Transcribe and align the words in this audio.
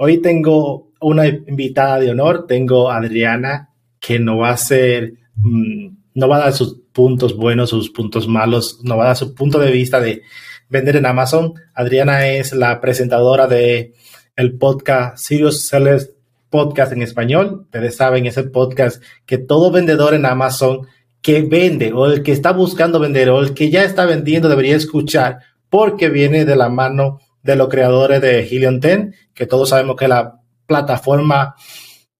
Hoy 0.00 0.22
tengo 0.22 0.92
una 1.00 1.26
invitada 1.26 1.98
de 1.98 2.12
honor, 2.12 2.46
tengo 2.46 2.88
Adriana, 2.88 3.70
que 3.98 4.20
no 4.20 4.38
va 4.38 4.50
a 4.50 4.56
ser, 4.56 5.14
mm, 5.34 5.88
no 6.14 6.28
va 6.28 6.36
a 6.36 6.38
dar 6.38 6.52
sus 6.52 6.78
puntos 6.92 7.36
buenos, 7.36 7.70
sus 7.70 7.90
puntos 7.90 8.28
malos, 8.28 8.78
no 8.84 8.96
va 8.96 9.02
a 9.02 9.06
dar 9.08 9.16
su 9.16 9.34
punto 9.34 9.58
de 9.58 9.72
vista 9.72 10.00
de 10.00 10.22
vender 10.68 10.94
en 10.94 11.06
Amazon. 11.06 11.54
Adriana 11.74 12.28
es 12.28 12.52
la 12.52 12.80
presentadora 12.80 13.48
de 13.48 13.92
el 14.36 14.56
podcast 14.56 15.18
Serious 15.18 15.66
Sellers 15.66 16.12
Podcast 16.48 16.92
en 16.92 17.02
español. 17.02 17.62
Ustedes 17.64 17.96
saben, 17.96 18.26
es 18.26 18.36
el 18.36 18.52
podcast 18.52 19.02
que 19.26 19.36
todo 19.36 19.72
vendedor 19.72 20.14
en 20.14 20.26
Amazon 20.26 20.86
que 21.20 21.42
vende 21.42 21.92
o 21.92 22.06
el 22.06 22.22
que 22.22 22.30
está 22.30 22.52
buscando 22.52 23.00
vender 23.00 23.30
o 23.30 23.40
el 23.40 23.52
que 23.52 23.68
ya 23.68 23.82
está 23.82 24.06
vendiendo 24.06 24.48
debería 24.48 24.76
escuchar 24.76 25.40
porque 25.68 26.08
viene 26.08 26.44
de 26.44 26.54
la 26.54 26.68
mano 26.68 27.18
de 27.48 27.56
los 27.56 27.68
creadores 27.68 28.20
de 28.20 28.40
Helium 28.40 28.78
10, 28.78 29.14
que 29.32 29.46
todos 29.46 29.70
sabemos 29.70 29.96
que 29.96 30.04
es 30.04 30.10
la 30.10 30.38
plataforma, 30.66 31.54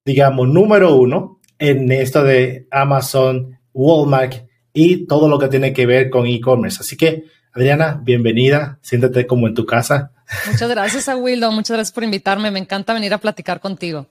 digamos, 0.02 0.48
número 0.48 0.94
uno 0.94 1.38
en 1.58 1.92
esto 1.92 2.24
de 2.24 2.66
Amazon, 2.70 3.58
Walmart 3.74 4.46
y 4.72 5.06
todo 5.06 5.28
lo 5.28 5.38
que 5.38 5.48
tiene 5.48 5.74
que 5.74 5.84
ver 5.84 6.08
con 6.08 6.26
e-commerce. 6.26 6.78
Así 6.80 6.96
que 6.96 7.24
Adriana, 7.52 8.00
bienvenida, 8.02 8.78
siéntate 8.80 9.26
como 9.26 9.46
en 9.46 9.54
tu 9.54 9.66
casa. 9.66 10.12
Muchas 10.50 10.70
gracias 10.70 11.10
a 11.10 11.16
Wildo, 11.16 11.52
muchas 11.52 11.76
gracias 11.76 11.92
por 11.92 12.04
invitarme, 12.04 12.50
me 12.50 12.60
encanta 12.60 12.94
venir 12.94 13.12
a 13.12 13.18
platicar 13.18 13.60
contigo. 13.60 14.06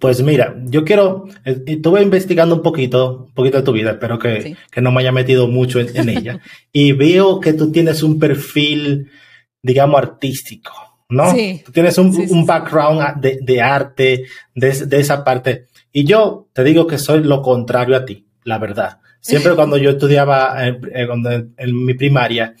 Pues 0.00 0.20
mira, 0.20 0.56
yo 0.64 0.84
quiero, 0.84 1.28
eh, 1.44 1.62
estuve 1.64 2.02
investigando 2.02 2.56
un 2.56 2.62
poquito, 2.62 3.26
un 3.28 3.34
poquito 3.34 3.58
de 3.58 3.62
tu 3.62 3.70
vida, 3.70 3.92
espero 3.92 4.18
que, 4.18 4.56
no 4.82 4.90
me 4.90 5.02
haya 5.02 5.12
metido 5.12 5.46
mucho 5.46 5.78
en, 5.78 6.08
ella, 6.08 6.40
y 6.72 6.90
veo 6.90 7.38
que 7.38 7.52
tú 7.52 7.70
tienes 7.70 8.02
un 8.02 8.18
perfil, 8.18 9.12
digamos, 9.62 9.98
artístico, 9.98 10.72
¿no? 11.08 11.32
Sí. 11.32 11.62
Tú 11.64 11.72
tienes 11.72 11.98
un, 11.98 12.46
background 12.46 13.20
de, 13.20 13.62
arte, 13.62 14.24
de, 14.54 14.86
de, 14.86 15.00
esa 15.00 15.24
parte, 15.24 15.66
y 15.92 16.04
yo 16.04 16.48
te 16.52 16.62
digo 16.64 16.86
que 16.86 16.98
soy 16.98 17.22
lo 17.22 17.42
contrario 17.42 17.96
a 17.96 18.04
ti, 18.04 18.26
la 18.44 18.58
verdad. 18.58 19.00
Siempre 19.20 19.54
cuando 19.56 19.76
yo 19.76 19.90
estudiaba 19.90 20.66
eh, 20.66 20.78
eh, 20.94 21.08
en, 21.56 21.84
mi 21.84 21.94
primaria, 21.94 22.54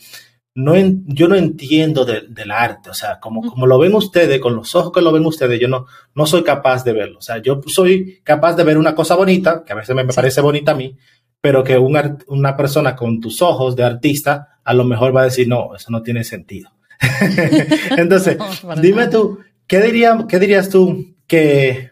no 0.54 0.74
yo 1.06 1.28
no 1.28 1.34
entiendo 1.34 2.06
del 2.06 2.50
arte, 2.50 2.88
o 2.88 2.94
sea, 2.94 3.20
como, 3.20 3.42
como 3.42 3.66
lo 3.66 3.78
ven 3.78 3.94
ustedes, 3.94 4.40
con 4.40 4.56
los 4.56 4.74
ojos 4.74 4.90
que 4.90 5.02
lo 5.02 5.12
ven 5.12 5.26
ustedes, 5.26 5.60
yo 5.60 5.68
no, 5.68 5.86
no 6.14 6.24
soy 6.24 6.42
capaz 6.42 6.82
de 6.82 6.94
verlo. 6.94 7.18
O 7.18 7.22
sea, 7.22 7.38
yo 7.38 7.60
soy 7.66 8.20
capaz 8.24 8.54
de 8.54 8.64
ver 8.64 8.78
una 8.78 8.94
cosa 8.94 9.16
bonita, 9.16 9.62
que 9.64 9.74
a 9.74 9.76
veces 9.76 9.94
me 9.94 10.06
parece 10.06 10.40
bonita 10.40 10.72
a 10.72 10.76
mí, 10.76 10.96
pero 11.42 11.62
que 11.62 11.76
una 11.76 12.56
persona 12.56 12.96
con 12.96 13.20
tus 13.20 13.42
ojos 13.42 13.76
de 13.76 13.84
artista 13.84 14.58
a 14.64 14.74
lo 14.74 14.84
mejor 14.84 15.14
va 15.14 15.20
a 15.20 15.24
decir, 15.24 15.46
no, 15.46 15.76
eso 15.76 15.90
no 15.90 16.02
tiene 16.02 16.24
sentido. 16.24 16.70
Entonces, 17.96 18.36
dime 18.80 19.08
tú, 19.08 19.40
¿qué, 19.66 19.80
diría, 19.80 20.26
¿qué 20.28 20.38
dirías 20.38 20.68
tú 20.68 21.14
que, 21.26 21.90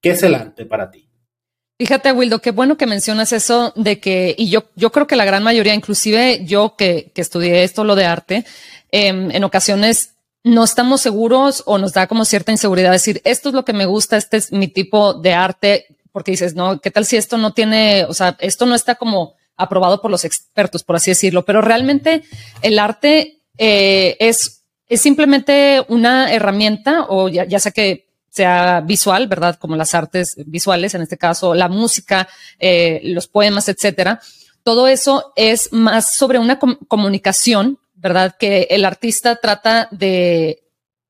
que 0.00 0.10
es 0.10 0.22
el 0.22 0.34
arte 0.34 0.66
para 0.66 0.90
ti? 0.90 1.10
Fíjate, 1.80 2.12
Wildo, 2.12 2.40
qué 2.40 2.50
bueno 2.50 2.76
que 2.76 2.86
mencionas 2.86 3.32
eso 3.32 3.72
de 3.74 4.00
que, 4.00 4.34
y 4.36 4.50
yo, 4.50 4.64
yo 4.76 4.92
creo 4.92 5.06
que 5.06 5.16
la 5.16 5.24
gran 5.24 5.42
mayoría, 5.42 5.72
inclusive 5.72 6.44
yo 6.44 6.76
que, 6.76 7.10
que 7.14 7.22
estudié 7.22 7.64
esto, 7.64 7.84
lo 7.84 7.94
de 7.94 8.04
arte, 8.04 8.44
em, 8.90 9.30
en 9.30 9.44
ocasiones 9.44 10.16
no 10.44 10.62
estamos 10.62 11.00
seguros 11.00 11.62
o 11.64 11.78
nos 11.78 11.94
da 11.94 12.06
como 12.06 12.26
cierta 12.26 12.52
inseguridad 12.52 12.92
decir, 12.92 13.22
esto 13.24 13.48
es 13.48 13.54
lo 13.54 13.64
que 13.64 13.72
me 13.72 13.86
gusta, 13.86 14.18
este 14.18 14.36
es 14.36 14.52
mi 14.52 14.68
tipo 14.68 15.14
de 15.14 15.32
arte, 15.32 15.86
porque 16.12 16.32
dices, 16.32 16.54
no, 16.54 16.80
¿qué 16.82 16.90
tal 16.90 17.06
si 17.06 17.16
esto 17.16 17.38
no 17.38 17.54
tiene, 17.54 18.04
o 18.04 18.12
sea, 18.12 18.36
esto 18.40 18.66
no 18.66 18.74
está 18.74 18.96
como 18.96 19.36
aprobado 19.56 20.02
por 20.02 20.10
los 20.10 20.26
expertos, 20.26 20.82
por 20.82 20.96
así 20.96 21.10
decirlo, 21.10 21.46
pero 21.46 21.62
realmente 21.62 22.24
el 22.60 22.78
arte 22.78 23.39
eh, 23.62 24.16
es, 24.20 24.64
es 24.88 25.02
simplemente 25.02 25.84
una 25.88 26.32
herramienta 26.32 27.04
o 27.10 27.28
ya, 27.28 27.60
sea 27.60 27.72
que 27.72 28.08
sea 28.30 28.80
visual, 28.80 29.28
¿verdad? 29.28 29.56
Como 29.56 29.76
las 29.76 29.94
artes 29.94 30.34
visuales, 30.46 30.94
en 30.94 31.02
este 31.02 31.18
caso 31.18 31.54
la 31.54 31.68
música, 31.68 32.26
eh, 32.58 33.02
los 33.04 33.28
poemas, 33.28 33.68
etcétera. 33.68 34.18
Todo 34.62 34.88
eso 34.88 35.34
es 35.36 35.74
más 35.74 36.14
sobre 36.14 36.38
una 36.38 36.58
comunicación, 36.58 37.78
¿verdad? 37.94 38.34
Que 38.38 38.66
el 38.70 38.86
artista 38.86 39.36
trata 39.36 39.88
de, 39.90 40.62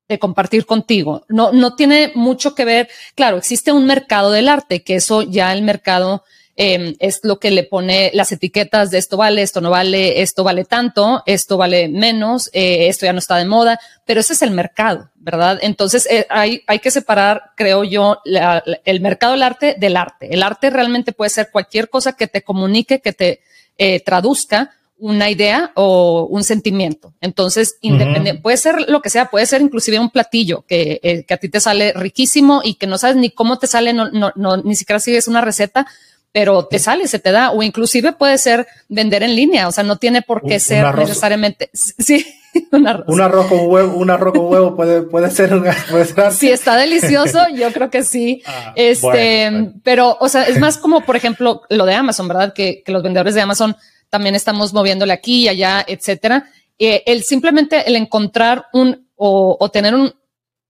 de 0.09 0.19
compartir 0.19 0.65
contigo. 0.65 1.23
No, 1.29 1.53
no 1.53 1.75
tiene 1.77 2.11
mucho 2.15 2.53
que 2.53 2.65
ver. 2.65 2.89
Claro, 3.15 3.37
existe 3.37 3.71
un 3.71 3.85
mercado 3.85 4.31
del 4.31 4.49
arte, 4.49 4.83
que 4.83 4.95
eso 4.95 5.21
ya 5.21 5.53
el 5.53 5.61
mercado 5.61 6.25
Em, 6.57 6.95
es 6.99 7.21
lo 7.23 7.39
que 7.39 7.49
le 7.49 7.63
pone 7.63 8.11
las 8.13 8.31
etiquetas 8.33 8.91
de 8.91 8.97
esto 8.97 9.15
vale, 9.15 9.41
esto 9.41 9.61
no 9.61 9.69
vale, 9.69 10.21
esto 10.21 10.43
vale 10.43 10.65
tanto, 10.65 11.23
esto 11.25 11.55
vale 11.55 11.87
menos, 11.87 12.49
eh, 12.51 12.87
esto 12.87 13.05
ya 13.05 13.13
no 13.13 13.19
está 13.19 13.37
de 13.37 13.45
moda, 13.45 13.79
pero 14.05 14.19
ese 14.19 14.33
es 14.33 14.41
el 14.41 14.51
mercado, 14.51 15.09
¿verdad? 15.15 15.59
Entonces 15.61 16.05
eh, 16.11 16.27
hay, 16.29 16.61
hay 16.67 16.79
que 16.79 16.91
separar, 16.91 17.51
creo 17.55 17.85
yo, 17.85 18.19
el 18.25 18.99
mercado 18.99 19.31
del 19.31 19.43
arte 19.43 19.75
del 19.79 19.95
arte. 19.95 20.33
El 20.33 20.43
arte 20.43 20.69
realmente 20.69 21.13
puede 21.13 21.29
ser 21.29 21.49
cualquier 21.51 21.89
cosa 21.89 22.13
que 22.13 22.27
te 22.27 22.41
comunique, 22.41 22.99
que 22.99 23.13
te 23.13 23.39
eh, 23.77 24.01
traduzca 24.01 24.71
una 24.97 25.31
idea 25.31 25.71
o 25.75 26.27
un 26.29 26.43
sentimiento. 26.43 27.13
Entonces, 27.21 27.77
independiente, 27.81 28.39
puede 28.39 28.57
ser 28.57 28.87
lo 28.87 29.01
que 29.01 29.09
sea, 29.09 29.31
puede 29.31 29.47
ser 29.47 29.61
inclusive 29.61 29.97
un 29.97 30.11
platillo 30.11 30.63
que, 30.67 31.23
que, 31.27 31.33
a 31.33 31.37
ti 31.37 31.49
te 31.49 31.59
sale 31.59 31.91
riquísimo 31.93 32.61
y 32.63 32.75
que 32.75 32.85
no 32.85 32.99
sabes 32.99 33.15
ni 33.15 33.31
cómo 33.31 33.57
te 33.57 33.65
sale, 33.65 33.93
no, 33.93 34.11
no, 34.11 34.31
no 34.35 34.57
ni 34.57 34.75
siquiera 34.75 34.99
sigues 34.99 35.27
una 35.27 35.41
receta, 35.41 35.87
pero 36.31 36.65
te 36.65 36.79
sale, 36.79 37.07
se 37.07 37.19
te 37.19 37.31
da, 37.31 37.51
o 37.51 37.61
inclusive 37.61 38.13
puede 38.13 38.37
ser 38.37 38.67
vender 38.87 39.23
en 39.23 39.35
línea, 39.35 39.67
o 39.67 39.71
sea, 39.71 39.83
no 39.83 39.97
tiene 39.97 40.21
por 40.21 40.41
qué 40.43 40.59
ser 40.59 40.95
necesariamente, 40.95 41.69
sí, 41.73 42.25
un 42.71 42.87
arroz. 42.87 43.05
Un 43.07 43.21
arroz 43.21 43.47
con 43.47 43.59
huevo, 43.63 43.97
un 43.97 44.09
arroz 44.09 44.33
con 44.33 44.47
huevo 44.47 44.75
puede, 44.75 45.01
puede 45.03 45.29
ser 45.31 45.53
un 45.53 45.65
Si 46.31 46.49
está 46.49 46.77
delicioso, 46.77 47.39
yo 47.55 47.71
creo 47.71 47.89
que 47.89 48.03
sí. 48.03 48.41
Ah, 48.45 48.73
este, 48.75 49.71
pero, 49.83 50.17
o 50.19 50.29
sea, 50.29 50.43
es 50.43 50.59
más 50.59 50.77
como, 50.77 51.01
por 51.01 51.15
ejemplo, 51.15 51.63
lo 51.69 51.85
de 51.85 51.93
Amazon, 51.93 52.27
¿verdad? 52.27 52.53
Que, 52.53 52.83
que 52.83 52.91
los 52.91 53.03
vendedores 53.03 53.35
de 53.35 53.41
Amazon 53.41 53.75
también 54.09 54.35
estamos 54.35 54.73
moviéndole 54.73 55.13
aquí 55.13 55.43
y 55.43 55.47
allá, 55.47 55.83
etcétera. 55.87 56.45
Eh, 56.77 57.03
el 57.05 57.23
simplemente 57.23 57.87
el 57.87 57.95
encontrar 57.95 58.65
un 58.73 59.07
o, 59.15 59.55
o 59.59 59.69
tener 59.69 59.95
un 59.95 60.13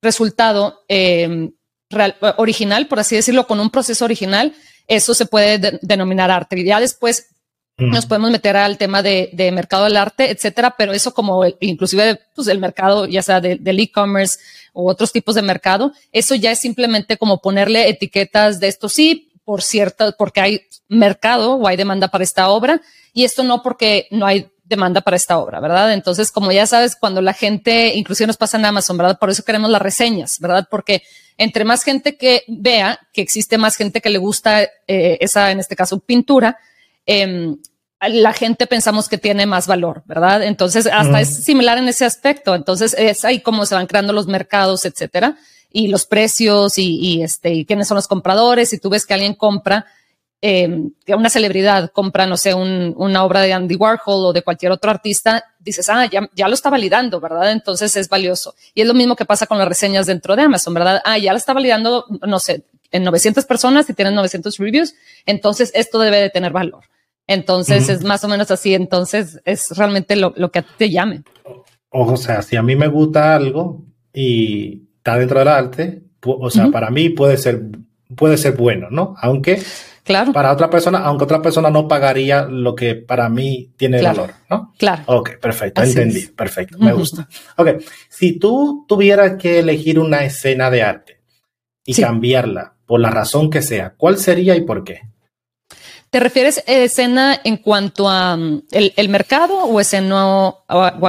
resultado 0.01 0.83
eh, 0.87 1.49
original, 2.37 2.87
por 2.87 2.99
así 2.99 3.15
decirlo, 3.15 3.47
con 3.47 3.59
un 3.59 3.69
proceso 3.69 4.05
original, 4.05 4.53
eso 4.91 5.13
se 5.13 5.25
puede 5.25 5.79
denominar 5.81 6.29
arte. 6.29 6.59
Y 6.59 6.65
ya 6.65 6.79
después 6.79 7.27
nos 7.77 8.05
podemos 8.05 8.29
meter 8.29 8.57
al 8.57 8.77
tema 8.77 9.01
de, 9.01 9.49
mercado 9.53 9.85
del 9.85 9.97
arte, 9.97 10.29
etcétera, 10.29 10.75
pero 10.77 10.91
eso 10.91 11.13
como 11.13 11.43
inclusive 11.61 12.19
pues, 12.35 12.47
el 12.47 12.59
mercado, 12.59 13.07
ya 13.07 13.23
sea 13.23 13.41
del 13.41 13.79
e-commerce 13.79 14.37
o 14.73 14.89
otros 14.89 15.11
tipos 15.11 15.33
de 15.35 15.41
mercado, 15.41 15.91
eso 16.11 16.35
ya 16.35 16.51
es 16.51 16.59
simplemente 16.59 17.17
como 17.17 17.41
ponerle 17.41 17.89
etiquetas 17.89 18.59
de 18.59 18.67
esto 18.67 18.87
sí, 18.87 19.31
por 19.43 19.63
cierto, 19.63 20.13
porque 20.17 20.41
hay 20.41 20.61
mercado 20.89 21.55
o 21.55 21.67
hay 21.67 21.77
demanda 21.77 22.09
para 22.09 22.23
esta 22.23 22.49
obra 22.49 22.81
y 23.13 23.23
esto 23.23 23.43
no 23.43 23.63
porque 23.63 24.07
no 24.11 24.25
hay 24.25 24.51
demanda 24.71 25.01
para 25.01 25.15
esta 25.15 25.37
obra, 25.37 25.59
¿verdad? 25.59 25.93
Entonces, 25.93 26.31
como 26.31 26.51
ya 26.51 26.65
sabes, 26.65 26.95
cuando 26.95 27.21
la 27.21 27.33
gente, 27.33 27.93
inclusive 27.95 28.25
nos 28.25 28.37
pasa 28.37 28.57
en 28.57 28.65
Amazon, 28.65 28.97
¿verdad? 28.97 29.19
Por 29.19 29.29
eso 29.29 29.43
queremos 29.43 29.69
las 29.69 29.81
reseñas, 29.81 30.39
¿verdad? 30.39 30.67
Porque 30.71 31.03
entre 31.37 31.63
más 31.63 31.83
gente 31.83 32.17
que 32.17 32.43
vea 32.47 32.99
que 33.13 33.21
existe 33.21 33.59
más 33.59 33.75
gente 33.75 34.01
que 34.01 34.09
le 34.09 34.17
gusta 34.17 34.63
eh, 34.63 35.17
esa, 35.19 35.51
en 35.51 35.59
este 35.59 35.75
caso, 35.75 35.99
pintura, 35.99 36.57
eh, 37.05 37.55
la 38.09 38.33
gente 38.33 38.65
pensamos 38.65 39.07
que 39.07 39.17
tiene 39.17 39.45
más 39.45 39.67
valor, 39.67 40.03
¿verdad? 40.05 40.43
Entonces, 40.43 40.87
hasta 40.87 41.21
es 41.21 41.43
similar 41.43 41.77
en 41.77 41.87
ese 41.87 42.05
aspecto. 42.05 42.55
Entonces, 42.55 42.95
es 42.97 43.23
ahí 43.25 43.41
como 43.41 43.65
se 43.65 43.75
van 43.75 43.85
creando 43.85 44.11
los 44.11 44.27
mercados, 44.27 44.85
etcétera, 44.85 45.37
y 45.71 45.87
los 45.87 46.05
precios 46.05 46.77
y, 46.77 46.99
y 46.99 47.21
este, 47.21 47.53
y 47.53 47.65
quiénes 47.65 47.87
son 47.87 47.95
los 47.95 48.07
compradores. 48.07 48.73
Y 48.73 48.79
tú 48.79 48.89
ves 48.89 49.05
que 49.05 49.13
alguien 49.13 49.35
compra, 49.35 49.85
eh, 50.41 50.89
que 51.05 51.13
una 51.13 51.29
celebridad 51.29 51.91
compra, 51.91 52.25
no 52.25 52.35
sé, 52.35 52.53
una 52.53 53.23
obra 53.23 53.41
de 53.41 53.53
Andy 53.53 53.75
Warhol 53.75 54.25
o 54.25 54.33
de 54.33 54.41
cualquier 54.41 54.71
otro 54.71 54.89
artista, 54.89 55.43
dices, 55.59 55.87
ah, 55.89 56.07
ya, 56.07 56.27
ya 56.33 56.47
lo 56.47 56.55
está 56.55 56.69
validando, 56.69 57.19
¿verdad? 57.19 57.51
Entonces 57.51 57.95
es 57.95 58.09
valioso. 58.09 58.55
Y 58.73 58.81
es 58.81 58.87
lo 58.87 58.93
mismo 58.93 59.15
que 59.15 59.25
pasa 59.25 59.45
con 59.45 59.59
las 59.59 59.67
reseñas 59.67 60.07
dentro 60.07 60.35
de 60.35 60.41
Amazon, 60.41 60.73
¿verdad? 60.73 61.01
Ah, 61.05 61.17
ya 61.17 61.31
lo 61.31 61.37
está 61.37 61.53
validando, 61.53 62.05
no 62.27 62.39
sé, 62.39 62.63
en 62.91 63.03
900 63.03 63.45
personas 63.45 63.89
y 63.89 63.93
tienen 63.93 64.15
900 64.15 64.57
reviews, 64.57 64.95
entonces 65.25 65.71
esto 65.75 65.99
debe 65.99 66.17
de 66.17 66.29
tener 66.29 66.51
valor. 66.51 66.83
Entonces 67.27 67.87
es 67.87 68.03
más 68.03 68.23
o 68.23 68.27
menos 68.27 68.51
así, 68.51 68.73
entonces 68.73 69.39
es 69.45 69.69
realmente 69.77 70.15
lo, 70.15 70.33
lo 70.35 70.51
que 70.51 70.59
a 70.59 70.61
ti 70.63 70.71
te 70.77 70.89
llame. 70.89 71.23
O 71.89 72.17
sea, 72.17 72.41
si 72.41 72.55
a 72.55 72.63
mí 72.63 72.75
me 72.75 72.87
gusta 72.87 73.35
algo 73.35 73.85
y 74.13 74.87
está 74.97 75.17
dentro 75.17 75.39
del 75.39 75.47
arte, 75.47 76.01
o 76.23 76.49
sea, 76.49 76.69
para 76.71 76.89
mí 76.89 77.09
puede 77.09 77.37
ser, 77.37 77.61
puede 78.15 78.37
ser 78.37 78.57
bueno, 78.57 78.89
¿no? 78.89 79.15
Aunque 79.21 79.61
claro. 80.11 80.33
para 80.33 80.51
otra 80.51 80.69
persona, 80.69 80.99
aunque 80.99 81.23
otra 81.23 81.41
persona 81.41 81.69
no 81.69 81.87
pagaría 81.87 82.43
lo 82.43 82.75
que 82.75 82.95
para 82.95 83.29
mí 83.29 83.71
tiene 83.77 84.01
valor, 84.01 84.31
¿no? 84.49 84.73
Claro. 84.77 85.03
Ok, 85.07 85.39
perfecto, 85.39 85.81
entendí, 85.81 86.27
perfecto, 86.27 86.77
me 86.79 86.93
gusta. 86.93 87.27
Ok, 87.57 87.81
si 88.09 88.39
tú 88.39 88.85
tuvieras 88.87 89.37
que 89.37 89.59
elegir 89.59 89.99
una 89.99 90.23
escena 90.23 90.69
de 90.69 90.83
arte 90.83 91.21
y 91.85 91.93
cambiarla 91.93 92.75
por 92.85 92.99
la 92.99 93.09
razón 93.09 93.49
que 93.49 93.61
sea, 93.61 93.93
¿cuál 93.97 94.17
sería 94.17 94.55
y 94.55 94.61
por 94.61 94.83
qué? 94.83 95.01
¿Te 96.11 96.19
refieres 96.19 96.61
a 96.67 96.73
escena 96.73 97.39
en 97.41 97.55
cuanto 97.55 98.09
a 98.09 98.35
mm, 98.35 98.63
el, 98.69 99.07
mercado 99.07 99.63
o 99.63 99.79
escena 99.79 100.53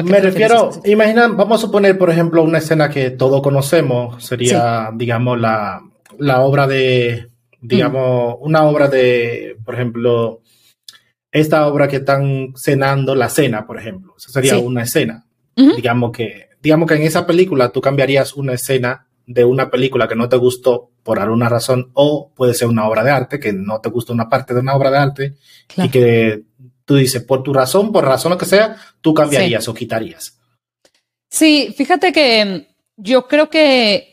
Me 0.05 0.21
refiero, 0.21 0.71
imagina, 0.85 1.27
vamos 1.27 1.59
a 1.59 1.67
suponer, 1.67 1.99
por 1.99 2.09
ejemplo, 2.09 2.41
una 2.41 2.59
escena 2.59 2.89
que 2.89 3.11
todos 3.11 3.43
conocemos, 3.43 4.25
sería, 4.25 4.91
digamos, 4.95 5.41
la, 5.41 5.83
obra 6.39 6.69
de, 6.69 7.32
digamos, 7.63 8.39
mm. 8.39 8.43
una 8.43 8.65
obra 8.65 8.89
de, 8.89 9.57
por 9.65 9.75
ejemplo, 9.75 10.43
esta 11.31 11.67
obra 11.67 11.89
que 11.89 11.97
están 11.97 12.53
cenando, 12.57 13.15
la 13.15 13.31
cena, 13.31 13.67
por 13.67 13.79
ejemplo. 13.79 14.15
Sería 14.19 14.59
una 14.59 14.83
escena. 14.83 15.25
Digamos 15.57 16.13
que, 16.13 16.49
digamos 16.63 16.89
que 16.89 16.95
en 16.95 17.03
esa 17.03 17.27
película 17.27 17.71
tú 17.71 17.81
cambiarías 17.81 18.35
una 18.35 18.55
escena 18.55 19.07
de 19.27 19.45
una 19.45 19.71
película 19.71 20.09
que 20.09 20.17
no 20.17 20.29
te 20.29 20.37
gustó 20.37 20.91
por 21.03 21.19
alguna 21.21 21.49
razón 21.49 21.91
o 21.95 22.33
puede 22.35 22.55
ser 22.55 22.69
una 22.69 22.89
obra 22.89 23.05
de 23.05 23.11
arte 23.11 23.41
que 23.41 23.53
no 23.53 23.81
te 23.81 23.89
gusta 23.89 24.13
una 24.13 24.29
parte 24.29 24.55
de 24.55 24.61
una 24.61 24.75
obra 24.75 24.91
de 24.91 24.99
arte 24.99 25.35
y 25.77 25.89
que 25.89 26.43
tú 26.85 26.97
dices, 26.97 27.23
por 27.23 27.43
tu 27.43 27.53
razón, 27.53 27.93
por 27.93 28.05
razón 28.05 28.31
lo 28.33 28.39
que 28.39 28.45
sea, 28.45 28.77
tú 29.01 29.15
cambiarías 29.15 29.69
o 29.69 29.75
quitarías. 29.75 30.39
Sí, 31.29 31.73
fíjate 31.77 32.13
que 32.13 32.69
yo 32.97 33.27
creo 33.27 33.49
que 33.49 34.12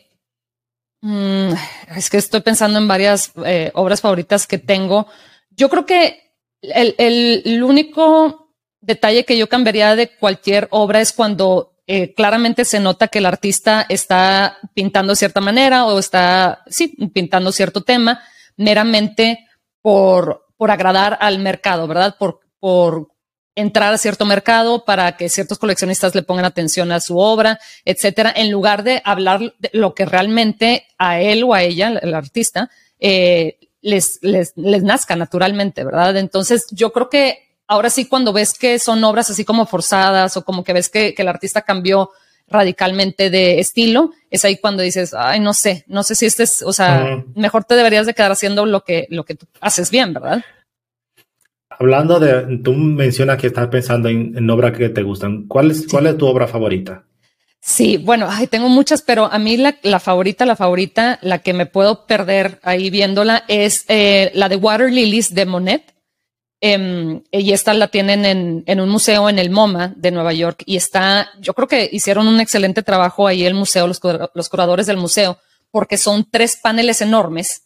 mm, 1.02 1.52
es 1.96 2.10
que 2.10 2.16
estoy 2.16 2.40
pensando 2.40 2.78
en 2.78 2.88
varias 2.88 3.32
eh, 3.44 3.70
obras 3.74 4.00
favoritas 4.00 4.46
que 4.46 4.58
tengo. 4.58 5.06
Yo 5.50 5.68
creo 5.68 5.86
que 5.86 6.34
el, 6.62 6.94
el 6.98 7.62
único 7.62 8.54
detalle 8.80 9.24
que 9.24 9.36
yo 9.36 9.48
cambiaría 9.48 9.96
de 9.96 10.16
cualquier 10.16 10.68
obra 10.70 11.00
es 11.00 11.12
cuando 11.12 11.70
eh, 11.92 12.14
claramente 12.14 12.64
se 12.64 12.78
nota 12.78 13.08
que 13.08 13.18
el 13.18 13.26
artista 13.26 13.84
está 13.88 14.58
pintando 14.74 15.16
cierta 15.16 15.40
manera 15.40 15.86
o 15.86 15.98
está, 15.98 16.62
sí, 16.68 16.96
pintando 17.12 17.50
cierto 17.50 17.82
tema 17.82 18.22
meramente 18.56 19.48
por, 19.82 20.46
por 20.56 20.70
agradar 20.70 21.18
al 21.20 21.40
mercado, 21.40 21.88
¿verdad? 21.88 22.14
Por, 22.16 22.42
por 22.60 23.08
entrar 23.54 23.92
a 23.92 23.98
cierto 23.98 24.24
mercado 24.24 24.84
para 24.84 25.16
que 25.16 25.28
ciertos 25.28 25.58
coleccionistas 25.58 26.14
le 26.14 26.22
pongan 26.22 26.44
atención 26.44 26.92
a 26.92 27.00
su 27.00 27.18
obra, 27.18 27.58
etcétera, 27.84 28.32
en 28.34 28.50
lugar 28.50 28.82
de 28.82 29.02
hablar 29.04 29.54
de 29.58 29.70
lo 29.72 29.94
que 29.94 30.06
realmente 30.06 30.86
a 30.98 31.20
él 31.20 31.44
o 31.44 31.54
a 31.54 31.62
ella, 31.62 31.88
el 32.00 32.14
artista, 32.14 32.70
eh, 32.98 33.58
les, 33.82 34.18
les, 34.22 34.52
les 34.56 34.82
nazca 34.82 35.16
naturalmente, 35.16 35.84
¿verdad? 35.84 36.16
Entonces, 36.16 36.66
yo 36.70 36.92
creo 36.92 37.08
que 37.08 37.50
ahora 37.70 37.88
sí 37.88 38.06
cuando 38.06 38.32
ves 38.32 38.52
que 38.52 38.78
son 38.80 39.02
obras 39.04 39.30
así 39.30 39.44
como 39.44 39.64
forzadas 39.64 40.36
o 40.36 40.44
como 40.44 40.64
que 40.64 40.72
ves 40.72 40.88
que, 40.88 41.14
el 41.16 41.28
artista 41.28 41.62
cambió 41.62 42.10
radicalmente 42.48 43.30
de 43.30 43.60
estilo, 43.60 44.10
es 44.28 44.44
ahí 44.44 44.56
cuando 44.58 44.82
dices, 44.82 45.14
ay, 45.14 45.38
no 45.38 45.54
sé, 45.54 45.84
no 45.86 46.02
sé 46.02 46.16
si 46.16 46.26
este 46.26 46.42
es, 46.42 46.62
o 46.62 46.72
sea, 46.72 47.22
mejor 47.36 47.62
te 47.64 47.76
deberías 47.76 48.06
de 48.06 48.14
quedar 48.14 48.32
haciendo 48.32 48.66
lo 48.66 48.82
que, 48.82 49.06
lo 49.08 49.24
que 49.24 49.36
tú 49.36 49.46
haces 49.60 49.90
bien, 49.92 50.12
¿verdad? 50.12 50.44
Hablando 51.80 52.20
de, 52.20 52.58
tú 52.58 52.74
mencionas 52.74 53.38
que 53.38 53.46
estás 53.46 53.68
pensando 53.68 54.10
en, 54.10 54.50
obras 54.50 54.76
que 54.76 54.90
te 54.90 55.02
gustan. 55.02 55.46
¿Cuál 55.48 55.70
es, 55.70 55.86
¿Cuál 55.90 56.08
es 56.08 56.18
tu 56.18 56.26
obra 56.26 56.46
favorita? 56.46 57.06
Sí, 57.58 57.96
bueno, 57.96 58.26
ay, 58.28 58.48
tengo 58.48 58.68
muchas, 58.68 59.00
pero 59.00 59.24
a 59.24 59.38
mí 59.38 59.56
la, 59.56 59.78
la, 59.82 59.98
favorita, 59.98 60.44
la 60.44 60.56
favorita, 60.56 61.18
la 61.22 61.38
que 61.38 61.54
me 61.54 61.64
puedo 61.64 62.04
perder 62.04 62.60
ahí 62.64 62.90
viéndola 62.90 63.44
es 63.48 63.86
eh, 63.88 64.30
la 64.34 64.50
de 64.50 64.56
Water 64.56 64.92
Lilies 64.92 65.34
de 65.34 65.46
Monet. 65.46 65.94
Em, 66.60 67.22
y 67.30 67.52
esta 67.52 67.72
la 67.72 67.88
tienen 67.88 68.26
en, 68.26 68.62
en, 68.66 68.80
un 68.80 68.90
museo 68.90 69.30
en 69.30 69.38
el 69.38 69.48
MoMA 69.48 69.94
de 69.96 70.10
Nueva 70.10 70.34
York 70.34 70.62
y 70.66 70.76
está, 70.76 71.30
yo 71.40 71.54
creo 71.54 71.66
que 71.66 71.88
hicieron 71.90 72.28
un 72.28 72.40
excelente 72.40 72.82
trabajo 72.82 73.26
ahí 73.26 73.44
el 73.46 73.54
museo, 73.54 73.86
los, 73.86 74.02
los 74.34 74.48
curadores 74.50 74.86
del 74.86 74.98
museo, 74.98 75.38
porque 75.70 75.96
son 75.96 76.26
tres 76.30 76.58
paneles 76.62 77.00
enormes, 77.00 77.62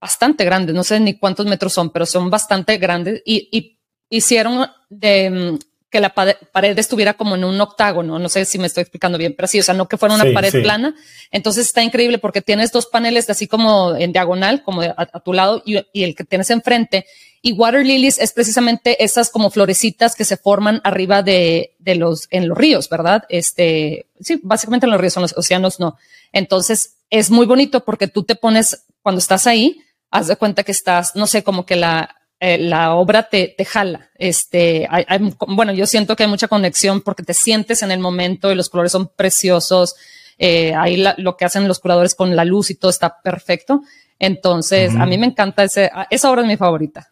bastante 0.00 0.44
grandes, 0.44 0.74
no 0.74 0.84
sé 0.84 1.00
ni 1.00 1.18
cuántos 1.18 1.46
metros 1.46 1.72
son, 1.72 1.90
pero 1.90 2.06
son 2.06 2.30
bastante 2.30 2.78
grandes 2.78 3.22
y, 3.24 3.48
y 3.50 3.78
hicieron 4.08 4.70
de, 4.88 5.24
em, 5.24 5.58
que 5.90 6.00
la 6.00 6.12
pared 6.12 6.78
estuviera 6.78 7.14
como 7.14 7.34
en 7.34 7.44
un 7.44 7.58
octágono, 7.60 8.18
no 8.18 8.28
sé 8.28 8.44
si 8.44 8.58
me 8.58 8.66
estoy 8.66 8.82
explicando 8.82 9.16
bien, 9.16 9.34
pero 9.34 9.48
sí, 9.48 9.58
o 9.58 9.62
sea, 9.62 9.74
no 9.74 9.88
que 9.88 9.96
fuera 9.96 10.14
una 10.14 10.30
pared 10.34 10.52
plana. 10.62 10.94
Entonces 11.30 11.66
está 11.66 11.82
increíble 11.82 12.18
porque 12.18 12.42
tienes 12.42 12.72
dos 12.72 12.86
paneles 12.86 13.30
así 13.30 13.46
como 13.46 13.96
en 13.96 14.12
diagonal, 14.12 14.62
como 14.62 14.82
a, 14.82 15.20
tu 15.20 15.32
lado, 15.32 15.62
y, 15.64 15.78
y, 15.94 16.04
el 16.04 16.14
que 16.14 16.24
tienes 16.24 16.50
enfrente. 16.50 17.06
Y 17.40 17.52
water 17.52 17.86
lilies 17.86 18.18
es 18.18 18.32
precisamente 18.32 19.02
esas 19.02 19.30
como 19.30 19.50
florecitas 19.50 20.14
que 20.14 20.26
se 20.26 20.36
forman 20.36 20.82
arriba 20.84 21.22
de, 21.22 21.74
de 21.78 21.94
los, 21.94 22.26
en 22.30 22.48
los 22.48 22.58
ríos, 22.58 22.90
¿verdad? 22.90 23.24
Este, 23.30 24.06
sí, 24.20 24.40
básicamente 24.42 24.84
en 24.84 24.92
los 24.92 25.00
ríos, 25.00 25.16
en 25.16 25.22
los 25.22 25.38
océanos 25.38 25.80
no. 25.80 25.96
Entonces 26.32 26.96
es 27.08 27.30
muy 27.30 27.46
bonito 27.46 27.84
porque 27.84 28.08
tú 28.08 28.24
te 28.24 28.34
pones, 28.34 28.84
cuando 29.00 29.20
estás 29.20 29.46
ahí, 29.46 29.80
haz 30.10 30.28
de 30.28 30.36
cuenta 30.36 30.62
que 30.62 30.72
estás, 30.72 31.16
no 31.16 31.26
sé, 31.26 31.42
como 31.42 31.66
que 31.66 31.76
la, 31.76 32.16
eh, 32.40 32.58
la 32.58 32.94
obra 32.94 33.28
te, 33.28 33.54
te 33.56 33.64
jala. 33.64 34.10
Este, 34.16 34.86
hay, 34.90 35.04
bueno, 35.48 35.72
yo 35.72 35.86
siento 35.86 36.16
que 36.16 36.22
hay 36.24 36.28
mucha 36.28 36.48
conexión 36.48 37.00
porque 37.00 37.22
te 37.22 37.34
sientes 37.34 37.82
en 37.82 37.90
el 37.90 37.98
momento 37.98 38.50
y 38.50 38.54
los 38.54 38.68
colores 38.68 38.92
son 38.92 39.08
preciosos. 39.08 39.96
Eh, 40.38 40.74
ahí 40.74 41.02
lo 41.16 41.36
que 41.36 41.44
hacen 41.44 41.66
los 41.66 41.80
curadores 41.80 42.14
con 42.14 42.36
la 42.36 42.44
luz 42.44 42.70
y 42.70 42.76
todo 42.76 42.90
está 42.90 43.20
perfecto. 43.20 43.82
Entonces, 44.20 44.94
a 44.96 45.06
mí 45.06 45.16
me 45.16 45.26
encanta 45.26 45.64
ese, 45.64 45.90
esa 46.10 46.30
obra 46.30 46.42
es 46.42 46.48
mi 46.48 46.56
favorita. 46.56 47.08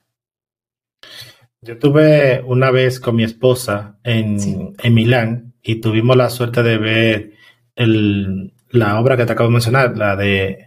Yo 1.61 1.79
tuve 1.79 2.43
una 2.45 2.71
vez 2.71 3.01
con 3.01 3.17
mi 3.17 3.25
esposa 3.25 3.99
en, 4.03 4.75
en 4.81 4.95
Milán 4.95 5.55
y 5.63 5.81
tuvimos 5.81 6.17
la 6.17 6.31
suerte 6.31 6.63
de 6.63 6.79
ver 6.79 7.33
el, 7.75 8.55
la 8.71 9.01
obra 9.01 9.17
que 9.17 9.27
te 9.27 9.33
acabo 9.33 9.49
de 9.49 9.55
mencionar, 9.55 9.97
la 9.97 10.17
de 10.17 10.66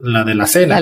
la 0.00 0.24
de 0.24 0.34
la 0.34 0.46
cena. 0.46 0.76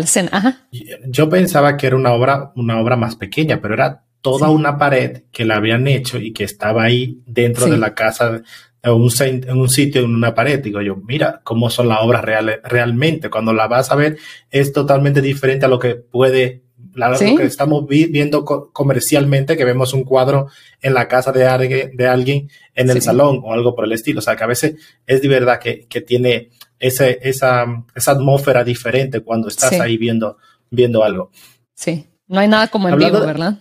Yo 1.07 1.29
pensaba 1.29 1.77
que 1.77 1.87
era 1.87 1.97
una 1.97 2.13
obra, 2.13 2.53
una 2.57 2.81
obra 2.81 2.97
más 2.97 3.17
pequeña, 3.17 3.61
pero 3.61 3.75
era 3.75 4.05
toda 4.21 4.51
una 4.51 4.79
pared 4.79 5.23
que 5.33 5.45
la 5.45 5.57
habían 5.57 5.87
hecho 5.87 6.19
y 6.19 6.33
que 6.33 6.45
estaba 6.45 6.85
ahí 6.85 7.21
dentro 7.27 7.67
de 7.67 7.79
la 7.79 7.95
casa, 7.95 8.43
en 8.83 8.93
un, 8.93 9.11
en 9.21 9.59
un 9.59 9.69
sitio, 9.69 10.03
en 10.03 10.15
una 10.15 10.35
pared. 10.35 10.61
Digo 10.61 10.81
yo, 10.83 10.97
mira 10.97 11.41
cómo 11.45 11.71
son 11.71 11.89
las 11.89 12.01
obras 12.03 12.25
reales, 12.25 12.59
realmente. 12.65 13.31
Cuando 13.31 13.53
la 13.53 13.69
vas 13.69 13.91
a 13.91 13.97
ver, 13.97 14.19
es 14.51 14.73
totalmente 14.73 15.21
diferente 15.21 15.67
a 15.67 15.69
lo 15.69 15.79
que 15.79 15.95
puede 15.95 16.63
lo 17.07 17.37
que 17.37 17.45
estamos 17.45 17.87
viendo 17.87 18.45
comercialmente, 18.45 19.57
que 19.57 19.65
vemos 19.65 19.93
un 19.95 20.05
cuadro 20.05 20.49
en 20.81 20.95
la 20.95 21.07
casa 21.07 21.33
de 21.33 21.47
alguien, 21.47 21.97
de 21.97 22.09
alguien 22.09 22.51
en 22.75 22.91
el 22.91 23.03
salón 23.03 23.41
o 23.45 23.53
algo 23.53 23.75
por 23.75 23.85
el 23.85 23.93
estilo. 23.93 24.19
O 24.19 24.23
sea, 24.23 24.37
que 24.37 24.45
a 24.45 24.49
veces 24.49 24.75
es 25.07 25.23
de 25.23 25.29
verdad 25.29 25.61
que, 25.61 25.87
que 25.87 26.01
tiene 26.01 26.51
ese, 26.79 27.19
esa, 27.23 27.85
esa 27.95 28.11
atmósfera 28.13 28.65
diferente 28.65 29.21
cuando 29.21 29.49
estás 29.49 29.73
ahí 29.81 29.97
viendo, 29.97 30.39
viendo 30.71 31.05
algo. 31.05 31.31
Sí, 31.75 32.07
no 32.27 32.41
hay 32.41 32.49
nada 32.49 32.69
como 32.69 32.89
en 32.89 32.99
vivo, 32.99 33.21
¿verdad? 33.21 33.59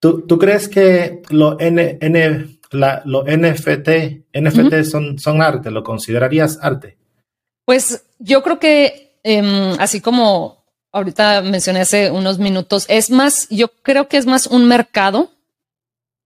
¿tú, 0.00 0.22
¿tú, 0.22 0.38
crees 0.38 0.68
que 0.68 1.22
los 1.30 1.56
N, 1.60 1.98
N, 2.00 2.58
la, 2.70 3.02
los 3.04 3.24
NFT, 3.24 3.88
NFT 4.34 4.84
son, 4.84 5.18
son 5.18 5.42
arte? 5.42 5.70
¿Lo 5.70 5.82
considerarías 5.82 6.58
arte? 6.62 6.96
Pues 7.64 8.04
yo 8.18 8.42
creo 8.42 8.58
que 8.58 9.18
em, 9.22 9.74
así 9.78 10.00
como 10.00 10.64
ahorita 10.92 11.42
mencioné 11.42 11.80
hace 11.80 12.10
unos 12.10 12.38
minutos, 12.38 12.86
es 12.88 13.10
más, 13.10 13.48
yo 13.50 13.68
creo 13.82 14.08
que 14.08 14.16
es 14.16 14.26
más 14.26 14.46
un 14.46 14.66
mercado. 14.66 15.30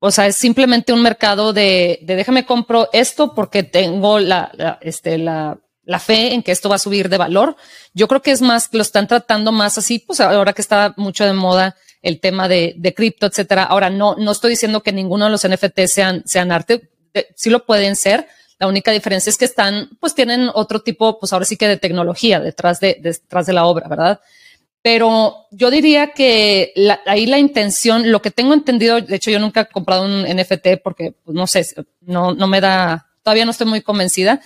O 0.02 0.10
sea, 0.10 0.26
es 0.26 0.36
simplemente 0.36 0.94
un 0.94 1.02
mercado 1.02 1.52
de, 1.52 1.98
de 2.02 2.16
déjame 2.16 2.46
compro 2.46 2.88
esto 2.92 3.34
porque 3.34 3.62
tengo 3.62 4.18
la, 4.18 4.78
este, 4.80 5.18
la, 5.18 5.58
la 5.84 5.98
fe 5.98 6.34
en 6.34 6.42
que 6.42 6.52
esto 6.52 6.68
va 6.68 6.76
a 6.76 6.78
subir 6.78 7.08
de 7.08 7.18
valor. 7.18 7.56
Yo 7.94 8.08
creo 8.08 8.22
que 8.22 8.30
es 8.30 8.42
más, 8.42 8.68
lo 8.72 8.82
están 8.82 9.08
tratando 9.08 9.52
más 9.52 9.78
así, 9.78 9.98
pues 9.98 10.20
ahora 10.20 10.52
que 10.52 10.62
está 10.62 10.94
mucho 10.96 11.24
de 11.24 11.32
moda 11.32 11.76
el 12.02 12.20
tema 12.20 12.48
de, 12.48 12.94
cripto, 12.96 13.26
etcétera. 13.26 13.64
Ahora 13.64 13.90
no, 13.90 14.14
no 14.16 14.32
estoy 14.32 14.50
diciendo 14.50 14.82
que 14.82 14.92
ninguno 14.92 15.26
de 15.26 15.30
los 15.30 15.46
NFT 15.46 15.80
sean, 15.86 16.22
sean 16.26 16.52
arte, 16.52 16.90
sí 17.34 17.50
lo 17.50 17.66
pueden 17.66 17.96
ser. 17.96 18.26
La 18.58 18.66
única 18.66 18.92
diferencia 18.92 19.30
es 19.30 19.38
que 19.38 19.46
están, 19.46 19.90
pues 20.00 20.14
tienen 20.14 20.50
otro 20.54 20.80
tipo, 20.80 21.18
pues 21.18 21.32
ahora 21.32 21.44
sí 21.44 21.56
que 21.56 21.68
de 21.68 21.78
tecnología 21.78 22.40
detrás 22.40 22.78
de, 22.80 22.98
detrás 23.00 23.46
de 23.46 23.52
la 23.54 23.64
obra, 23.64 23.88
¿verdad? 23.88 24.20
Pero 24.82 25.46
yo 25.50 25.70
diría 25.70 26.12
que 26.12 26.72
ahí 27.06 27.26
la 27.26 27.38
intención, 27.38 28.10
lo 28.10 28.22
que 28.22 28.30
tengo 28.30 28.54
entendido, 28.54 29.00
de 29.00 29.16
hecho 29.16 29.30
yo 29.30 29.38
nunca 29.38 29.62
he 29.62 29.66
comprado 29.66 30.04
un 30.04 30.22
NFT 30.22 30.82
porque, 30.82 31.12
pues, 31.24 31.34
no 31.34 31.46
sé, 31.46 31.66
no, 32.00 32.34
no 32.34 32.46
me 32.46 32.60
da, 32.60 33.10
todavía 33.22 33.44
no 33.44 33.50
estoy 33.50 33.66
muy 33.66 33.82
convencida, 33.82 34.40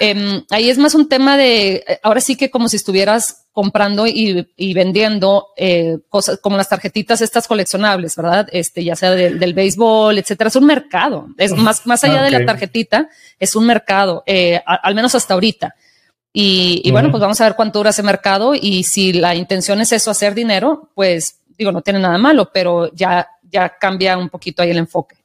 Em, 0.00 0.44
ahí 0.50 0.68
es 0.70 0.78
más 0.78 0.94
un 0.94 1.08
tema 1.08 1.36
de, 1.36 1.84
eh, 1.86 2.00
ahora 2.02 2.20
sí 2.20 2.36
que 2.36 2.50
como 2.50 2.68
si 2.68 2.76
estuvieras 2.76 3.46
comprando 3.52 4.06
y, 4.06 4.46
vendiendo 4.72 5.48
eh, 5.56 5.98
cosas 6.08 6.38
como 6.40 6.56
las 6.56 6.68
tarjetitas 6.68 7.20
estas 7.20 7.48
coleccionables, 7.48 8.14
¿verdad? 8.14 8.46
Este, 8.52 8.84
ya 8.84 8.94
sea 8.94 9.10
del 9.10 9.54
béisbol, 9.54 10.18
etcétera. 10.18 10.48
Es 10.48 10.56
un 10.56 10.66
mercado. 10.66 11.26
Es 11.36 11.52
más, 11.56 11.84
más 11.84 12.04
allá 12.04 12.22
de 12.22 12.30
la 12.30 12.44
tarjetita, 12.44 13.08
es 13.40 13.56
un 13.56 13.66
mercado, 13.66 14.22
eh, 14.26 14.62
al 14.64 14.94
menos 14.94 15.16
hasta 15.16 15.34
ahorita. 15.34 15.74
Y, 16.32 16.88
bueno, 16.92 17.10
pues 17.10 17.20
vamos 17.20 17.40
a 17.40 17.44
ver 17.44 17.56
cuánto 17.56 17.80
dura 17.80 17.90
ese 17.90 18.04
mercado 18.04 18.54
y 18.54 18.84
si 18.84 19.12
la 19.12 19.34
intención 19.34 19.80
es 19.80 19.90
eso, 19.90 20.12
hacer 20.12 20.34
dinero, 20.34 20.90
pues 20.94 21.40
digo, 21.56 21.72
no 21.72 21.82
tiene 21.82 21.98
nada 21.98 22.16
malo, 22.16 22.50
pero 22.52 22.94
ya, 22.94 23.28
ya 23.42 23.70
cambia 23.70 24.16
un 24.16 24.28
poquito 24.28 24.62
ahí 24.62 24.70
el 24.70 24.78
enfoque. 24.78 25.16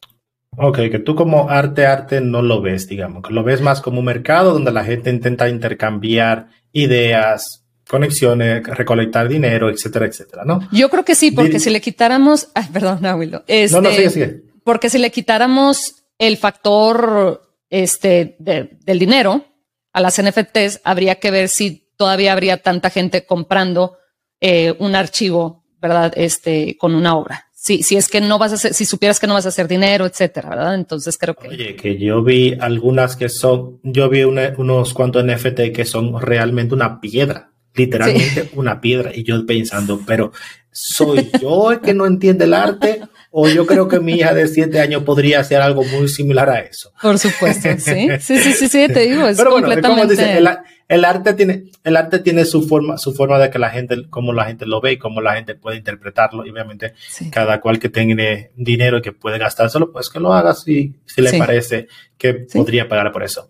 Ok, 0.58 0.78
que 0.92 1.00
tú 1.00 1.16
como 1.16 1.50
arte, 1.50 1.86
arte 1.86 2.22
no 2.22 2.42
lo 2.42 2.62
ves, 2.62 2.88
digamos, 2.88 3.24
que 3.28 3.34
lo 3.34 3.44
ves 3.44 3.62
más 3.62 3.82
como 3.82 4.00
un 4.00 4.06
mercado 4.06 4.54
donde 4.54 4.72
la 4.72 4.84
gente 4.84 5.10
intenta 5.10 5.50
intercambiar 5.50 6.48
ideas, 6.72 7.66
conexiones, 7.88 8.64
recolectar 8.66 9.28
dinero, 9.28 9.70
etcétera, 9.70 10.06
etcétera, 10.06 10.44
¿no? 10.46 10.68
Yo 10.72 10.90
creo 10.90 11.06
que 11.06 11.16
sí, 11.16 11.32
porque 11.32 11.60
si 11.60 11.70
le 11.70 11.82
quitáramos, 11.82 12.50
ay, 12.56 12.68
perdón, 12.72 13.06
Abuelo. 13.06 13.44
Este, 13.48 13.76
no, 13.76 13.82
no, 13.82 13.92
sigue, 13.92 14.10
sigue. 14.10 14.42
Porque 14.64 14.90
si 14.90 14.98
le 14.98 15.12
quitáramos 15.12 16.06
el 16.18 16.38
factor 16.38 17.42
este, 17.70 18.36
del 18.40 19.00
dinero 19.00 19.46
a 19.92 20.02
las 20.02 20.22
NFTs, 20.22 20.82
habría 20.84 21.16
que 21.16 21.32
ver 21.32 21.50
si 21.50 21.92
todavía 21.98 22.34
habría 22.34 22.58
tanta 22.58 22.90
gente 22.90 23.26
comprando 23.26 23.98
eh, 24.40 24.76
un 24.80 24.96
archivo, 24.96 25.66
¿verdad? 25.82 26.14
Este, 26.16 26.78
con 26.78 26.96
una 26.96 27.16
obra. 27.16 27.50
Si, 27.64 27.82
si 27.82 27.96
es 27.96 28.10
que 28.10 28.20
no 28.20 28.38
vas 28.40 28.52
a 28.52 28.56
hacer, 28.56 28.74
si 28.74 28.84
supieras 28.84 29.22
que 29.22 29.28
no 29.28 29.36
vas 29.36 29.46
a 29.46 29.48
hacer 29.48 29.70
dinero, 29.70 30.06
etcétera, 30.06 30.50
¿verdad? 30.50 30.76
Entonces 30.76 31.18
creo 31.18 31.34
que. 31.34 31.48
Oye, 31.48 31.78
que 31.78 31.98
yo 31.98 32.22
vi 32.22 32.58
algunas 32.60 33.16
que 33.16 33.30
son, 33.30 33.80
yo 33.84 34.10
vi 34.10 34.24
unos 34.24 34.94
cuantos 34.94 35.24
NFT 35.24 35.72
que 35.74 35.86
son 35.86 36.20
realmente 36.20 36.76
una 36.76 37.00
piedra, 37.00 37.54
literalmente 37.74 38.50
una 38.56 38.82
piedra. 38.82 39.12
Y 39.16 39.24
yo 39.24 39.46
pensando, 39.46 40.02
pero 40.06 40.34
¿soy 40.74 41.32
yo 41.42 41.72
el 41.72 41.80
que 41.80 41.94
no 41.94 42.06
entiende 42.06 42.44
el 42.44 42.54
arte 42.54 43.00
o 43.36 43.48
yo 43.48 43.66
creo 43.66 43.88
que 43.88 44.00
mi 44.00 44.14
hija 44.14 44.32
de 44.32 44.48
siete 44.48 44.80
años 44.80 45.02
podría 45.02 45.40
hacer 45.40 45.60
algo 45.60 45.84
muy 45.84 46.08
similar 46.08 46.52
a 46.52 46.60
eso. 46.60 46.94
Por 47.02 47.18
supuesto, 47.18 47.68
sí, 47.80 48.08
sí, 48.20 48.38
sí, 48.38 48.54
sí, 48.54 48.68
sí 48.68 48.88
te 48.88 49.08
digo, 49.08 49.28
es 49.28 49.38
Pero 49.38 49.50
bueno, 49.50 49.68
completamente... 49.68 50.16
Como 50.16 50.22
dice, 50.22 50.60
el, 50.88 51.04
arte 51.04 51.34
tiene, 51.34 51.64
el 51.84 51.98
arte 51.98 52.20
tiene 52.20 52.46
su 52.46 52.62
forma, 52.68 53.00
su 53.00 53.12
forma 53.12 53.40
de 53.40 53.50
que 53.50 53.58
la 53.58 53.72
gente, 53.72 54.08
como 54.12 54.34
la 54.34 54.46
gente 54.46 54.68
lo 54.68 54.80
ve 54.82 54.92
y 54.92 54.98
cómo 55.00 55.20
la 55.20 55.34
gente 55.34 55.56
puede 55.56 55.78
interpretarlo. 55.78 56.46
Y 56.46 56.52
obviamente, 56.52 56.94
cada 57.32 57.60
cual 57.60 57.80
que 57.80 57.90
tenga 57.90 58.24
dinero 58.56 59.00
y 59.00 59.02
que 59.02 59.14
puede 59.14 59.40
gastárselo, 59.40 59.92
pues 59.92 60.12
que 60.12 60.20
lo 60.20 60.32
haga 60.32 60.54
si, 60.54 60.94
si 61.08 61.24
le 61.24 61.36
parece 61.36 61.88
que 62.20 62.36
podría 62.36 62.88
pagar 62.88 63.12
por 63.12 63.24
eso. 63.24 63.50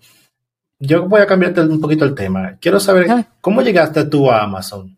Yo 0.79 1.09
voy 1.09 1.19
a 1.19 1.27
cambiarte 1.27 1.59
un 1.59 1.81
poquito 1.81 2.05
el 2.05 2.15
tema. 2.15 2.57
Quiero 2.61 2.79
saber, 2.79 3.07
¿cómo 3.41 3.61
llegaste 3.61 4.05
tú 4.05 4.31
a 4.31 4.43
Amazon? 4.43 4.97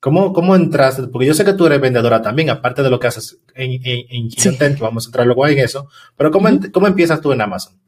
¿Cómo, 0.00 0.32
¿Cómo 0.32 0.54
entraste? 0.54 1.04
Porque 1.04 1.26
yo 1.26 1.34
sé 1.34 1.44
que 1.44 1.54
tú 1.54 1.66
eres 1.66 1.80
vendedora 1.80 2.22
también, 2.22 2.50
aparte 2.50 2.82
de 2.82 2.90
lo 2.90 3.00
que 3.00 3.06
haces 3.06 3.38
en, 3.54 3.80
en, 3.84 4.28
en 4.38 4.78
vamos 4.78 5.06
a 5.06 5.08
entrar 5.08 5.26
luego 5.26 5.46
en 5.46 5.58
eso, 5.58 5.88
pero 6.16 6.30
¿cómo, 6.30 6.48
¿cómo 6.72 6.86
empiezas 6.86 7.20
tú 7.20 7.32
en 7.32 7.40
Amazon? 7.40 7.80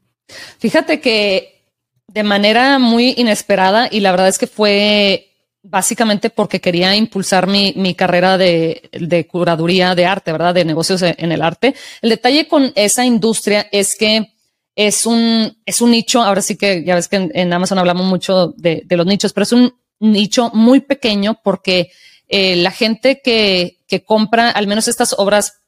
Fíjate 0.57 0.99
que 0.99 1.65
de 2.07 2.23
manera 2.23 2.79
muy 2.79 3.13
inesperada 3.17 3.87
y 3.91 3.99
la 3.99 4.11
verdad 4.11 4.27
es 4.27 4.37
que 4.37 4.47
fue 4.47 5.27
básicamente 5.61 6.29
porque 6.29 6.61
quería 6.61 6.95
impulsar 6.95 7.47
mi, 7.47 7.73
mi 7.75 7.93
carrera 7.93 8.37
de, 8.37 8.89
de, 8.91 9.27
curaduría 9.27 9.93
de 9.93 10.05
arte, 10.05 10.31
¿verdad? 10.31 10.53
De 10.53 10.65
negocios 10.65 11.01
en 11.01 11.31
el 11.31 11.41
arte. 11.41 11.75
El 12.01 12.09
detalle 12.09 12.47
con 12.47 12.71
esa 12.75 13.05
industria 13.05 13.67
es 13.71 13.95
que 13.95 14.33
es 14.75 15.05
un, 15.05 15.57
es 15.65 15.81
un 15.81 15.91
nicho, 15.91 16.21
ahora 16.21 16.41
sí 16.41 16.55
que 16.55 16.83
ya 16.85 16.95
ves 16.95 17.09
que 17.09 17.29
en, 17.33 17.53
Amazon 17.53 17.79
hablamos 17.79 18.05
mucho 18.05 18.53
de, 18.55 18.81
de, 18.85 18.97
los 18.97 19.05
nichos, 19.05 19.33
pero 19.33 19.43
es 19.43 19.51
un 19.51 19.73
nicho 19.99 20.51
muy 20.53 20.81
pequeño 20.81 21.39
porque 21.43 21.91
eh, 22.27 22.55
la 22.57 22.71
gente 22.71 23.21
que, 23.23 23.79
que 23.87 24.03
compra 24.03 24.49
al 24.51 24.67
menos 24.67 24.87
estas 24.87 25.13
obras 25.17 25.59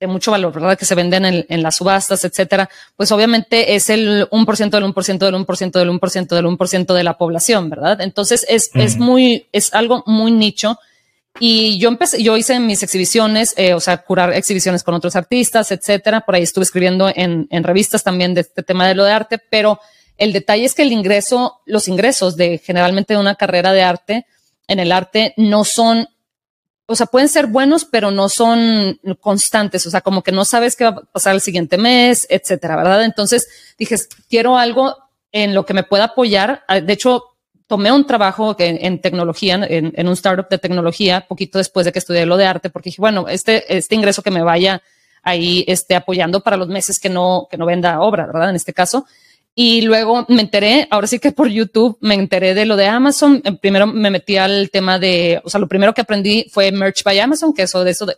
de 0.00 0.06
mucho 0.06 0.30
valor, 0.30 0.52
¿verdad? 0.52 0.78
Que 0.78 0.84
se 0.84 0.94
venden 0.94 1.24
en, 1.24 1.46
en 1.48 1.62
las 1.62 1.76
subastas, 1.76 2.24
etcétera, 2.24 2.68
pues 2.96 3.12
obviamente 3.12 3.74
es 3.74 3.90
el 3.90 4.28
1% 4.30 4.70
del 4.70 4.84
1% 4.84 5.18
del 5.18 5.34
1% 5.34 5.70
del 5.72 5.88
1% 5.88 6.28
del 6.28 6.46
1% 6.46 6.94
de 6.94 7.04
la 7.04 7.16
población, 7.16 7.70
¿verdad? 7.70 8.00
Entonces 8.00 8.44
es, 8.48 8.70
es 8.74 8.96
muy, 8.96 9.48
es 9.52 9.72
algo 9.74 10.02
muy 10.06 10.32
nicho. 10.32 10.78
Y 11.40 11.78
yo 11.78 11.88
empecé, 11.88 12.22
yo 12.22 12.36
hice 12.36 12.60
mis 12.60 12.82
exhibiciones, 12.84 13.54
eh, 13.56 13.74
o 13.74 13.80
sea, 13.80 13.98
curar 13.98 14.32
exhibiciones 14.34 14.84
con 14.84 14.94
otros 14.94 15.16
artistas, 15.16 15.72
etcétera. 15.72 16.20
Por 16.20 16.36
ahí 16.36 16.42
estuve 16.42 16.62
escribiendo 16.62 17.10
en, 17.12 17.48
en 17.50 17.64
revistas 17.64 18.04
también 18.04 18.34
de 18.34 18.42
este 18.42 18.62
tema 18.62 18.86
de 18.86 18.94
lo 18.94 19.04
de 19.04 19.12
arte, 19.12 19.38
pero 19.50 19.80
el 20.18 20.32
detalle 20.32 20.64
es 20.64 20.74
que 20.74 20.82
el 20.82 20.92
ingreso, 20.92 21.60
los 21.66 21.88
ingresos 21.88 22.36
de 22.36 22.58
generalmente 22.58 23.14
de 23.14 23.20
una 23.20 23.34
carrera 23.34 23.72
de 23.72 23.82
arte, 23.82 24.26
en 24.68 24.78
el 24.78 24.92
arte 24.92 25.34
no 25.36 25.64
son, 25.64 26.08
o 26.86 26.96
sea, 26.96 27.06
pueden 27.06 27.28
ser 27.28 27.46
buenos, 27.46 27.84
pero 27.84 28.10
no 28.10 28.28
son 28.28 29.00
constantes, 29.20 29.86
o 29.86 29.90
sea, 29.90 30.00
como 30.00 30.22
que 30.22 30.32
no 30.32 30.44
sabes 30.44 30.76
qué 30.76 30.84
va 30.84 30.90
a 30.90 31.02
pasar 31.02 31.34
el 31.34 31.40
siguiente 31.40 31.76
mes, 31.76 32.26
etcétera, 32.30 32.76
¿verdad? 32.76 33.04
Entonces 33.04 33.48
dije, 33.78 33.96
quiero 34.28 34.56
algo 34.56 34.96
en 35.32 35.54
lo 35.54 35.66
que 35.66 35.74
me 35.74 35.82
pueda 35.82 36.04
apoyar. 36.04 36.62
Ah, 36.68 36.80
de 36.80 36.92
hecho, 36.92 37.24
tomé 37.66 37.90
un 37.90 38.06
trabajo 38.06 38.54
en, 38.58 39.00
tecnología, 39.00 39.58
en, 39.68 40.06
un 40.06 40.12
startup 40.12 40.48
de 40.48 40.58
tecnología, 40.58 41.26
poquito 41.26 41.58
después 41.58 41.84
de 41.84 41.92
que 41.92 41.98
estudié 41.98 42.24
lo 42.24 42.36
de 42.36 42.46
arte, 42.46 42.70
porque 42.70 42.90
dije, 42.90 43.02
bueno, 43.02 43.26
este, 43.28 43.76
este 43.76 43.94
ingreso 43.94 44.22
que 44.22 44.30
me 44.30 44.42
vaya 44.42 44.80
ahí 45.22 45.64
esté 45.66 45.96
apoyando 45.96 46.40
para 46.40 46.56
los 46.56 46.68
meses 46.68 47.00
que 47.00 47.08
no, 47.08 47.48
que 47.50 47.56
no 47.56 47.66
venda 47.66 48.00
obra, 48.00 48.26
¿verdad? 48.26 48.50
En 48.50 48.56
este 48.56 48.72
caso. 48.72 49.06
Y 49.56 49.82
luego 49.82 50.26
me 50.28 50.42
enteré, 50.42 50.88
ahora 50.90 51.06
sí 51.06 51.20
que 51.20 51.30
por 51.30 51.48
YouTube 51.48 51.96
me 52.00 52.14
enteré 52.14 52.54
de 52.54 52.66
lo 52.66 52.74
de 52.76 52.86
Amazon. 52.86 53.40
Eh, 53.44 53.52
primero 53.52 53.86
me 53.86 54.10
metí 54.10 54.36
al 54.36 54.70
tema 54.70 54.98
de, 54.98 55.40
o 55.44 55.50
sea, 55.50 55.60
lo 55.60 55.68
primero 55.68 55.94
que 55.94 56.00
aprendí 56.00 56.46
fue 56.50 56.72
Merch 56.72 57.04
by 57.04 57.20
Amazon, 57.20 57.54
que 57.54 57.62
eso 57.62 57.84
de 57.84 57.90
eso 57.92 58.04
de, 58.06 58.16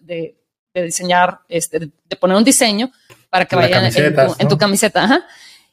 de, 0.72 0.82
diseñar, 0.82 1.40
este, 1.48 1.78
de, 1.78 2.16
poner 2.18 2.36
un 2.38 2.44
diseño 2.44 2.90
para 3.28 3.44
que 3.44 3.54
vaya 3.54 3.86
en 4.38 4.48
tu, 4.48 4.56
camiseta. 4.56 5.04
Ajá. 5.04 5.26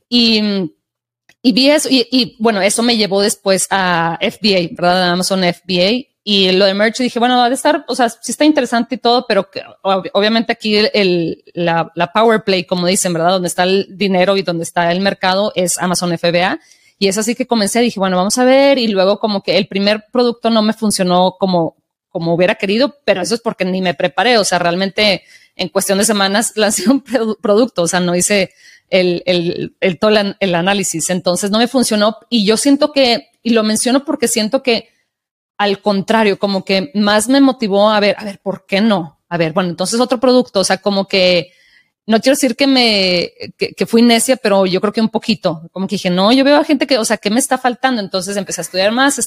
Y, 0.09 0.69
y 1.41 1.51
vi 1.53 1.69
eso, 1.69 1.87
y, 1.89 2.07
y, 2.11 2.35
bueno, 2.39 2.61
eso 2.61 2.83
me 2.83 2.97
llevó 2.97 3.21
después 3.21 3.67
a 3.69 4.17
FBA, 4.19 4.69
¿verdad? 4.71 5.11
Amazon 5.11 5.43
FBA. 5.43 6.12
Y 6.25 6.51
lo 6.53 6.65
de 6.65 6.73
merch 6.73 6.99
dije, 6.99 7.19
bueno, 7.19 7.37
va 7.37 7.47
a 7.47 7.49
estar, 7.49 7.83
o 7.87 7.95
sea, 7.95 8.07
sí 8.07 8.31
está 8.31 8.45
interesante 8.45 8.95
y 8.95 8.97
todo, 8.97 9.25
pero 9.27 9.49
obviamente 9.81 10.53
aquí 10.53 10.77
el, 10.77 11.43
la, 11.53 11.91
la, 11.95 12.13
power 12.13 12.45
play, 12.45 12.63
como 12.63 12.87
dicen, 12.87 13.11
¿verdad? 13.11 13.31
Donde 13.31 13.49
está 13.49 13.63
el 13.63 13.87
dinero 13.89 14.37
y 14.37 14.41
donde 14.41 14.63
está 14.63 14.89
el 14.91 15.01
mercado 15.01 15.51
es 15.55 15.77
Amazon 15.77 16.17
FBA. 16.17 16.61
Y 16.97 17.09
es 17.09 17.17
así 17.17 17.35
que 17.35 17.45
comencé, 17.45 17.81
dije, 17.81 17.99
bueno, 17.99 18.15
vamos 18.15 18.37
a 18.37 18.45
ver. 18.45 18.77
Y 18.77 18.87
luego 18.87 19.19
como 19.19 19.43
que 19.43 19.57
el 19.57 19.67
primer 19.67 20.05
producto 20.13 20.49
no 20.49 20.61
me 20.61 20.71
funcionó 20.71 21.35
como, 21.37 21.75
como 22.07 22.33
hubiera 22.33 22.55
querido, 22.55 22.95
pero 23.03 23.21
eso 23.21 23.35
es 23.35 23.41
porque 23.41 23.65
ni 23.65 23.81
me 23.81 23.93
preparé. 23.93 24.37
O 24.37 24.45
sea, 24.45 24.59
realmente 24.59 25.23
en 25.57 25.67
cuestión 25.67 25.97
de 25.97 26.05
semanas 26.05 26.53
lancé 26.55 26.89
un 26.89 27.01
producto, 27.01 27.81
o 27.81 27.87
sea, 27.87 27.99
no 27.99 28.15
hice 28.15 28.51
el, 28.89 29.23
el, 29.25 29.75
el, 29.81 29.99
todo 29.99 30.11
el 30.39 30.55
análisis. 30.55 31.09
Entonces 31.09 31.51
no 31.51 31.57
me 31.57 31.67
funcionó. 31.67 32.15
Y 32.29 32.45
yo 32.45 32.55
siento 32.55 32.93
que, 32.93 33.31
y 33.43 33.49
lo 33.49 33.63
menciono 33.63 34.05
porque 34.05 34.29
siento 34.29 34.63
que 34.63 34.92
al 35.63 35.79
contrario, 35.81 36.37
como 36.37 36.65
que 36.65 36.91
más 36.93 37.29
me 37.29 37.39
motivó 37.39 37.89
a 37.89 37.99
ver, 37.99 38.15
a 38.19 38.25
ver, 38.25 38.39
¿por 38.39 38.65
qué 38.65 38.81
no? 38.81 39.21
A 39.29 39.37
ver, 39.37 39.53
bueno, 39.53 39.69
entonces 39.69 39.99
otro 39.99 40.19
producto, 40.19 40.59
o 40.59 40.63
sea, 40.63 40.77
como 40.77 41.07
que 41.07 41.53
no 42.05 42.19
quiero 42.19 42.35
decir 42.35 42.57
que 42.57 42.67
me, 42.67 43.31
que, 43.57 43.85
fui 43.85 44.01
necia, 44.01 44.35
pero 44.35 44.65
yo 44.65 44.81
creo 44.81 44.91
que 44.91 44.99
un 44.99 45.07
poquito, 45.07 45.69
como 45.71 45.87
que 45.87 45.95
dije, 45.95 46.09
no, 46.09 46.33
yo 46.33 46.43
veo 46.43 46.57
a 46.57 46.65
gente 46.65 46.85
que, 46.85 46.97
o 46.97 47.05
sea, 47.05 47.15
¿qué 47.15 47.29
me 47.29 47.39
está 47.39 47.57
faltando? 47.57 48.01
Entonces 48.01 48.35
empecé 48.35 48.59
a 48.59 48.63
estudiar 48.63 48.91
más, 48.91 49.17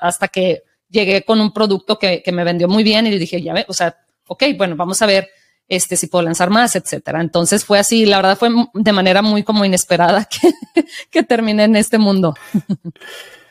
hasta 0.00 0.28
que 0.28 0.62
llegué 0.88 1.24
con 1.24 1.40
un 1.40 1.52
producto 1.52 1.98
que, 1.98 2.22
que 2.22 2.32
me 2.32 2.42
vendió 2.42 2.68
muy 2.68 2.82
bien 2.82 3.06
y 3.06 3.18
dije, 3.18 3.42
ya 3.42 3.52
ve, 3.52 3.66
o 3.68 3.74
sea, 3.74 3.96
ok, 4.28 4.44
bueno, 4.56 4.76
vamos 4.76 5.02
a 5.02 5.06
ver 5.06 5.28
este, 5.68 5.96
si 5.96 6.06
puedo 6.06 6.24
lanzar 6.24 6.48
más, 6.48 6.74
etcétera. 6.74 7.20
Entonces 7.20 7.66
fue 7.66 7.78
así, 7.78 8.06
la 8.06 8.16
verdad 8.16 8.38
fue 8.38 8.48
de 8.72 8.92
manera 8.92 9.20
muy 9.20 9.42
como 9.42 9.64
inesperada 9.64 10.26
que, 10.74 10.84
que 11.10 11.22
terminé 11.22 11.64
en 11.64 11.76
este 11.76 11.98
mundo. 11.98 12.34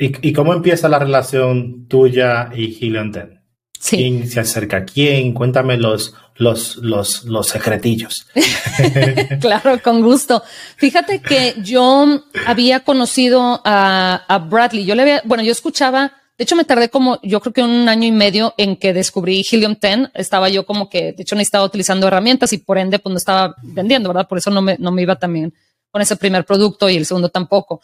¿Y, 0.00 0.32
cómo 0.32 0.54
empieza 0.54 0.88
la 0.88 0.98
relación 0.98 1.86
tuya 1.86 2.50
y 2.54 2.74
Helium 2.80 3.12
Ten? 3.12 3.42
¿Quién 3.86 4.28
se 4.28 4.40
acerca 4.40 4.78
a 4.78 4.84
quién? 4.84 5.34
Cuéntame 5.34 5.76
los, 5.76 6.14
los, 6.36 6.76
los, 6.76 7.24
los 7.24 7.48
secretillos. 7.48 8.26
claro, 9.40 9.80
con 9.82 10.00
gusto. 10.02 10.42
Fíjate 10.76 11.20
que 11.20 11.54
yo 11.62 12.24
había 12.46 12.80
conocido 12.80 13.60
a, 13.64 14.24
a, 14.26 14.38
Bradley. 14.38 14.86
Yo 14.86 14.94
le 14.94 15.02
había, 15.02 15.22
bueno, 15.24 15.42
yo 15.42 15.52
escuchaba, 15.52 16.12
de 16.38 16.44
hecho 16.44 16.56
me 16.56 16.64
tardé 16.64 16.88
como, 16.88 17.18
yo 17.22 17.40
creo 17.40 17.52
que 17.52 17.62
un 17.62 17.86
año 17.88 18.06
y 18.06 18.12
medio 18.12 18.54
en 18.56 18.76
que 18.76 18.94
descubrí 18.94 19.44
Helium 19.50 19.76
10. 19.80 20.10
Estaba 20.14 20.48
yo 20.48 20.64
como 20.64 20.88
que, 20.88 21.12
de 21.12 21.22
hecho 21.22 21.34
no 21.34 21.42
estaba 21.42 21.64
utilizando 21.64 22.06
herramientas 22.06 22.54
y 22.54 22.58
por 22.58 22.78
ende 22.78 22.98
pues 22.98 23.10
no 23.12 23.18
estaba 23.18 23.54
vendiendo, 23.62 24.08
¿verdad? 24.08 24.28
Por 24.28 24.38
eso 24.38 24.50
no 24.50 24.62
me, 24.62 24.76
no 24.78 24.92
me 24.92 25.02
iba 25.02 25.16
también 25.16 25.52
con 25.90 26.00
ese 26.00 26.16
primer 26.16 26.44
producto 26.44 26.88
y 26.88 26.96
el 26.96 27.04
segundo 27.04 27.28
tampoco 27.28 27.82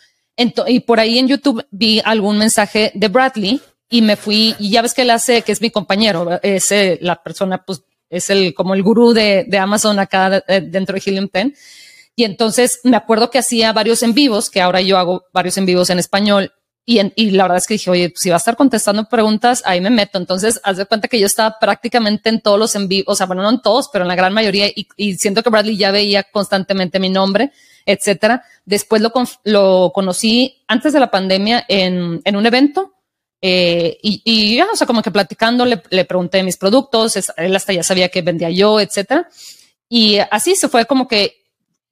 y 0.66 0.80
por 0.80 1.00
ahí 1.00 1.18
en 1.18 1.28
YouTube 1.28 1.66
vi 1.70 2.00
algún 2.04 2.38
mensaje 2.38 2.92
de 2.94 3.08
Bradley 3.08 3.60
y 3.88 4.02
me 4.02 4.16
fui, 4.16 4.54
y 4.58 4.70
ya 4.70 4.82
ves 4.82 4.94
que 4.94 5.02
él 5.02 5.10
hace, 5.10 5.42
que 5.42 5.52
es 5.52 5.62
mi 5.62 5.70
compañero, 5.70 6.40
es 6.42 6.72
eh, 6.72 6.98
la 7.00 7.22
persona, 7.22 7.64
pues 7.64 7.82
es 8.10 8.30
el, 8.30 8.54
como 8.54 8.74
el 8.74 8.82
gurú 8.82 9.12
de, 9.12 9.46
Amazon 9.58 9.98
acá 9.98 10.42
eh, 10.48 10.60
dentro 10.60 10.94
de 10.94 11.02
Helium 11.04 11.28
10. 11.32 11.52
Y 12.16 12.24
entonces 12.24 12.80
me 12.84 12.96
acuerdo 12.96 13.30
que 13.30 13.38
hacía 13.38 13.72
varios 13.72 14.02
en 14.02 14.14
vivos, 14.14 14.50
que 14.50 14.60
ahora 14.60 14.80
yo 14.80 14.98
hago 14.98 15.24
varios 15.32 15.56
en 15.58 15.66
vivos 15.66 15.90
en 15.90 15.98
español, 15.98 16.52
y, 16.88 17.00
y, 17.16 17.32
la 17.32 17.44
verdad 17.44 17.58
es 17.58 17.66
que 17.66 17.74
dije, 17.74 17.90
oye, 17.90 18.12
si 18.14 18.28
va 18.28 18.36
a 18.36 18.38
estar 18.38 18.56
contestando 18.56 19.08
preguntas, 19.08 19.60
ahí 19.66 19.80
me 19.80 19.90
meto. 19.90 20.18
Entonces, 20.18 20.60
haz 20.62 20.76
de 20.76 20.86
cuenta 20.86 21.08
que 21.08 21.18
yo 21.18 21.26
estaba 21.26 21.58
prácticamente 21.58 22.28
en 22.28 22.40
todos 22.40 22.60
los 22.60 22.76
en 22.76 22.86
vivo, 22.86 23.10
o 23.10 23.16
sea, 23.16 23.26
bueno, 23.26 23.42
no 23.42 23.50
en 23.50 23.60
todos, 23.60 23.88
pero 23.92 24.04
en 24.04 24.08
la 24.08 24.14
gran 24.14 24.32
mayoría, 24.32 24.68
y 24.96 25.14
siento 25.16 25.42
que 25.42 25.50
Bradley 25.50 25.76
ya 25.76 25.90
veía 25.90 26.22
constantemente 26.22 27.00
mi 27.00 27.08
nombre, 27.08 27.50
etcétera. 27.86 28.44
Después 28.64 29.00
lo, 29.00 29.12
lo 29.44 29.92
conocí 29.94 30.62
antes 30.66 30.92
de 30.92 31.00
la 31.00 31.10
pandemia 31.10 31.64
en, 31.68 32.20
un 32.36 32.46
evento. 32.46 32.92
Eh, 33.40 33.98
y, 34.02 34.22
y 34.24 34.56
ya, 34.56 34.66
o 34.72 34.76
sea, 34.76 34.86
como 34.86 35.02
que 35.02 35.10
platicando, 35.10 35.64
le, 35.64 35.82
le 35.90 36.04
pregunté 36.04 36.42
mis 36.42 36.56
productos, 36.56 37.16
él 37.36 37.54
hasta 37.54 37.72
ya 37.72 37.82
sabía 37.82 38.08
que 38.08 38.22
vendía 38.22 38.50
yo, 38.50 38.80
etcétera. 38.80 39.28
Y 39.88 40.18
así 40.30 40.56
se 40.56 40.68
fue 40.68 40.84
como 40.86 41.06
que 41.06 41.46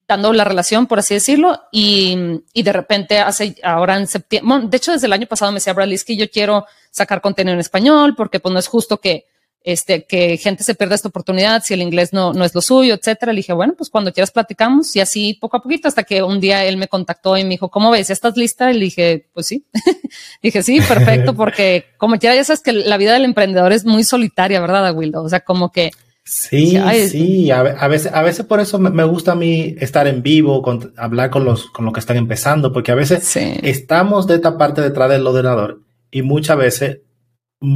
dando 0.06 0.32
la 0.32 0.44
relación, 0.44 0.86
por 0.86 0.98
así 0.98 1.14
decirlo, 1.14 1.62
y, 1.72 2.16
y 2.52 2.62
de 2.62 2.72
repente 2.72 3.18
hace 3.18 3.56
ahora 3.62 3.96
en 3.96 4.06
septiembre, 4.06 4.68
de 4.68 4.76
hecho 4.76 4.92
desde 4.92 5.06
el 5.06 5.12
año 5.12 5.26
pasado 5.26 5.50
me 5.50 5.56
decía 5.56 5.72
Bradley 5.72 5.98
que 5.98 6.16
yo 6.16 6.30
quiero 6.30 6.66
sacar 6.90 7.20
contenido 7.20 7.54
en 7.54 7.60
español 7.60 8.14
porque 8.14 8.40
pues 8.40 8.52
no 8.52 8.58
es 8.58 8.68
justo 8.68 8.98
que 8.98 9.26
este 9.64 10.04
que 10.04 10.37
gente 10.37 10.62
se 10.62 10.75
pierda 10.75 10.94
esta 10.94 11.09
oportunidad 11.09 11.62
si 11.64 11.73
el 11.73 11.80
inglés 11.80 12.12
no, 12.12 12.35
no 12.35 12.44
es 12.44 12.54
lo 12.54 12.61
suyo, 12.61 12.94
etcétera. 12.94 13.33
Le 13.33 13.38
dije, 13.38 13.54
bueno, 13.54 13.75
pues 13.76 13.88
cuando 13.88 14.12
quieras 14.12 14.30
platicamos 14.30 14.94
y 14.94 15.00
así 15.00 15.38
poco 15.40 15.56
a 15.56 15.62
poquito 15.62 15.88
hasta 15.88 16.04
que 16.04 16.23
un 16.23 16.38
día 16.38 16.64
él 16.64 16.76
me 16.76 16.87
contactó 16.87 17.37
y 17.37 17.44
me 17.44 17.50
dijo, 17.50 17.71
¿cómo 17.71 17.90
ves? 17.90 18.09
¿Ya 18.09 18.12
estás 18.12 18.37
lista? 18.37 18.71
Y 18.71 18.75
le 18.75 18.85
dije, 18.85 19.26
pues 19.33 19.47
sí. 19.47 19.64
dije, 20.42 20.62
sí, 20.62 20.80
perfecto, 20.87 21.35
porque 21.37 21.87
como 21.97 22.18
quiera 22.18 22.37
ya 22.37 22.44
sabes 22.44 22.61
que 22.61 22.73
la 22.73 22.99
vida 22.99 23.14
del 23.14 23.25
emprendedor 23.25 23.73
es 23.73 23.87
muy 23.87 24.04
solitaria, 24.04 24.61
¿verdad, 24.61 24.94
Wildo? 24.94 25.23
O 25.23 25.28
sea, 25.28 25.40
como 25.40 25.73
que 25.73 25.90
Sí, 26.26 26.78
sí, 27.11 27.50
a, 27.50 27.62
veces, 27.62 28.11
a 28.11 28.23
veces 28.23 28.47
por 28.47 28.59
eso 28.59 28.78
me, 28.78 29.04
gusta 29.04 29.33
a 29.33 29.35
mí 29.35 29.75
estar 29.78 30.06
en 30.06 30.23
vivo, 30.23 30.62
con, 30.62 30.94
hablar 30.97 31.28
con 31.28 31.44
los, 31.44 31.66
con 31.66 31.85
los 31.85 31.92
que 31.92 32.00
están 32.00 32.16
empezando, 32.16 32.73
porque 32.73 32.92
a 32.92 32.94
veces 32.94 33.37
estamos 33.37 34.26
de 34.26 34.37
esta 34.37 34.56
parte 34.56 34.80
detrás 34.80 35.11
del 35.11 35.26
ordenador 35.26 35.83
y 36.11 36.23
muchas 36.23 36.56
veces 36.56 37.00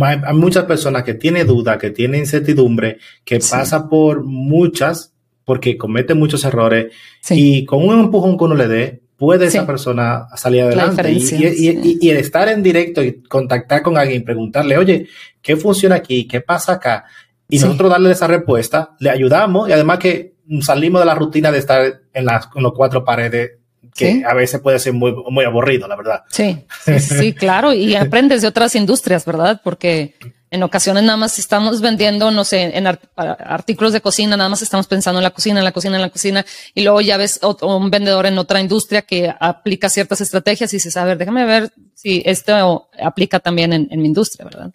hay 0.02 0.35
muchas 0.35 0.64
personas 0.64 1.02
que 1.02 1.14
tienen 1.14 1.47
duda, 1.47 1.78
que 1.78 1.90
tienen 1.90 2.21
incertidumbre, 2.21 2.99
que 3.25 3.38
pasa 3.38 3.88
por 3.88 4.25
muchas, 4.25 5.14
porque 5.45 5.76
comete 5.78 6.14
muchos 6.14 6.45
errores 6.45 6.92
y 7.30 7.64
con 7.64 7.87
un 7.87 8.00
empujón 8.00 8.37
que 8.37 8.45
uno 8.45 8.54
le 8.54 8.68
dé, 8.68 9.02
puede 9.16 9.47
esa 9.47 9.66
persona 9.66 10.26
salir 10.37 10.62
adelante. 10.62 11.11
Y, 11.11 11.99
y, 12.00 12.11
el 12.11 12.18
estar 12.18 12.49
en 12.49 12.62
directo 12.62 13.02
y 13.02 13.23
contactar 13.23 13.83
con 13.83 13.97
alguien, 13.97 14.25
preguntarle, 14.25 14.78
oye, 14.78 15.09
¿qué 15.42 15.57
funciona 15.57 15.97
aquí? 15.97 16.28
¿Qué 16.28 16.40
pasa 16.40 16.75
acá? 16.75 17.04
y 17.49 17.59
nosotros 17.59 17.90
darle 17.90 18.11
esa 18.11 18.26
respuesta, 18.26 18.95
le 19.00 19.11
ayudamos 19.11 19.68
y 19.68 19.73
además 19.73 19.99
que 19.99 20.35
salimos 20.61 21.00
de 21.00 21.07
la 21.07 21.14
rutina 21.14 21.50
de 21.50 21.59
estar 21.59 22.00
en 22.12 22.25
las 22.25 22.49
los 22.54 22.73
cuatro 22.73 23.04
paredes 23.04 23.57
que 23.99 24.23
a 24.25 24.35
veces 24.35 24.61
puede 24.61 24.78
ser 24.78 24.93
muy, 24.93 25.12
muy 25.28 25.45
aburrido, 25.45 25.88
la 25.88 25.97
verdad. 25.97 26.23
Sí, 26.31 26.64
sí, 26.99 27.33
claro, 27.35 27.73
y 27.73 27.95
aprendes 27.97 28.43
de 28.43 28.49
otras 28.49 28.75
industrias, 28.76 29.25
¿verdad? 29.25 29.61
Porque 29.62 30.14
en 30.50 30.62
ocasiones 30.62 31.02
nada 31.02 31.17
más 31.17 31.38
estamos 31.38 31.81
vendiendo, 31.81 32.31
no 32.31 32.45
sé, 32.45 32.76
en 32.76 32.87
artículos 33.17 33.93
de 33.93 34.00
cocina, 34.00 34.37
nada 34.37 34.49
más 34.49 34.62
estamos 34.62 34.87
pensando 34.87 35.19
en 35.19 35.25
la 35.25 35.31
cocina, 35.31 35.59
en 35.59 35.64
la 35.64 35.73
cocina, 35.73 35.97
en 35.97 36.02
la 36.02 36.11
cocina, 36.11 36.47
y 36.75 36.83
luego 36.83 37.00
ya 37.00 37.17
ves 37.17 37.40
un 37.62 37.90
vendedor 37.90 38.26
en 38.26 38.38
otra 38.38 38.61
industria 38.61 39.02
que 39.02 39.35
aplica 39.38 39.88
ciertas 39.88 40.21
estrategias 40.21 40.73
y 40.73 40.76
dices, 40.76 40.97
a 40.97 41.05
ver, 41.05 41.19
déjame 41.19 41.45
ver 41.45 41.73
si 41.95 42.23
esto 42.25 42.88
aplica 43.02 43.40
también 43.40 43.73
en 43.73 44.00
mi 44.00 44.07
industria, 44.07 44.45
¿verdad? 44.45 44.73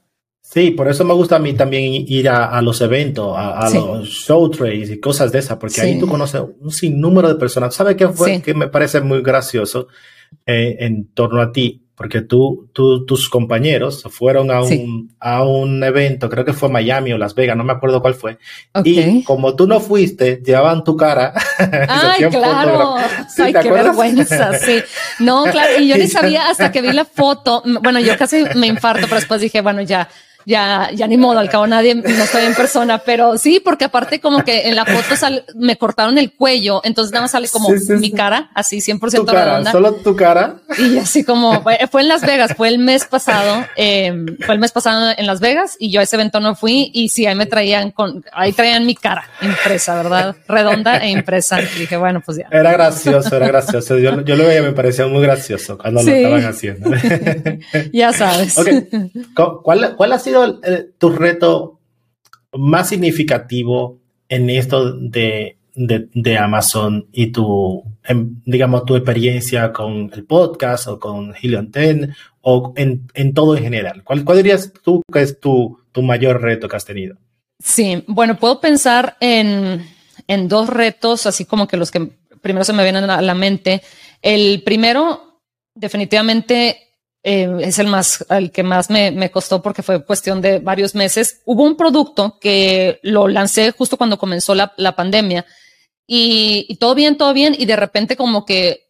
Sí, 0.53 0.69
por 0.69 0.87
eso 0.87 1.03
me 1.03 1.15
gusta 1.15 1.37
a 1.37 1.39
mí 1.39 1.53
también 1.53 2.05
ir 2.07 2.29
a, 2.29 2.61
los 2.61 2.79
eventos, 2.81 3.33
a, 3.35 3.71
los 3.73 4.07
show 4.07 4.51
trades 4.51 4.91
y 4.91 4.99
cosas 4.99 5.31
de 5.31 5.39
esas, 5.39 5.57
porque 5.57 5.81
ahí 5.81 5.97
tú 5.97 6.07
conoces 6.07 6.43
un 6.59 6.69
sinnúmero 6.69 7.27
de 7.27 7.35
personas. 7.35 7.73
¿Sabes 7.73 7.95
qué 7.95 8.07
fue 8.09 8.39
que 8.39 8.53
me 8.53 8.67
parece 8.67 9.01
muy 9.01 9.23
gracioso 9.23 9.87
eh, 10.45 10.75
en 10.81 11.07
torno 11.07 11.41
a 11.41 11.51
ti? 11.51 11.81
Porque 11.95 12.21
tú, 12.21 12.69
tú, 12.71 13.03
tus 13.03 13.29
compañeros 13.29 14.03
fueron 14.11 14.51
a 14.51 14.61
un, 14.61 15.15
a 15.19 15.43
un 15.43 15.83
evento, 15.83 16.29
creo 16.29 16.45
que 16.45 16.53
fue 16.53 16.69
Miami 16.69 17.13
o 17.13 17.17
Las 17.17 17.33
Vegas, 17.33 17.57
no 17.57 17.63
me 17.63 17.73
acuerdo 17.73 17.99
cuál 17.99 18.13
fue. 18.13 18.37
Y 18.83 19.23
como 19.23 19.55
tú 19.55 19.65
no 19.65 19.79
fuiste, 19.79 20.39
llevaban 20.45 20.83
tu 20.83 20.95
cara. 20.95 21.33
Ay, 21.87 22.25
claro. 22.29 22.97
Ay, 23.39 23.53
qué 23.53 23.71
vergüenza, 23.71 24.53
sí. 24.59 24.83
No, 25.17 25.45
claro, 25.45 25.79
y 25.79 25.87
yo 25.87 25.97
ni 25.97 26.07
sabía 26.09 26.49
hasta 26.49 26.71
que 26.71 26.83
vi 26.83 26.91
la 26.91 27.05
foto. 27.05 27.63
Bueno, 27.81 27.99
yo 27.99 28.15
casi 28.17 28.43
me 28.55 28.67
infarto, 28.67 29.03
pero 29.03 29.15
después 29.15 29.41
dije, 29.41 29.61
bueno, 29.61 29.81
ya, 29.81 30.09
ya, 30.45 30.89
ya 30.93 31.07
ni 31.07 31.17
modo, 31.17 31.39
al 31.39 31.49
cabo 31.49 31.67
nadie, 31.67 31.95
no 31.95 32.23
estoy 32.23 32.45
en 32.45 32.55
persona, 32.55 32.99
pero 32.99 33.37
sí, 33.37 33.61
porque 33.63 33.85
aparte 33.85 34.19
como 34.19 34.43
que 34.43 34.69
en 34.69 34.75
la 34.75 34.85
foto 34.85 35.15
sal, 35.15 35.45
me 35.55 35.77
cortaron 35.77 36.17
el 36.17 36.33
cuello, 36.33 36.81
entonces 36.83 37.11
nada 37.11 37.23
más 37.23 37.31
sale 37.31 37.47
como 37.49 37.69
mi 37.99 38.11
cara, 38.11 38.51
así 38.53 38.77
100% 38.77 39.27
redonda. 39.27 39.71
Solo 39.71 39.93
tu 39.95 40.15
cara. 40.15 40.57
Y 40.77 40.97
así 40.97 41.23
como, 41.23 41.63
fue 41.63 42.01
en 42.01 42.07
Las 42.07 42.21
Vegas, 42.21 42.53
fue 42.55 42.69
el 42.69 42.79
mes 42.79 43.05
pasado, 43.05 43.65
eh, 43.75 44.13
fue 44.45 44.55
el 44.55 44.59
mes 44.59 44.71
pasado 44.71 45.13
en 45.17 45.25
Las 45.25 45.39
Vegas 45.39 45.75
y 45.79 45.91
yo 45.91 45.99
a 45.99 46.03
ese 46.03 46.15
evento 46.15 46.39
no 46.39 46.55
fui 46.55 46.91
y 46.93 47.09
sí, 47.09 47.25
ahí 47.25 47.35
me 47.35 47.45
traían 47.45 47.91
con, 47.91 48.23
ahí 48.31 48.53
traían 48.53 48.85
mi 48.85 48.95
cara 48.95 49.25
impresa, 49.41 49.95
¿verdad? 49.95 50.35
Redonda 50.47 50.97
e 50.97 51.09
impresa. 51.09 51.61
Y 51.61 51.79
dije, 51.79 51.97
bueno, 51.97 52.21
pues 52.25 52.37
ya. 52.37 52.47
Era 52.51 52.71
gracioso, 52.71 53.35
era 53.35 53.47
gracioso. 53.47 53.97
Yo, 53.97 54.21
yo 54.21 54.35
lo 54.35 54.45
veía, 54.45 54.61
me 54.61 54.73
parecía 54.73 55.07
muy 55.07 55.21
gracioso 55.21 55.77
cuando 55.77 56.01
lo 56.01 56.11
estaban 56.11 56.45
haciendo. 56.45 56.91
ya 57.93 58.13
sabes. 58.13 58.57
Okay. 58.57 58.87
¿Cuál, 59.63 59.95
¿Cuál 59.95 60.11
ha 60.13 60.19
sido 60.19 60.32
tu 60.97 61.09
reto 61.09 61.79
más 62.53 62.89
significativo 62.89 63.99
en 64.29 64.49
esto 64.49 64.93
de, 64.93 65.57
de, 65.75 66.37
Amazon 66.37 67.07
y 67.11 67.31
tu, 67.31 67.83
em, 68.03 68.41
digamos, 68.45 68.85
tu 68.85 68.95
experiencia 68.95 69.71
con 69.71 70.11
el 70.13 70.25
podcast 70.25 70.87
o 70.87 70.99
con 70.99 71.33
Helion 71.35 71.71
10 71.71 72.09
o 72.41 72.73
en, 72.75 73.07
en, 73.13 73.33
todo 73.33 73.55
en 73.55 73.63
general? 73.63 74.03
¿Cuál, 74.03 74.23
¿Cuál 74.23 74.37
dirías 74.37 74.71
tú 74.83 75.01
que 75.11 75.21
es 75.21 75.39
tu, 75.39 75.79
tu 75.91 76.01
mayor 76.01 76.41
reto 76.41 76.67
que 76.67 76.75
has 76.75 76.85
tenido? 76.85 77.17
Sí, 77.59 78.03
bueno, 78.07 78.37
puedo 78.37 78.59
pensar 78.59 79.17
en, 79.19 79.85
en 80.27 80.47
dos 80.47 80.69
retos, 80.69 81.25
así 81.25 81.45
como 81.45 81.67
que 81.67 81.77
los 81.77 81.91
que 81.91 82.09
primero 82.41 82.65
se 82.65 82.73
me 82.73 82.83
vienen 82.83 83.09
a 83.09 83.21
la 83.21 83.33
mente. 83.33 83.81
El 84.21 84.61
primero, 84.63 85.39
definitivamente, 85.73 86.92
eh, 87.23 87.49
es 87.61 87.79
el 87.79 87.87
más, 87.87 88.25
el 88.29 88.51
que 88.51 88.63
más 88.63 88.89
me, 88.89 89.09
me, 89.11 89.31
costó 89.31 89.61
porque 89.61 89.81
fue 89.81 90.03
cuestión 90.03 90.41
de 90.41 90.59
varios 90.59 90.93
meses. 90.93 91.41
Hubo 91.45 91.63
un 91.63 91.77
producto 91.77 92.37
que 92.39 92.99
lo 93.01 93.29
lancé 93.29 93.71
justo 93.71 93.95
cuando 93.97 94.17
comenzó 94.17 94.53
la, 94.53 94.73
la 94.75 94.95
pandemia 94.95 95.45
y, 96.05 96.65
y, 96.67 96.75
todo 96.75 96.95
bien, 96.95 97.17
todo 97.17 97.33
bien. 97.33 97.55
Y 97.57 97.65
de 97.65 97.77
repente 97.77 98.17
como 98.17 98.45
que 98.45 98.83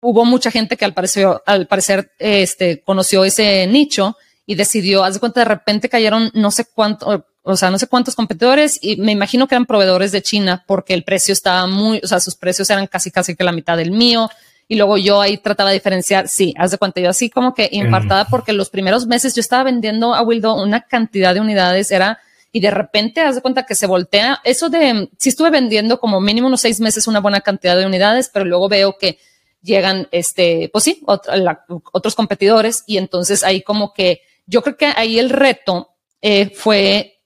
hubo 0.00 0.24
mucha 0.24 0.50
gente 0.50 0.76
que 0.76 0.84
al 0.84 0.94
parecer, 0.94 1.28
al 1.46 1.66
parecer, 1.68 2.12
este, 2.18 2.82
conoció 2.82 3.24
ese 3.24 3.66
nicho 3.68 4.16
y 4.46 4.56
decidió, 4.56 5.04
haz 5.04 5.14
de 5.14 5.20
cuenta, 5.20 5.40
de 5.40 5.46
repente 5.46 5.88
cayeron 5.88 6.30
no 6.34 6.50
sé 6.50 6.64
cuánto, 6.64 7.26
o 7.42 7.56
sea, 7.56 7.70
no 7.70 7.78
sé 7.78 7.86
cuántos 7.86 8.14
competidores 8.14 8.78
y 8.80 8.96
me 8.96 9.12
imagino 9.12 9.46
que 9.46 9.54
eran 9.54 9.66
proveedores 9.66 10.12
de 10.12 10.22
China 10.22 10.64
porque 10.66 10.94
el 10.94 11.04
precio 11.04 11.32
estaba 11.32 11.66
muy, 11.66 12.00
o 12.02 12.06
sea, 12.06 12.20
sus 12.20 12.34
precios 12.34 12.68
eran 12.70 12.86
casi, 12.86 13.10
casi 13.10 13.36
que 13.36 13.44
la 13.44 13.52
mitad 13.52 13.76
del 13.76 13.90
mío 13.90 14.28
y 14.68 14.76
luego 14.76 14.98
yo 14.98 15.20
ahí 15.20 15.38
trataba 15.38 15.70
de 15.70 15.74
diferenciar, 15.74 16.28
sí, 16.28 16.52
haz 16.58 16.72
de 16.72 16.78
cuenta, 16.78 17.00
yo 17.00 17.10
así 17.10 17.30
como 17.30 17.54
que 17.54 17.68
impartada 17.70 18.26
porque 18.26 18.52
los 18.52 18.70
primeros 18.70 19.06
meses 19.06 19.34
yo 19.34 19.40
estaba 19.40 19.64
vendiendo 19.64 20.14
a 20.14 20.22
Wildo 20.22 20.54
una 20.54 20.80
cantidad 20.80 21.34
de 21.34 21.40
unidades, 21.40 21.90
era, 21.92 22.18
y 22.50 22.60
de 22.60 22.70
repente 22.70 23.20
haz 23.20 23.36
de 23.36 23.42
cuenta 23.42 23.64
que 23.64 23.74
se 23.74 23.86
voltea, 23.86 24.40
eso 24.44 24.68
de, 24.68 25.08
sí 25.18 25.28
estuve 25.28 25.50
vendiendo 25.50 26.00
como 26.00 26.20
mínimo 26.20 26.48
unos 26.48 26.62
seis 26.62 26.80
meses 26.80 27.06
una 27.06 27.20
buena 27.20 27.40
cantidad 27.42 27.76
de 27.76 27.86
unidades, 27.86 28.30
pero 28.32 28.44
luego 28.44 28.68
veo 28.68 28.96
que 28.98 29.18
llegan, 29.62 30.08
este, 30.10 30.68
pues 30.72 30.84
sí, 30.84 31.02
otros 31.06 32.14
competidores 32.14 32.82
y 32.86 32.98
entonces 32.98 33.44
ahí 33.44 33.62
como 33.62 33.92
que 33.92 34.22
yo 34.46 34.62
creo 34.62 34.76
que 34.76 34.86
ahí 34.86 35.18
el 35.18 35.30
reto 35.30 35.90
eh, 36.22 36.50
fue 36.54 37.20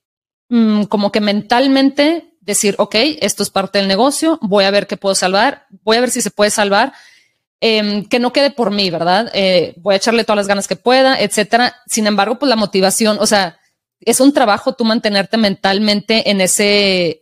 mm, 0.49 0.83
como 0.83 1.11
que 1.11 1.21
mentalmente 1.21 2.35
decir, 2.41 2.75
ok, 2.77 2.95
esto 3.21 3.43
es 3.43 3.49
parte 3.49 3.79
del 3.79 3.87
negocio, 3.87 4.39
voy 4.41 4.65
a 4.65 4.71
ver 4.71 4.87
qué 4.87 4.97
puedo 4.97 5.15
salvar, 5.15 5.65
voy 5.83 5.97
a 5.97 6.01
ver 6.01 6.09
si 6.09 6.21
se 6.21 6.31
puede 6.31 6.51
salvar 6.51 6.93
Em, 7.63 8.05
que 8.05 8.17
no 8.17 8.33
quede 8.33 8.49
por 8.49 8.71
mí, 8.71 8.89
¿verdad? 8.89 9.29
Eh, 9.35 9.75
voy 9.77 9.93
a 9.93 9.97
echarle 9.97 10.23
todas 10.23 10.37
las 10.37 10.47
ganas 10.47 10.67
que 10.67 10.75
pueda, 10.75 11.19
etcétera. 11.21 11.75
Sin 11.85 12.07
embargo, 12.07 12.39
pues 12.39 12.49
la 12.49 12.55
motivación, 12.55 13.17
o 13.19 13.27
sea, 13.27 13.59
es 13.99 14.19
un 14.19 14.33
trabajo 14.33 14.73
tú 14.73 14.83
mantenerte 14.83 15.37
mentalmente 15.37 16.31
en 16.31 16.41
ese, 16.41 17.20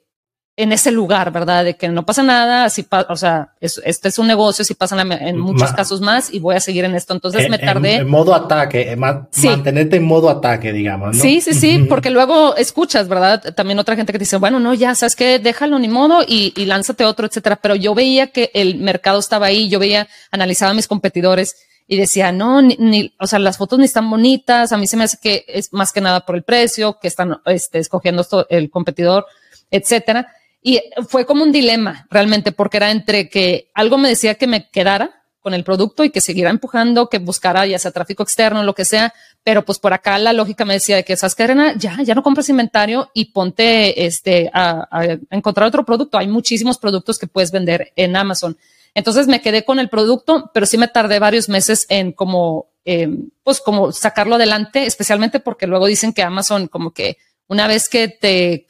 en 0.60 0.74
ese 0.74 0.92
lugar, 0.92 1.32
¿verdad? 1.32 1.64
De 1.64 1.78
que 1.78 1.88
no 1.88 2.06
pasa 2.06 2.22
nada, 2.22 2.66
así, 2.66 2.86
o 3.08 3.16
sea, 3.16 3.54
este 3.62 4.10
es 4.10 4.20
un 4.20 4.28
negocio, 4.28 4.66
si 4.66 4.74
pasan 4.74 5.10
en 5.10 5.40
muchos 5.40 5.72
casos 5.72 6.02
más 6.02 6.34
y 6.34 6.40
voy 6.40 6.58
a 6.58 6.60
seguir 6.60 6.84
en 6.84 6.96
esto. 6.96 7.14
Entonces 7.14 7.50
me 7.50 7.58
tardé. 7.58 7.96
En, 7.96 8.10
modo 8.10 8.36
ataque, 8.36 8.94
mantenerte 8.98 9.96
en 9.96 10.04
modo 10.04 10.30
ataque, 10.30 10.74
digamos. 10.74 11.16
¿no? 11.16 11.22
Sí, 11.22 11.40
sí, 11.40 11.54
sí, 11.54 11.86
porque 11.88 12.10
luego 12.10 12.58
escuchas, 12.58 13.08
¿verdad? 13.08 13.54
También 13.56 13.80
otra 13.80 13.96
gente 13.96 14.12
que 14.12 14.20
dice, 14.20 14.36
bueno, 14.36 14.60
no, 14.60 14.74
ya 14.74 14.96
sabes 14.96 15.16
que 15.16 15.40
déjalo 15.40 15.80
ni 15.80 15.88
modo 15.88 16.24
y, 16.28 16.54
y 16.58 16.66
lánzate 16.66 17.06
otro, 17.06 17.26
etcétera. 17.26 17.56
Pero 17.62 17.76
yo 17.76 17.96
veía 17.96 18.28
que 18.28 18.52
el 18.54 18.80
mercado 18.80 19.20
estaba 19.20 19.46
ahí, 19.46 19.70
yo 19.70 19.80
veía, 19.80 20.10
analizaba 20.30 20.72
a 20.72 20.76
mis 20.76 20.90
competidores 20.90 21.56
y 21.88 21.96
decía, 21.96 22.34
no, 22.34 22.62
ni, 22.62 23.14
o 23.18 23.28
sea, 23.28 23.40
las 23.40 23.58
fotos 23.58 23.80
ni 23.80 23.86
están 23.86 24.10
bonitas. 24.10 24.74
A 24.74 24.78
mí 24.78 24.88
se 24.88 24.98
me 24.98 25.06
hace 25.06 25.20
que 25.22 25.46
es 25.48 25.72
más 25.72 25.94
que 25.94 26.02
nada 26.02 26.26
por 26.26 26.36
el 26.36 26.44
precio 26.44 27.00
que 27.00 27.08
están 27.08 27.38
este, 27.46 27.80
escogiendo 27.80 28.24
esto, 28.24 28.46
el 28.50 28.70
competidor, 28.70 29.26
etcétera. 29.72 30.34
Y 30.62 30.82
fue 31.08 31.26
como 31.26 31.44
un 31.44 31.52
dilema 31.52 32.08
realmente, 32.10 32.52
porque 32.52 32.78
era 32.78 32.92
entre 32.92 33.30
que 33.30 33.72
algo 33.74 33.98
me 33.98 34.10
decía 34.10 34.36
que 34.36 34.48
me 34.48 34.70
quedara, 34.70 35.20
con 35.42 35.54
el 35.54 35.64
producto 35.64 36.04
y 36.04 36.10
que 36.10 36.22
siguiera 36.22 36.50
empujando, 36.50 37.10
que 37.10 37.18
buscara 37.20 37.66
ya 37.66 37.80
sea 37.80 37.92
tráfico 37.92 38.24
externo, 38.24 38.64
lo 38.64 38.76
que 38.76 38.86
sea, 38.86 39.14
pero 39.44 39.64
pues 39.64 39.80
por 39.80 39.94
acá 39.94 40.20
la 40.20 40.34
lógica 40.34 40.66
me 40.66 40.74
decía 40.74 40.98
de 40.98 41.06
que, 41.06 41.16
¿sabes 41.16 41.36
qué, 41.36 41.48
Ya, 41.78 41.98
ya 42.04 42.16
no 42.16 42.24
compras 42.24 42.50
inventario 42.50 43.10
y 43.14 43.26
ponte 43.26 44.06
este, 44.06 44.50
a, 44.54 44.88
encontrar 45.30 45.68
otro 45.68 45.86
producto. 45.86 46.18
Hay 46.18 46.28
muchísimos 46.28 46.78
productos 46.78 47.18
que 47.18 47.28
puedes 47.28 47.52
vender 47.52 47.94
en 47.96 48.16
Amazon. 48.16 48.58
Entonces 48.94 49.28
me 49.28 49.42
quedé 49.42 49.64
con 49.64 49.80
el 49.80 49.88
producto, 49.88 50.52
pero 50.54 50.66
sí 50.66 50.78
me 50.78 50.88
tardé 50.88 51.20
varios 51.20 51.48
meses 51.48 51.86
en 51.90 52.12
como, 52.12 52.68
em, 52.84 53.30
pues 53.44 53.62
como 53.62 53.92
sacarlo 53.92 54.36
adelante, 54.36 54.86
especialmente 54.86 55.40
porque 55.40 55.68
luego 55.68 55.86
dicen 55.88 56.12
que 56.12 56.24
Amazon 56.24 56.68
como 56.68 56.92
que 56.92 57.18
una 57.48 57.68
vez 57.68 57.88
que 57.88 58.08
te, 58.10 58.68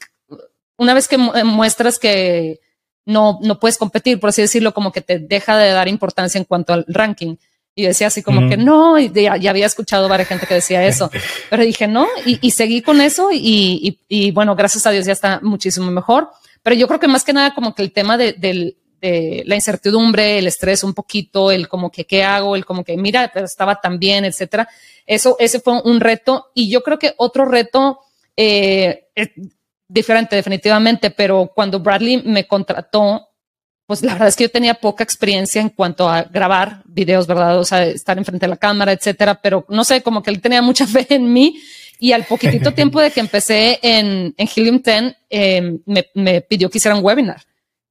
una 0.80 0.94
vez 0.94 1.08
que 1.08 1.18
muestras 1.18 1.98
que 1.98 2.58
no, 3.04 3.38
no 3.42 3.60
puedes 3.60 3.76
competir, 3.76 4.18
por 4.18 4.30
así 4.30 4.40
decirlo, 4.40 4.72
como 4.72 4.92
que 4.92 5.02
te 5.02 5.18
deja 5.18 5.58
de 5.58 5.72
dar 5.72 5.88
importancia 5.88 6.38
en 6.38 6.46
cuanto 6.46 6.72
al 6.72 6.86
ranking. 6.88 7.36
Y 7.74 7.84
decía 7.84 8.06
así 8.06 8.22
como 8.22 8.48
que 8.48 8.56
no, 8.56 8.98
y 8.98 9.12
ya, 9.12 9.34
había 9.34 9.66
escuchado 9.66 10.08
varias 10.08 10.28
gente 10.28 10.46
que 10.46 10.54
decía 10.54 10.84
eso, 10.86 11.10
pero 11.50 11.62
dije 11.64 11.86
no, 11.86 12.08
y, 12.24 12.50
seguí 12.50 12.80
con 12.80 13.02
eso 13.02 13.28
y, 13.30 14.00
y, 14.08 14.30
bueno, 14.30 14.56
gracias 14.56 14.86
a 14.86 14.90
Dios 14.90 15.04
ya 15.04 15.12
está 15.12 15.40
muchísimo 15.42 15.90
mejor. 15.90 16.30
Pero 16.62 16.76
yo 16.76 16.88
creo 16.88 16.98
que 16.98 17.08
más 17.08 17.24
que 17.24 17.34
nada 17.34 17.54
como 17.54 17.74
que 17.74 17.82
el 17.82 17.92
tema 17.92 18.16
de, 18.16 18.32
de 18.32 19.44
la 19.44 19.54
incertidumbre, 19.54 20.38
el 20.38 20.46
estrés 20.46 20.82
un 20.82 20.94
poquito, 20.94 21.50
el 21.50 21.68
como 21.68 21.90
que 21.90 22.06
qué 22.06 22.24
hago, 22.24 22.56
el 22.56 22.64
como 22.64 22.84
que 22.84 22.96
mira, 22.96 23.30
estaba 23.34 23.82
tan 23.82 23.98
bien, 23.98 24.24
etcétera. 24.24 24.66
Eso, 25.06 25.36
ese 25.38 25.60
fue 25.60 25.82
un 25.82 26.00
reto. 26.00 26.50
Y 26.54 26.70
yo 26.70 26.82
creo 26.82 26.98
que 26.98 27.12
otro 27.18 27.44
reto, 27.44 28.00
eh, 28.34 29.08
diferente 29.90 30.36
definitivamente, 30.36 31.10
pero 31.10 31.50
cuando 31.54 31.80
Bradley 31.80 32.22
me 32.24 32.46
contrató, 32.46 33.28
pues 33.86 34.02
la 34.02 34.12
verdad 34.12 34.28
es 34.28 34.36
que 34.36 34.44
yo 34.44 34.50
tenía 34.50 34.74
poca 34.74 35.02
experiencia 35.02 35.60
en 35.60 35.70
cuanto 35.70 36.08
a 36.08 36.22
grabar 36.22 36.82
videos, 36.84 37.26
¿verdad? 37.26 37.58
O 37.58 37.64
sea, 37.64 37.84
estar 37.84 38.16
enfrente 38.16 38.46
de 38.46 38.50
la 38.50 38.56
cámara, 38.56 38.92
etcétera, 38.92 39.40
pero 39.42 39.66
no 39.68 39.82
sé, 39.82 40.00
como 40.02 40.22
que 40.22 40.30
él 40.30 40.40
tenía 40.40 40.62
mucha 40.62 40.86
fe 40.86 41.06
en 41.10 41.32
mí 41.32 41.60
y 41.98 42.12
al 42.12 42.24
poquitito 42.24 42.72
tiempo 42.72 43.00
de 43.00 43.10
que 43.10 43.20
empecé 43.20 43.78
en, 43.82 44.32
en 44.36 44.48
Helium 44.54 44.80
10, 44.80 45.16
em, 45.28 45.80
me, 45.84 46.06
me, 46.14 46.40
pidió 46.40 46.70
que 46.70 46.78
hiciera 46.78 46.96
un 46.96 47.04
webinar. 47.04 47.42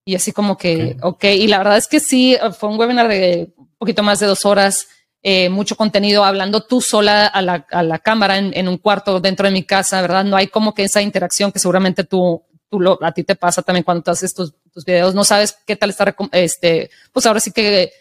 Y 0.05 0.15
así 0.15 0.31
como 0.31 0.57
que, 0.57 0.95
ok, 1.01 1.15
okay. 1.15 1.43
y 1.43 1.47
la 1.47 1.59
verdad 1.59 1.77
es 1.77 1.87
que 1.87 1.99
sí, 1.99 2.35
fue 2.57 2.69
un 2.69 2.79
webinar 2.79 3.07
de 3.07 3.53
un 3.57 3.67
poquito 3.77 4.01
más 4.01 4.19
de 4.19 4.25
dos 4.25 4.45
horas 4.45 4.87
eh, 5.21 5.49
mucho 5.49 5.75
contenido 5.75 6.23
hablando 6.23 6.61
tú 6.61 6.79
sola 6.81 7.27
a 7.27 7.41
la, 7.41 7.65
a 7.71 7.83
la 7.83 7.99
cámara 7.99 8.37
en, 8.37 8.51
en, 8.55 8.67
un 8.69 8.77
cuarto 8.77 9.19
dentro 9.19 9.47
de 9.47 9.51
mi 9.51 9.63
casa, 9.63 10.01
¿verdad? 10.01 10.23
No 10.23 10.37
hay 10.37 10.47
como 10.47 10.73
que 10.73 10.83
esa 10.83 11.01
interacción 11.01 11.51
que 11.51 11.59
seguramente 11.59 12.05
tú, 12.05 12.41
tú 12.69 12.79
lo, 12.79 12.97
a 13.03 13.11
ti 13.11 13.23
te 13.23 13.35
pasa 13.35 13.61
también 13.61 13.83
cuando 13.83 14.03
tú 14.03 14.11
haces 14.11 14.33
tus, 14.33 14.53
tus 14.71 14.85
videos, 14.85 15.13
no 15.13 15.25
sabes 15.25 15.57
qué 15.65 15.75
tal 15.75 15.89
está, 15.89 16.15
este, 16.31 16.89
pues 17.11 17.25
ahora 17.25 17.41
sí 17.41 17.51
que 17.51 17.91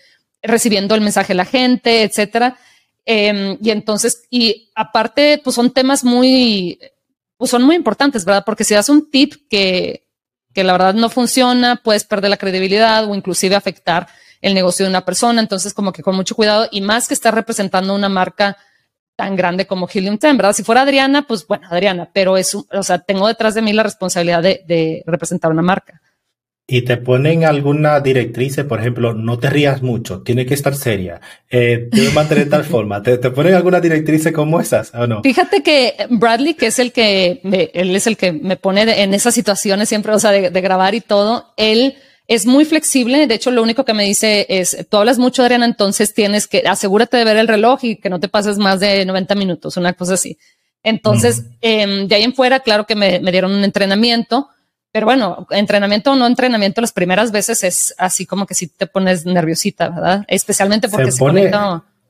recibiendo 0.43 0.95
el 0.95 1.01
mensaje 1.01 1.29
de 1.29 1.37
la 1.39 1.45
gente, 1.45 2.03
etcétera. 2.03 2.57
Eh, 3.05 3.59
y 3.61 3.71
entonces, 3.71 4.25
y 4.31 4.71
aparte, 4.75 5.41
pues 5.43 5.57
son 5.57 5.73
temas 5.73 6.05
muy, 6.05 6.79
pues 7.37 7.51
son 7.51 7.65
muy 7.65 7.75
importantes, 7.75 8.25
¿verdad? 8.25 8.45
Porque 8.47 8.65
si 8.65 8.75
das 8.75 8.89
un 8.89 9.11
tip 9.11 9.49
que, 9.51 10.07
que 10.55 10.63
la 10.63 10.73
verdad 10.73 10.95
no 10.95 11.09
funciona, 11.09 11.81
puedes 11.83 12.05
perder 12.05 12.31
la 12.31 12.37
credibilidad 12.37 13.11
o 13.11 13.15
inclusive 13.15 13.57
afectar 13.57 14.07
el 14.41 14.55
negocio 14.55 14.85
de 14.85 14.91
una 14.91 15.05
persona. 15.05 15.41
Entonces, 15.41 15.75
como 15.75 15.93
que 15.93 16.03
con 16.03 16.17
mucho 16.17 16.35
cuidado 16.35 16.69
y 16.71 16.81
más 16.81 17.09
que 17.09 17.15
estar 17.15 17.35
representando 17.35 17.95
una 17.95 18.09
marca 18.09 18.57
tan 19.19 19.35
grande 19.35 19.67
como 19.67 19.89
Helium 19.93 20.17
10, 20.17 20.37
¿verdad? 20.37 20.53
Si 20.53 20.63
fuera 20.63 20.83
Adriana, 20.83 21.27
pues 21.27 21.45
bueno, 21.45 21.67
Adriana, 21.69 22.09
pero 22.13 22.37
es, 22.37 22.55
o 22.55 22.83
sea, 22.85 23.01
tengo 23.01 23.27
detrás 23.27 23.53
de 23.57 23.63
mí 23.63 23.73
la 23.73 23.83
responsabilidad 23.83 24.41
de, 24.41 25.03
representar 25.07 25.51
una 25.51 25.61
marca. 25.61 26.01
Y 26.69 26.83
te 26.83 26.99
ponen 26.99 27.45
alguna 27.45 27.99
directriz, 27.99 28.59
por 28.69 28.79
ejemplo, 28.79 29.15
no 29.15 29.37
te 29.41 29.51
rías 29.51 29.83
mucho, 29.83 30.23
tiene 30.23 30.47
que 30.47 30.55
estar 30.55 30.77
seria, 30.77 31.21
eh, 31.51 31.89
debe 31.91 32.13
mantener 32.13 32.49
tal 32.49 32.63
forma. 32.65 33.03
¿Te, 33.03 33.19
¿Te, 33.19 33.31
ponen 33.31 33.55
alguna 33.55 33.81
directriz 33.81 34.31
como 34.33 34.61
esas 34.61 34.95
o 34.95 35.09
no? 35.09 35.21
Fíjate 35.23 35.65
que 35.65 35.95
Bradley, 36.11 36.55
que 36.55 36.67
es 36.67 36.79
el 36.79 36.93
que, 36.93 37.41
él 37.75 37.97
es 37.97 38.07
el 38.07 38.17
que 38.17 38.31
me 38.31 38.57
pone 38.57 39.03
en 39.03 39.15
esas 39.15 39.35
situaciones 39.35 39.89
siempre, 39.89 40.13
o 40.13 40.21
sea, 40.21 40.31
de, 40.31 40.51
de 40.51 40.61
grabar 40.61 40.95
y 40.95 41.01
todo, 41.01 41.55
él 41.57 41.97
es 42.29 42.45
muy 42.45 42.67
flexible. 42.67 43.27
De 43.27 43.35
hecho, 43.35 43.51
lo 43.51 43.63
único 43.63 43.85
que 43.85 43.95
me 43.95 44.05
dice 44.05 44.47
es, 44.49 44.87
tú 44.89 44.99
hablas 44.99 45.19
mucho, 45.19 45.43
Adriana, 45.43 45.65
entonces 45.65 46.15
tienes 46.15 46.47
que 46.47 46.63
asegúrate 46.69 47.17
de 47.17 47.25
ver 47.25 47.39
el 47.39 47.49
reloj 47.49 47.83
y 47.83 47.97
que 47.97 48.11
no 48.11 48.21
te 48.21 48.29
pases 48.29 48.59
más 48.59 48.79
de 48.81 49.05
90 49.05 49.35
minutos, 49.35 49.77
una 49.79 49.95
cosa 49.95 50.15
así. 50.15 50.39
Entonces, 50.83 51.45
em, 51.61 52.07
de 52.07 52.15
ahí 52.15 52.23
en 52.23 52.35
fuera, 52.35 52.61
claro 52.61 52.87
que 52.87 52.95
me, 52.95 53.19
dieron 53.19 53.53
un 53.53 53.65
entrenamiento, 53.65 54.49
pero 54.93 55.07
bueno, 55.07 55.47
entrenamiento 55.51 56.13
o 56.13 56.17
no 56.17 56.27
entrenamiento, 56.27 56.81
las 56.81 56.93
primeras 56.93 57.33
veces 57.33 57.65
es 57.65 57.95
así 57.99 58.27
como 58.27 58.47
que 58.47 58.55
si 58.55 58.69
te 58.69 58.87
pones 58.87 59.25
nerviosita, 59.25 59.89
¿verdad? 59.89 60.25
Especialmente 60.29 60.89
porque 60.89 61.11
se, 61.11 61.19
pone... 61.19 61.51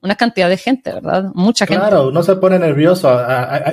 una 0.01 0.17
cantidad 0.17 0.49
de 0.49 0.57
gente, 0.57 0.93
¿verdad? 0.93 1.31
Mucha 1.35 1.65
gente. 1.65 1.81
Claro, 1.81 2.09
uno 2.09 2.23
se 2.25 2.35
pone 2.37 2.59
nervioso. 2.59 3.09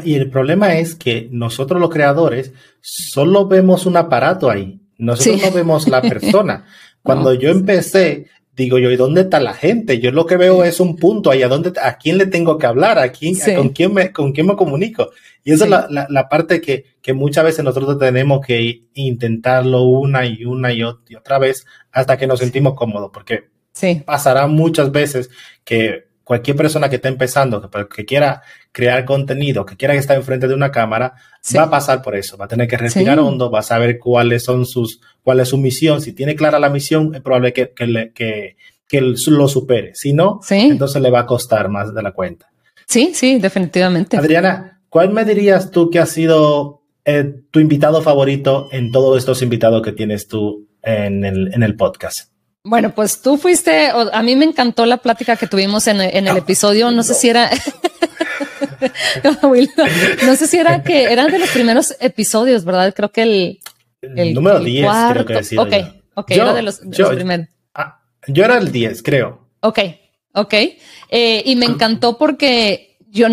y 0.03 0.13
el 0.13 0.29
problema 0.29 0.75
es 0.75 0.93
que 0.93 1.27
nosotros 1.31 1.81
los 1.81 1.89
creadores 1.89 2.53
solo 2.81 3.47
vemos 3.47 3.87
un 3.87 3.97
aparato 3.97 4.49
ahí. 4.49 4.79
Nosotros 4.97 5.41
no 5.41 5.51
vemos 5.51 5.87
la 5.87 6.01
persona. 6.01 6.65
Cuando 7.03 7.33
yo 7.33 7.49
empecé, 7.49 8.27
digo 8.55 8.79
yo, 8.79 8.89
¿y 8.89 8.95
dónde 8.95 9.21
está 9.21 9.39
la 9.39 9.53
gente? 9.53 9.99
Yo 9.99 10.11
lo 10.11 10.25
que 10.25 10.37
veo 10.37 10.63
es 10.63 10.79
un 10.79 10.95
punto 10.95 11.29
ahí, 11.29 11.43
¿a, 11.43 11.47
dónde, 11.47 11.73
a 11.81 11.97
quién 11.97 12.17
le 12.17 12.25
tengo 12.25 12.57
que 12.57 12.65
hablar? 12.65 12.97
¿A 12.97 13.11
quién, 13.11 13.35
con, 13.55 13.69
quién 13.69 13.93
me, 13.93 14.11
¿Con 14.11 14.31
quién 14.31 14.47
me 14.47 14.55
comunico? 14.55 15.11
Y 15.43 15.51
esa 15.51 15.65
es 15.65 15.69
la, 15.69 16.07
la, 16.09 16.29
parte 16.29 16.61
que, 16.61 16.85
que, 17.01 17.13
muchas 17.13 17.43
veces 17.43 17.63
nosotros 17.63 17.99
tenemos 17.99 18.43
que 18.45 18.83
intentarlo 18.95 19.83
una 19.83 20.25
y 20.25 20.45
una 20.45 20.73
y, 20.73 20.83
otra 20.83 21.37
vez 21.37 21.65
hasta 21.91 22.17
que 22.17 22.25
nos 22.27 22.39
sentimos 22.39 22.73
cómodos, 22.73 23.11
porque 23.13 23.49
pasará 24.05 24.47
muchas 24.47 24.91
veces 24.91 25.29
que 25.63 26.05
cualquier 26.25 26.57
persona 26.57 26.89
que 26.89 26.97
esté 26.97 27.07
empezando, 27.07 27.61
que, 27.61 27.87
que, 27.87 28.03
quiera 28.03 28.41
crear 28.71 29.05
contenido, 29.05 29.65
que 29.65 29.77
quiera 29.77 29.93
estar 29.93 30.17
enfrente 30.17 30.47
de 30.47 30.55
una 30.55 30.71
cámara, 30.71 31.13
va 31.55 31.63
a 31.63 31.69
pasar 31.69 32.01
por 32.01 32.15
eso, 32.15 32.35
va 32.35 32.45
a 32.45 32.47
tener 32.49 32.67
que 32.67 32.77
respirar 32.77 33.19
hondo, 33.19 33.49
va 33.51 33.59
a 33.59 33.63
saber 33.63 33.99
cuáles 33.99 34.43
son 34.43 34.65
sus, 34.65 34.99
cuál 35.23 35.39
es 35.39 35.49
su 35.49 35.57
misión. 35.57 36.01
Si 36.01 36.13
tiene 36.13 36.35
clara 36.35 36.59
la 36.59 36.69
misión, 36.69 37.13
es 37.13 37.21
probable 37.21 37.53
que, 37.53 37.71
que, 37.73 38.11
que, 38.13 38.57
que 38.87 39.01
lo 39.01 39.47
supere. 39.47 39.93
Si 39.93 40.13
no, 40.13 40.39
entonces 40.49 41.01
le 41.01 41.11
va 41.11 41.21
a 41.21 41.25
costar 41.25 41.69
más 41.69 41.93
de 41.93 42.01
la 42.01 42.11
cuenta. 42.11 42.49
Sí, 42.87 43.11
sí, 43.13 43.39
definitivamente. 43.39 44.17
Adriana, 44.17 44.81
¿cuál 44.89 45.13
me 45.13 45.25
dirías 45.25 45.69
tú 45.69 45.91
que 45.91 45.99
ha 45.99 46.07
sido 46.07 46.81
eh, 47.05 47.33
tu 47.51 47.59
invitado 47.59 48.01
favorito 48.01 48.67
en 48.71 48.91
todos 48.91 49.17
estos 49.17 49.43
invitados 49.43 49.83
que 49.83 49.91
tienes 49.91 50.27
tú 50.27 50.67
en 50.81 51.23
el, 51.23 51.53
en 51.53 51.61
el 51.61 51.75
podcast? 51.75 52.34
Bueno, 52.67 52.95
pues 52.95 53.21
tú 53.21 53.37
fuiste, 53.37 53.89
a 53.89 54.23
mí 54.23 54.35
me 54.35 54.43
encantó 54.43 54.87
la 54.87 54.97
plática 54.97 55.35
que 55.35 55.45
tuvimos 55.45 55.85
en, 55.85 56.01
el 56.01 56.27
ah, 56.27 56.35
episodio, 56.35 56.89
no, 56.89 57.03
sé 57.03 57.13
si 57.13 57.29
era, 57.29 57.51
no 60.25 60.35
sé 60.35 60.47
si 60.47 60.57
era 60.57 60.81
que 60.81 61.03
eran 61.03 61.31
de 61.31 61.37
los 61.37 61.49
primeros 61.49 61.95
episodios, 61.99 62.65
¿verdad? 62.65 62.91
Creo 62.95 63.11
que 63.11 63.21
el, 63.21 63.59
el, 64.01 64.33
número 64.33 64.59
10, 64.59 64.91
creo 65.11 65.25
que 65.27 65.33
decía. 65.35 65.61
Ok, 65.61 65.73
ok, 66.15 66.31
era 66.31 66.53
de 66.53 66.63
los, 66.63 66.79
primeros. 66.79 67.47
Ah, 67.75 68.01
yo 68.27 68.43
era 68.43 68.57
el 68.57 68.71
10, 68.71 69.03
creo. 69.03 69.47
Ok, 69.59 69.79
ok. 70.33 70.53
Eh, 71.09 71.43
y 71.45 71.55
me 71.57 71.67
encantó 71.67 72.17
porque 72.17 72.97
yo, 73.11 73.27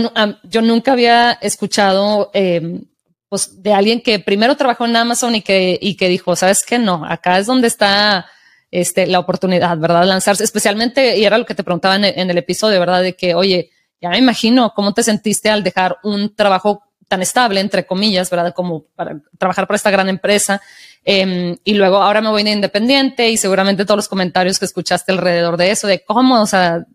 yo 0.45 0.61
nunca 0.61 0.93
había 0.93 1.33
escuchado, 1.33 2.31
em, 2.35 2.83
pues, 3.31 3.63
de 3.63 3.73
alguien 3.73 4.03
que 4.03 4.19
primero 4.19 4.59
trabajó 4.59 4.85
en 4.85 4.95
Amazon 4.95 5.35
y 5.35 5.41
que, 5.41 5.79
y 5.81 5.97
que 5.97 6.11
dijo, 6.11 6.37
¿sabes 6.37 6.67
qué? 6.67 6.79
No, 6.79 7.07
acá 7.07 7.39
es 7.39 7.47
donde 7.47 7.69
está 7.69 8.27
este, 8.73 9.07
la 9.07 9.19
oportunidad, 9.19 9.77
¿verdad? 9.77 10.05
Lanzarse, 10.07 10.43
especialmente, 10.43 11.19
y 11.19 11.25
era 11.27 11.37
lo 11.37 11.45
que 11.45 11.55
te 11.55 11.63
preguntaba 11.63 11.95
en 11.95 12.31
el, 12.31 12.39
episodio, 12.39 12.81
¿verdad? 12.81 13.03
De 13.03 13.15
que, 13.15 13.35
oye, 13.35 13.71
ya 14.01 14.09
me 14.09 14.19
imagino 14.19 14.73
cómo 14.75 14.95
te 14.95 15.03
sentiste 15.03 15.51
al 15.51 15.63
dejar 15.63 15.99
un 16.03 16.35
trabajo 16.35 16.83
tan 17.07 17.21
estable, 17.21 17.61
entre 17.61 17.85
comillas, 17.85 18.31
¿verdad? 18.31 18.55
Como 18.55 18.87
para 18.97 19.21
trabajar 19.39 19.67
para 19.67 19.77
esta 19.77 19.91
gran 19.91 20.09
empresa. 20.09 20.63
Em, 21.05 21.55
y 21.63 21.75
luego 21.75 21.99
ahora 21.99 22.23
me 22.23 22.31
voy 22.31 22.43
de 22.45 22.53
independiente 22.53 23.29
y 23.29 23.37
seguramente 23.37 23.85
todos 23.85 23.99
los 23.99 24.09
comentarios 24.09 24.59
que 24.59 24.65
escuchaste 24.65 25.13
alrededor 25.13 25.59
de 25.59 25.71
eso, 25.71 25.87
de 25.87 26.03
cómo, 26.03 26.41
o 26.41 26.47
sea, 26.47 26.87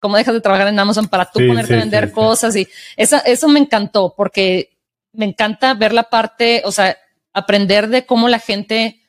cómo 0.00 0.16
dejas 0.16 0.34
de 0.34 0.40
trabajar 0.40 0.66
en 0.66 0.80
Amazon 0.80 1.06
para 1.06 1.26
tú 1.26 1.38
ponerte 1.46 1.74
a 1.74 1.78
vender 1.78 2.10
cosas 2.10 2.56
y 2.56 2.66
esa, 2.96 3.18
eso 3.18 3.46
me 3.46 3.60
encantó 3.60 4.14
porque 4.16 4.76
me 5.12 5.26
encanta 5.26 5.74
ver 5.74 5.92
la 5.92 6.04
parte, 6.04 6.62
o 6.64 6.72
sea, 6.72 6.96
aprender 7.32 7.88
de 7.88 8.04
cómo 8.04 8.28
la 8.28 8.40
gente, 8.40 9.00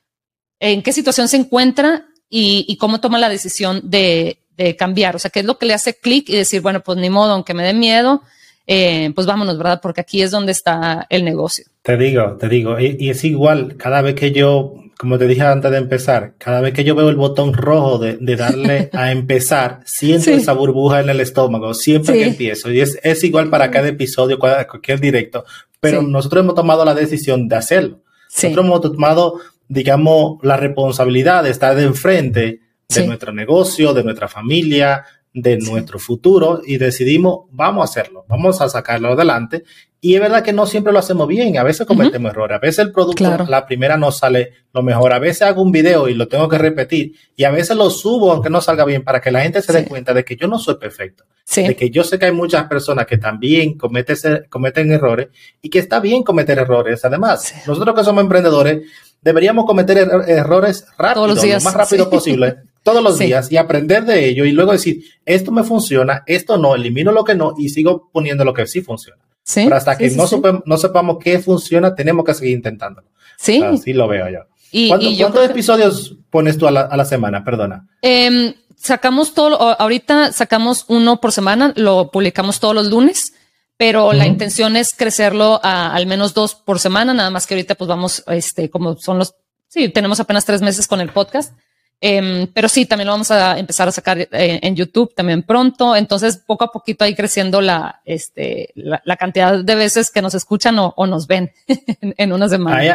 en 0.60 0.84
qué 0.84 0.93
situación 0.93 1.27
se 1.27 1.38
encuentra 1.38 2.11
y, 2.34 2.78
cómo 2.78 3.02
toma 3.02 3.20
la 3.20 3.30
decisión 3.30 3.82
de, 3.84 4.38
cambiar. 4.78 5.15
O 5.15 5.20
sea, 5.20 5.32
qué 5.32 5.39
es 5.39 5.46
lo 5.46 5.58
que 5.58 5.65
le 5.65 5.74
hace 5.74 5.96
clic 5.96 6.30
y 6.30 6.36
decir, 6.36 6.62
bueno, 6.62 6.82
pues 6.82 6.98
ni 6.98 7.10
modo, 7.10 7.34
aunque 7.34 7.56
me 7.56 7.63
dé 7.63 7.74
miedo, 7.74 8.22
eh, 8.67 9.12
pues 9.15 9.26
vámonos, 9.26 9.58
¿verdad? 9.58 9.80
Porque 9.82 10.02
aquí 10.02 10.22
es 10.22 10.30
donde 10.30 10.52
está 10.52 11.08
el 11.10 11.26
negocio. 11.26 11.65
Te 11.82 11.98
digo, 11.98 12.38
te 12.39 12.48
digo, 12.48 12.80
y, 12.80 13.10
es 13.10 13.24
igual, 13.24 13.76
cada 13.76 14.04
vez 14.04 14.13
que 14.13 14.32
yo, 14.32 14.76
como 15.00 15.17
te 15.17 15.28
dije 15.28 15.41
antes 15.41 15.72
de 15.72 15.78
empezar, 15.78 16.36
cada 16.38 16.62
vez 16.62 16.74
que 16.74 16.84
yo 16.84 16.94
veo 16.94 17.10
el 17.10 17.15
botón 17.15 17.54
rojo 17.54 17.98
de, 17.98 18.17
darle 18.36 18.89
a 18.94 19.12
empezar, 19.12 19.80
siento 19.86 20.30
esa 20.30 20.54
burbuja 20.54 21.00
en 21.00 21.10
el 21.10 21.22
estómago, 21.22 21.74
siempre 21.74 22.13
que 22.13 22.28
empiezo. 22.28 22.72
Y 22.72 22.82
es, 22.82 23.00
es 23.02 23.24
igual 23.24 23.50
para 23.50 23.72
cada 23.72 23.88
episodio, 23.88 24.38
cualquier 24.38 25.00
directo, 25.00 25.44
pero 25.80 26.04
nosotros 26.04 26.44
hemos 26.44 26.56
tomado 26.56 26.86
la 26.86 26.94
decisión 26.94 27.48
de 27.48 27.56
hacerlo. 27.56 28.00
Nosotros 28.36 28.65
hemos 28.65 28.82
tomado 28.82 29.39
digamos, 29.71 30.38
la 30.43 30.57
responsabilidad 30.57 31.43
de 31.43 31.49
estar 31.49 31.73
de 31.75 31.84
enfrente 31.84 32.60
de 32.89 33.07
nuestro 33.07 33.31
negocio, 33.31 33.93
de 33.93 34.03
nuestra 34.03 34.27
familia, 34.27 35.05
de 35.34 35.57
nuestro 35.60 35.97
futuro 35.97 36.62
y 36.65 36.75
decidimos, 36.75 37.45
vamos 37.51 37.81
a 37.81 37.86
hacerlo, 37.86 38.25
vamos 38.27 38.60
a 38.60 38.67
sacarlo 38.67 39.13
adelante. 39.13 39.63
Y 40.01 40.15
es 40.15 40.19
verdad 40.19 40.43
que 40.43 40.51
no 40.51 40.65
siempre 40.65 40.91
lo 40.91 40.99
hacemos 40.99 41.25
bien, 41.25 41.57
a 41.57 41.63
veces 41.63 41.88
cometemos 41.88 42.31
errores, 42.31 42.57
a 42.57 42.60
veces 42.60 42.79
el 42.79 42.91
producto, 42.91 43.45
la 43.47 43.65
primera 43.65 43.95
no 43.95 44.12
sale 44.12 44.51
lo 44.73 44.81
mejor, 44.81 45.13
a 45.13 45.19
veces 45.19 45.43
hago 45.43 45.62
un 45.62 45.71
video 45.71 46.10
y 46.10 46.15
lo 46.15 46.27
tengo 46.27 46.49
que 46.49 46.57
repetir 46.57 47.13
y 47.36 47.45
a 47.45 47.51
veces 47.51 47.77
lo 47.77 47.89
subo 47.89 48.31
aunque 48.31 48.49
no 48.49 48.60
salga 48.60 48.84
bien 48.84 49.03
para 49.03 49.21
que 49.21 49.31
la 49.31 49.41
gente 49.41 49.62
se 49.62 49.71
dé 49.71 49.86
cuenta 49.86 50.13
de 50.13 50.25
que 50.25 50.36
yo 50.36 50.47
no 50.47 50.57
soy 50.60 50.75
perfecto, 50.75 51.23
de 51.55 51.75
que 51.75 51.91
yo 51.91 52.03
sé 52.03 52.19
que 52.19 52.25
hay 52.25 52.31
muchas 52.34 52.65
personas 52.65 53.05
que 53.05 53.19
también 53.19 53.77
cometen, 53.77 54.17
cometen 54.49 54.91
errores 54.91 55.29
y 55.62 55.69
que 55.69 55.79
está 55.79 56.01
bien 56.01 56.23
cometer 56.23 56.57
errores. 56.57 57.05
Además, 57.05 57.53
nosotros 57.67 57.95
que 57.95 58.03
somos 58.03 58.23
emprendedores, 58.23 58.81
deberíamos 59.21 59.65
cometer 59.65 59.97
er-, 59.97 60.29
errores 60.29 60.86
rápido, 60.97 61.27
lo 61.27 61.36
más 61.36 61.73
rápido 61.73 62.10
posible, 62.10 62.57
todos 62.84 63.03
los 63.03 63.17
días 63.17 63.51
y 63.51 63.57
aprender 63.57 64.05
de 64.05 64.27
ello 64.27 64.45
y 64.45 64.51
luego 64.51 64.71
decir, 64.71 65.03
esto 65.25 65.51
me 65.51 65.63
funciona, 65.63 66.23
esto 66.25 66.57
no, 66.57 66.75
elimino 66.75 67.12
lo 67.12 67.23
que 67.23 67.36
no 67.36 67.53
y 67.57 67.69
sigo 67.69 68.10
poniendo 68.12 68.43
lo 68.43 68.53
que 68.53 68.67
sí 68.67 68.81
funciona. 68.81 69.21
Pero 69.53 69.75
hasta 69.75 69.97
que 69.97 70.10
no, 70.12 70.25
no, 70.65 70.77
sepamos 70.77 71.17
qué 71.19 71.39
funciona, 71.39 71.95
tenemos 71.95 72.25
que 72.25 72.34
seguir 72.34 72.55
intentándolo. 72.55 73.07
Sí. 73.38 73.62
Así 73.62 73.93
lo 73.93 74.07
veo 74.07 74.29
yo. 74.29 74.39
Y, 74.71 74.88
¿Cuántos 74.88 75.49
episodios 75.49 76.15
pones 76.29 76.57
tú 76.57 76.67
a 76.67 76.71
la, 76.71 77.05
semana? 77.05 77.43
Perdona. 77.43 77.89
Em, 78.01 78.53
sacamos 78.77 79.34
todo, 79.34 79.57
ahorita 79.79 80.31
sacamos 80.31 80.86
uno 80.88 81.19
por 81.19 81.31
semana, 81.34 81.73
lo 81.75 82.12
publicamos 82.12 82.60
todos 82.60 82.73
los 82.73 82.88
lunes 82.88 83.34
pero 83.82 84.13
la 84.13 84.28
intención 84.28 84.78
es 84.78 84.94
crecerlo 84.94 85.60
a 85.63 85.96
al 85.96 86.06
menos 86.06 86.36
dos 86.36 86.54
por 86.54 86.78
semana, 86.78 87.15
nada 87.15 87.32
más 87.32 87.48
que 87.48 87.56
ahorita 87.56 87.74
pues 87.74 87.88
vamos, 87.88 88.24
este, 88.28 88.70
como 88.70 88.96
son 88.96 89.17
los, 89.17 89.34
sí, 89.70 89.89
tenemos 89.89 90.20
apenas 90.20 90.46
tres 90.46 90.62
meses 90.62 90.86
con 90.86 91.02
el 91.02 91.10
podcast, 91.10 91.58
em, 92.00 92.46
pero 92.54 92.70
sí, 92.70 92.86
también 92.86 93.08
lo 93.08 93.13
vamos 93.13 93.32
a 93.32 93.58
empezar 93.58 93.88
a 93.88 93.91
sacar 93.91 94.20
eh, 94.20 94.28
en 94.62 94.76
YouTube 94.76 95.15
también 95.15 95.41
pronto, 95.41 95.96
entonces 95.96 96.38
poco 96.38 96.65
a 96.65 96.72
poquito 96.72 97.06
ahí 97.06 97.15
creciendo 97.15 97.60
la, 97.60 98.04
este, 98.06 98.70
la, 98.76 99.17
cantidad 99.17 99.63
de 99.63 99.74
veces 99.74 100.12
que 100.12 100.22
nos 100.22 100.36
escuchan 100.36 100.78
o, 100.78 101.08
nos 101.08 101.26
ven 101.26 101.52
en, 102.02 102.34
una 102.34 102.48
semana. 102.50 102.78
¿Hay, 102.78 102.91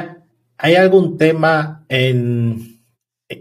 ¿Hay 0.56 0.76
algún 0.76 1.18
tema 1.18 1.84
en 1.88 2.80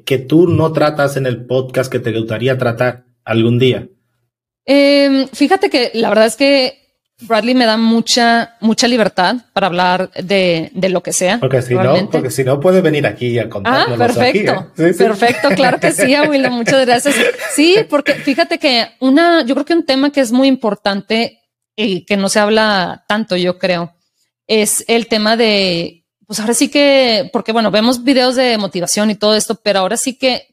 que 0.04 0.18
tú 0.18 0.48
no 0.48 0.74
tratas 0.74 1.16
en 1.16 1.28
el 1.28 1.46
podcast 1.46 1.92
que 1.92 2.00
te 2.00 2.12
gustaría 2.12 2.58
tratar 2.58 3.04
algún 3.24 3.60
día? 3.60 3.88
Em, 4.66 5.28
fíjate 5.28 5.70
que 5.70 5.92
la 5.94 6.10
verdad 6.10 6.26
es 6.26 6.38
que 6.38 6.85
Bradley 7.22 7.56
me 7.56 7.66
da 7.66 7.78
mucha, 7.78 8.58
mucha 8.60 8.88
libertad 8.88 9.38
para 9.54 9.68
hablar 9.68 10.12
de, 10.12 10.70
de 10.74 10.90
lo 10.90 11.02
que 11.02 11.14
sea. 11.14 11.40
Porque 11.40 11.62
si 11.62 11.74
no, 11.74 12.10
porque 12.10 12.30
si 12.30 12.44
no 12.44 12.60
puede 12.60 12.82
venir 12.82 13.08
aquí 13.08 13.40
a 13.40 13.50
contarnos. 13.50 13.94
Ah, 13.94 13.98
perfecto. 13.98 14.72
¿eh? 14.84 14.94
Perfecto, 14.94 15.50
claro 15.56 15.80
que 15.80 15.94
sí, 15.94 16.14
Abuelo. 16.14 16.52
Muchas 16.52 16.86
gracias. 16.86 17.16
Sí, 17.54 17.78
porque 17.90 18.16
fíjate 18.16 18.60
que 18.60 18.88
una, 19.00 19.46
yo 19.46 19.56
creo 19.56 19.66
que 19.66 19.74
un 19.74 19.86
tema 19.86 20.12
que 20.12 20.20
es 20.20 20.34
muy 20.34 20.50
importante 20.50 21.42
y 21.76 22.06
que 22.06 22.18
no 22.18 22.28
se 22.28 22.40
habla 22.40 23.06
tanto, 23.08 23.38
yo 23.38 23.58
creo, 23.58 23.94
es 24.48 24.84
el 24.88 25.08
tema 25.08 25.38
de, 25.38 26.06
pues 26.28 26.40
ahora 26.40 26.54
sí 26.54 26.70
que, 26.70 27.30
porque 27.32 27.52
bueno, 27.52 27.72
vemos 27.72 28.04
videos 28.04 28.36
de 28.36 28.58
motivación 28.58 29.10
y 29.10 29.16
todo 29.16 29.36
esto, 29.36 29.56
pero 29.56 29.80
ahora 29.80 29.98
sí 29.98 30.18
que 30.18 30.48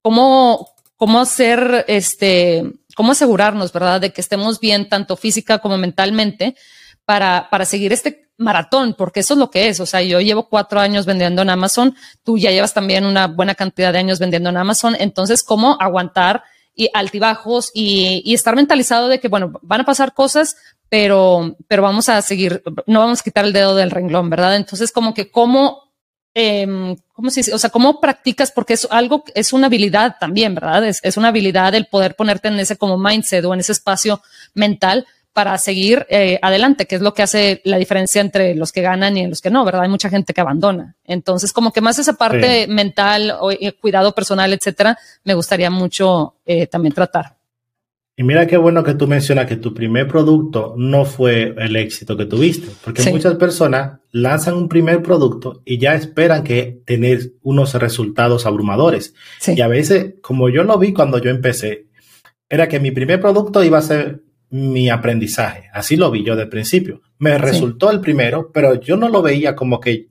cómo, 0.00 0.68
cómo 0.96 1.20
hacer 1.20 1.84
este 1.88 2.72
cómo 2.94 3.12
asegurarnos, 3.12 3.72
¿verdad?, 3.72 4.00
de 4.00 4.12
que 4.12 4.20
estemos 4.20 4.60
bien 4.60 4.88
tanto 4.88 5.16
física 5.16 5.58
como 5.58 5.78
mentalmente 5.78 6.56
para, 7.04 7.48
para 7.50 7.64
seguir 7.64 7.92
este 7.92 8.30
maratón, 8.38 8.94
porque 8.96 9.20
eso 9.20 9.34
es 9.34 9.38
lo 9.38 9.50
que 9.50 9.68
es. 9.68 9.80
O 9.80 9.86
sea, 9.86 10.02
yo 10.02 10.20
llevo 10.20 10.48
cuatro 10.48 10.80
años 10.80 11.06
vendiendo 11.06 11.42
en 11.42 11.50
Amazon, 11.50 11.94
tú 12.22 12.38
ya 12.38 12.50
llevas 12.50 12.74
también 12.74 13.06
una 13.06 13.26
buena 13.26 13.54
cantidad 13.54 13.92
de 13.92 13.98
años 13.98 14.18
vendiendo 14.18 14.50
en 14.50 14.56
Amazon. 14.56 14.96
Entonces, 14.98 15.42
¿cómo 15.42 15.76
aguantar 15.80 16.42
y 16.74 16.88
altibajos 16.94 17.70
y, 17.74 18.22
y 18.24 18.34
estar 18.34 18.56
mentalizado 18.56 19.08
de 19.08 19.20
que, 19.20 19.28
bueno, 19.28 19.52
van 19.62 19.82
a 19.82 19.84
pasar 19.84 20.14
cosas, 20.14 20.56
pero, 20.88 21.56
pero 21.68 21.82
vamos 21.82 22.08
a 22.08 22.20
seguir, 22.22 22.62
no 22.86 23.00
vamos 23.00 23.20
a 23.20 23.24
quitar 23.24 23.44
el 23.44 23.52
dedo 23.52 23.74
del 23.74 23.90
renglón, 23.90 24.30
¿verdad? 24.30 24.56
Entonces, 24.56 24.92
como 24.92 25.12
que 25.14 25.30
cómo 25.30 25.92
eh, 26.34 26.96
¿cómo 27.22 27.30
se 27.30 27.40
dice? 27.40 27.54
O 27.54 27.58
sea, 27.58 27.70
¿cómo 27.70 28.00
practicas? 28.00 28.50
Porque 28.50 28.74
es 28.74 28.88
algo, 28.90 29.22
es 29.36 29.52
una 29.52 29.68
habilidad 29.68 30.16
también, 30.18 30.56
¿verdad? 30.56 30.84
Es, 30.84 30.98
es 31.04 31.16
una 31.16 31.28
habilidad 31.28 31.72
el 31.76 31.86
poder 31.86 32.16
ponerte 32.16 32.48
en 32.48 32.58
ese 32.58 32.76
como 32.76 32.98
mindset 32.98 33.44
o 33.44 33.54
en 33.54 33.60
ese 33.60 33.70
espacio 33.70 34.20
mental 34.54 35.06
para 35.32 35.56
seguir 35.56 36.04
eh, 36.10 36.40
adelante, 36.42 36.86
que 36.86 36.96
es 36.96 37.00
lo 37.00 37.14
que 37.14 37.22
hace 37.22 37.60
la 37.62 37.76
diferencia 37.76 38.20
entre 38.20 38.56
los 38.56 38.72
que 38.72 38.82
ganan 38.82 39.16
y 39.16 39.28
los 39.28 39.40
que 39.40 39.50
no, 39.50 39.64
¿verdad? 39.64 39.82
Hay 39.82 39.88
mucha 39.88 40.10
gente 40.10 40.34
que 40.34 40.40
abandona. 40.40 40.96
Entonces, 41.04 41.52
como 41.52 41.72
que 41.72 41.80
más 41.80 41.96
esa 42.00 42.14
parte 42.14 42.66
mental 42.66 43.36
o 43.40 43.52
eh, 43.52 43.72
cuidado 43.80 44.12
personal, 44.16 44.52
etcétera, 44.52 44.98
me 45.22 45.34
gustaría 45.34 45.70
mucho 45.70 46.34
eh, 46.44 46.66
también 46.66 46.92
tratar. 46.92 47.36
Y 48.14 48.24
mira 48.24 48.46
qué 48.46 48.58
bueno 48.58 48.84
que 48.84 48.94
tú 48.94 49.06
mencionas 49.06 49.46
que 49.46 49.56
tu 49.56 49.72
primer 49.72 50.06
producto 50.06 50.74
no 50.76 51.06
fue 51.06 51.54
el 51.56 51.76
éxito 51.76 52.16
que 52.16 52.26
tuviste, 52.26 52.68
porque 52.84 53.10
muchas 53.10 53.36
personas 53.36 54.00
lanzan 54.10 54.54
un 54.54 54.68
primer 54.68 55.02
producto 55.02 55.62
y 55.64 55.78
ya 55.78 55.94
esperan 55.94 56.44
que 56.44 56.82
tener 56.84 57.32
unos 57.40 57.72
resultados 57.74 58.44
abrumadores. 58.44 59.14
Y 59.46 59.60
a 59.62 59.68
veces, 59.68 60.16
como 60.20 60.50
yo 60.50 60.62
lo 60.62 60.78
vi 60.78 60.92
cuando 60.92 61.18
yo 61.18 61.30
empecé, 61.30 61.86
era 62.50 62.68
que 62.68 62.80
mi 62.80 62.90
primer 62.90 63.18
producto 63.18 63.64
iba 63.64 63.78
a 63.78 63.82
ser 63.82 64.22
mi 64.50 64.90
aprendizaje. 64.90 65.70
Así 65.72 65.96
lo 65.96 66.10
vi 66.10 66.22
yo 66.22 66.36
de 66.36 66.46
principio. 66.46 67.00
Me 67.18 67.38
resultó 67.38 67.90
el 67.90 68.00
primero, 68.00 68.50
pero 68.52 68.78
yo 68.78 68.98
no 68.98 69.08
lo 69.08 69.22
veía 69.22 69.56
como 69.56 69.80
que, 69.80 70.10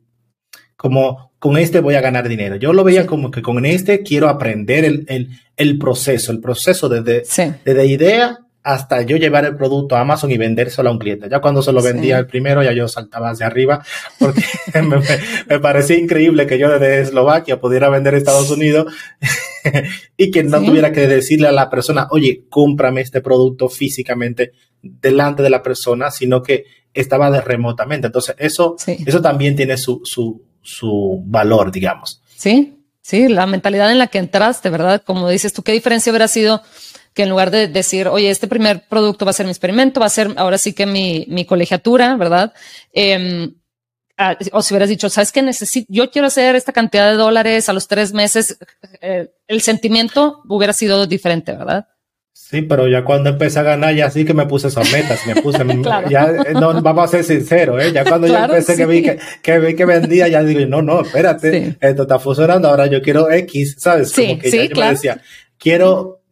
como 0.81 1.31
con 1.37 1.57
este 1.57 1.79
voy 1.79 1.93
a 1.93 2.01
ganar 2.01 2.27
dinero. 2.27 2.55
Yo 2.55 2.73
lo 2.73 2.83
veía 2.83 3.05
como 3.05 3.29
que 3.29 3.43
con 3.43 3.67
este 3.67 4.01
quiero 4.01 4.27
aprender 4.29 4.83
el, 4.83 5.77
proceso, 5.77 6.31
el 6.31 6.39
proceso 6.39 6.89
desde, 6.89 7.21
desde 7.63 7.85
idea 7.85 8.39
hasta 8.63 9.03
yo 9.03 9.15
llevar 9.17 9.45
el 9.45 9.55
producto 9.55 9.95
a 9.95 9.99
Amazon 9.99 10.31
y 10.31 10.39
vendérselo 10.39 10.89
a 10.89 10.91
un 10.91 10.97
cliente. 10.97 11.29
Ya 11.29 11.39
cuando 11.39 11.61
se 11.61 11.71
lo 11.71 11.83
vendía 11.83 12.17
el 12.17 12.25
primero, 12.25 12.63
ya 12.63 12.73
yo 12.73 12.87
saltaba 12.87 13.29
hacia 13.29 13.45
arriba 13.45 13.85
porque 14.17 14.41
me, 15.47 15.59
parecía 15.59 15.99
increíble 15.99 16.47
que 16.47 16.57
yo 16.57 16.67
desde 16.71 17.01
Eslovaquia 17.01 17.59
pudiera 17.59 17.87
vender 17.89 18.15
a 18.15 18.17
Estados 18.17 18.49
Unidos 18.49 18.91
y 20.17 20.31
que 20.31 20.41
no 20.41 20.63
tuviera 20.63 20.91
que 20.91 21.05
decirle 21.05 21.47
a 21.47 21.51
la 21.51 21.69
persona, 21.69 22.07
oye, 22.09 22.45
cómprame 22.49 23.01
este 23.01 23.21
producto 23.21 23.69
físicamente 23.69 24.53
delante 24.81 25.43
de 25.43 25.51
la 25.51 25.61
persona, 25.61 26.09
sino 26.09 26.41
que 26.41 26.65
estaba 26.91 27.29
de 27.29 27.41
remotamente. 27.41 28.07
Entonces, 28.07 28.35
eso, 28.39 28.77
eso 28.87 29.21
también 29.21 29.55
tiene 29.55 29.77
su, 29.77 30.01
su, 30.03 30.41
su 30.61 31.21
valor, 31.25 31.71
digamos. 31.71 32.21
Sí, 32.35 32.77
sí, 33.01 33.27
la 33.27 33.45
mentalidad 33.45 33.91
en 33.91 33.99
la 33.99 34.07
que 34.07 34.19
entraste, 34.19 34.69
¿verdad? 34.69 35.03
Como 35.05 35.29
dices 35.29 35.53
tú, 35.53 35.63
¿qué 35.63 35.71
diferencia 35.71 36.11
hubiera 36.11 36.27
sido 36.27 36.61
que 37.13 37.23
en 37.23 37.29
lugar 37.29 37.51
de 37.51 37.67
decir, 37.67 38.07
oye, 38.07 38.29
este 38.29 38.47
primer 38.47 38.87
producto 38.87 39.25
va 39.25 39.31
a 39.31 39.33
ser 39.33 39.45
mi 39.45 39.51
experimento, 39.51 39.99
va 39.99 40.05
a 40.05 40.09
ser 40.09 40.33
ahora 40.37 40.57
sí 40.57 40.73
que 40.73 40.85
mi, 40.85 41.25
mi 41.27 41.45
colegiatura, 41.45 42.15
¿verdad? 42.15 42.53
Em, 42.93 43.53
o 44.51 44.61
si 44.61 44.73
hubieras 44.73 44.89
dicho, 44.89 45.09
sabes 45.09 45.31
que 45.31 45.41
necesito, 45.41 45.87
yo 45.89 46.11
quiero 46.11 46.27
hacer 46.27 46.55
esta 46.55 46.71
cantidad 46.71 47.09
de 47.09 47.17
dólares 47.17 47.69
a 47.69 47.73
los 47.73 47.87
tres 47.87 48.13
meses, 48.13 48.57
eh, 49.01 49.31
el 49.47 49.61
sentimiento 49.61 50.41
hubiera 50.47 50.73
sido 50.73 51.05
diferente, 51.07 51.53
¿verdad? 51.53 51.87
Sí, 52.49 52.63
pero 52.63 52.85
ya 52.87 53.05
cuando 53.05 53.29
empecé 53.29 53.59
a 53.59 53.63
ganar, 53.63 53.95
ya 53.95 54.09
sí 54.09 54.25
que 54.25 54.33
me 54.33 54.45
puse 54.45 54.67
esas 54.67 54.91
metas, 54.91 55.25
me 55.25 55.41
puse, 55.41 55.59
ya, 56.09 56.25
eh, 56.25 56.53
no, 56.53 56.81
vamos 56.81 57.05
a 57.05 57.07
ser 57.07 57.23
sinceros, 57.23 57.81
¿eh? 57.81 57.93
ya 57.93 58.03
cuando 58.03 58.27
ya 58.27 58.43
empecé 58.43 58.75
que 58.75 58.85
vi 58.85 59.03
que, 59.03 59.19
que 59.41 59.59
vi 59.59 59.73
que 59.73 59.85
vendía, 59.85 60.27
ya 60.27 60.43
digo, 60.43 60.65
no, 60.65 60.81
no, 60.81 61.01
espérate, 61.01 61.77
esto 61.79 62.01
está 62.01 62.19
funcionando, 62.19 62.67
ahora 62.67 62.87
yo 62.87 63.01
quiero 63.01 63.31
X, 63.31 63.77
¿sabes? 63.79 64.11
Como 64.11 64.37
que 64.37 64.51
ya 64.51 64.65
yo 64.65 64.75
me 64.75 64.89
decía, 64.89 65.21
quiero 65.57 66.23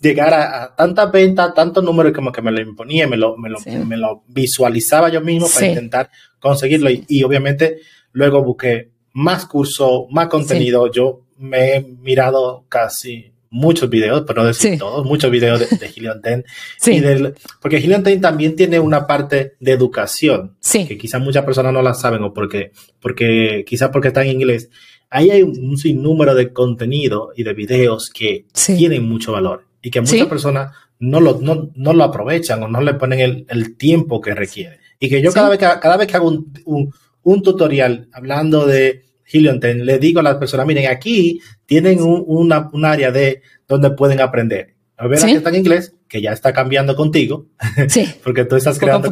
llegar 0.00 0.34
a, 0.34 0.74
tantas 0.74 1.12
ventas, 1.12 1.54
tantos 1.54 1.84
números, 1.84 2.12
como 2.12 2.32
que 2.32 2.42
me 2.42 2.50
lo 2.50 2.60
imponía, 2.60 3.06
me 3.06 3.16
lo, 3.16 3.36
me 3.36 3.48
lo, 3.48 3.58
me 3.86 3.96
lo 3.96 4.24
visualizaba 4.26 5.10
yo 5.10 5.20
mismo 5.20 5.48
para 5.48 5.66
intentar 5.66 6.10
conseguirlo. 6.40 6.90
Y, 6.90 7.04
y 7.08 7.22
obviamente 7.22 7.78
luego 8.12 8.42
busqué 8.42 8.90
más 9.12 9.46
cursos, 9.46 10.06
más 10.10 10.28
contenido, 10.28 10.90
yo 10.90 11.22
me 11.36 11.76
he 11.76 11.80
mirado 11.82 12.64
casi 12.68 13.32
muchos 13.50 13.88
videos, 13.88 14.24
pero 14.26 14.42
no 14.42 14.48
decir 14.48 14.78
todos, 14.78 15.04
muchos 15.04 15.30
videos 15.30 15.60
de, 15.60 15.66
de 15.76 15.86
Helion 15.86 16.20
10. 16.22 16.44
sí. 16.78 17.00
del, 17.00 17.34
porque 17.60 17.78
Helion 17.78 18.02
10 18.02 18.20
también 18.20 18.56
tiene 18.56 18.78
una 18.80 19.06
parte 19.06 19.54
de 19.60 19.72
educación, 19.72 20.56
que 20.62 20.98
quizás 20.98 21.20
muchas 21.20 21.44
personas 21.44 21.72
no 21.72 21.82
la 21.82 21.94
saben 21.94 22.22
o 22.22 22.32
porque, 22.32 22.72
porque 23.00 23.64
quizás 23.66 23.90
porque 23.90 24.08
está 24.08 24.22
en 24.22 24.32
inglés. 24.32 24.70
Ahí 25.10 25.30
hay 25.30 25.42
un 25.42 25.78
sinnúmero 25.78 26.34
de 26.34 26.52
contenido 26.52 27.32
y 27.34 27.42
de 27.42 27.54
videos 27.54 28.10
que 28.10 28.44
tienen 28.52 29.08
mucho 29.08 29.32
valor 29.32 29.64
y 29.82 29.90
que 29.90 30.00
muchas 30.00 30.26
personas 30.26 30.72
no 30.98 31.20
lo, 31.20 31.40
no, 31.40 31.70
no, 31.74 31.92
lo 31.92 32.04
aprovechan 32.04 32.62
o 32.62 32.68
no 32.68 32.80
le 32.80 32.94
ponen 32.94 33.20
el, 33.20 33.46
el 33.48 33.76
tiempo 33.76 34.20
que 34.20 34.34
requiere. 34.34 34.80
Y 35.00 35.08
que 35.08 35.22
yo 35.22 35.32
cada, 35.32 35.48
vez 35.48 35.58
que, 35.58 35.66
cada 35.80 35.96
vez 35.96 36.08
que 36.08 36.16
hago 36.16 36.28
un, 36.28 36.52
un, 36.64 36.92
un 37.22 37.42
tutorial 37.42 38.08
hablando 38.12 38.66
de 38.66 39.04
Helion 39.32 39.60
le 39.62 39.98
digo 39.98 40.20
a 40.20 40.22
las 40.22 40.36
personas, 40.36 40.66
miren, 40.66 40.90
aquí 40.90 41.40
tienen 41.66 42.02
un, 42.02 42.24
una, 42.26 42.68
un 42.72 42.84
área 42.84 43.10
de 43.10 43.42
donde 43.66 43.90
pueden 43.90 44.20
aprender. 44.20 44.74
A 44.96 45.06
ver, 45.06 45.22
aquí 45.22 45.32
está 45.32 45.50
en 45.50 45.56
inglés, 45.56 45.94
que 46.08 46.20
ya 46.20 46.32
está 46.32 46.52
cambiando 46.52 46.96
contigo, 46.96 47.46
sí. 47.88 48.08
porque 48.24 48.44
tú 48.44 48.56
estás 48.56 48.78
creando 48.78 49.10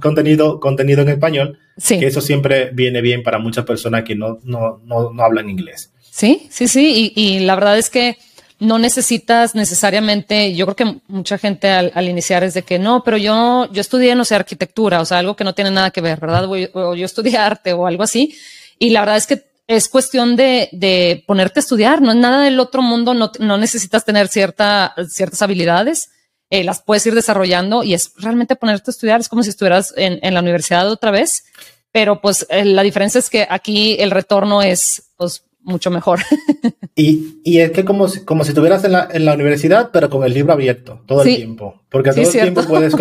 contenido, 0.00 0.60
contenido 0.60 1.02
en 1.02 1.08
español, 1.08 1.58
sí. 1.76 1.98
que 1.98 2.06
eso 2.06 2.20
siempre 2.20 2.70
viene 2.74 3.00
bien 3.00 3.22
para 3.22 3.38
muchas 3.38 3.64
personas 3.64 4.04
que 4.04 4.14
no, 4.14 4.38
no, 4.42 4.82
no, 4.84 5.12
no 5.12 5.22
hablan 5.22 5.48
inglés. 5.48 5.90
Sí, 6.16 6.46
sí, 6.50 6.66
sí. 6.66 7.12
Y, 7.14 7.40
la 7.40 7.54
verdad 7.54 7.78
es 7.78 7.90
que 7.90 8.16
no 8.58 8.78
necesitas 8.78 9.54
necesariamente, 9.54 10.54
yo 10.54 10.64
creo 10.64 10.76
que 10.76 11.00
mucha 11.08 11.36
gente 11.36 11.68
al, 11.68 12.08
iniciar 12.08 12.42
es 12.42 12.54
de 12.54 12.62
que 12.62 12.78
no, 12.78 13.02
pero 13.04 13.18
yo, 13.18 13.70
yo 13.70 13.82
estudié, 13.82 14.14
no 14.14 14.24
sé, 14.24 14.34
arquitectura, 14.34 15.02
o 15.02 15.04
sea, 15.04 15.18
algo 15.18 15.36
que 15.36 15.44
no 15.44 15.54
tiene 15.54 15.70
nada 15.70 15.90
que 15.90 16.00
ver, 16.00 16.18
¿verdad? 16.18 16.46
O, 16.46 16.94
yo 16.94 17.04
estudié 17.04 17.36
arte 17.36 17.74
o 17.74 17.86
algo 17.86 18.02
así. 18.02 18.34
Y 18.78 18.90
la 18.90 19.00
verdad 19.00 19.16
es 19.16 19.26
que 19.26 19.44
es 19.66 19.88
cuestión 19.88 20.36
de, 20.36 20.68
de 20.72 21.24
ponerte 21.26 21.58
a 21.58 21.62
estudiar, 21.62 22.00
no 22.00 22.12
es 22.12 22.16
nada 22.16 22.44
del 22.44 22.60
otro 22.60 22.82
mundo, 22.82 23.14
no, 23.14 23.32
no 23.40 23.58
necesitas 23.58 24.04
tener 24.04 24.28
cierta, 24.28 24.94
ciertas 25.08 25.42
habilidades, 25.42 26.10
eh, 26.50 26.62
las 26.62 26.82
puedes 26.82 27.04
ir 27.06 27.14
desarrollando 27.14 27.82
y 27.82 27.94
es 27.94 28.12
realmente 28.18 28.54
ponerte 28.54 28.90
a 28.90 28.92
estudiar, 28.92 29.20
es 29.20 29.28
como 29.28 29.42
si 29.42 29.50
estuvieras 29.50 29.92
en, 29.96 30.20
en 30.22 30.34
la 30.34 30.40
universidad 30.40 30.88
otra 30.88 31.10
vez, 31.10 31.44
pero 31.90 32.20
pues 32.20 32.46
eh, 32.50 32.64
la 32.64 32.82
diferencia 32.82 33.18
es 33.18 33.28
que 33.28 33.46
aquí 33.48 33.96
el 33.98 34.12
retorno 34.12 34.62
es 34.62 35.10
pues 35.16 35.42
mucho 35.62 35.90
mejor. 35.90 36.20
y, 36.94 37.40
y, 37.42 37.58
es 37.58 37.72
que 37.72 37.84
como 37.84 38.06
si, 38.06 38.20
como 38.24 38.44
si 38.44 38.50
estuvieras 38.50 38.84
en 38.84 38.92
la, 38.92 39.08
en 39.10 39.24
la 39.24 39.34
universidad, 39.34 39.90
pero 39.92 40.08
con 40.08 40.22
el 40.22 40.32
libro 40.32 40.52
abierto 40.52 41.02
todo 41.06 41.22
el 41.22 41.34
tiempo, 41.34 41.82
porque 41.90 42.12
todo 42.12 42.22
el 42.22 42.30
tiempo 42.30 42.62
puedes 42.68 42.94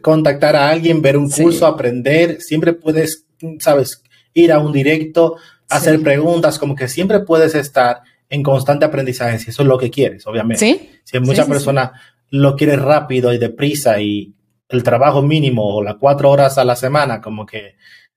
contactar 0.00 0.54
a 0.54 0.70
alguien, 0.70 1.02
ver 1.02 1.16
un 1.16 1.28
curso, 1.30 1.66
aprender, 1.66 2.40
siempre 2.40 2.72
puedes, 2.72 3.24
sabes, 3.58 4.04
ir 4.34 4.52
a 4.52 4.58
un 4.58 4.72
directo, 4.72 5.36
hacer 5.68 6.02
preguntas, 6.02 6.58
como 6.58 6.74
que 6.74 6.88
siempre 6.88 7.20
puedes 7.20 7.54
estar 7.54 8.02
en 8.28 8.42
constante 8.42 8.84
aprendizaje, 8.84 9.38
si 9.38 9.50
eso 9.50 9.62
es 9.62 9.68
lo 9.68 9.78
que 9.78 9.90
quieres, 9.90 10.26
obviamente. 10.26 11.00
Si 11.04 11.20
muchas 11.20 11.46
personas 11.46 11.92
lo 12.30 12.56
quieren 12.56 12.80
rápido 12.80 13.32
y 13.32 13.38
deprisa 13.38 14.00
y 14.00 14.34
el 14.68 14.82
trabajo 14.82 15.22
mínimo 15.22 15.76
o 15.76 15.82
las 15.82 15.96
cuatro 15.96 16.30
horas 16.30 16.56
a 16.56 16.64
la 16.64 16.76
semana, 16.76 17.20
como 17.20 17.44
que, 17.44 17.76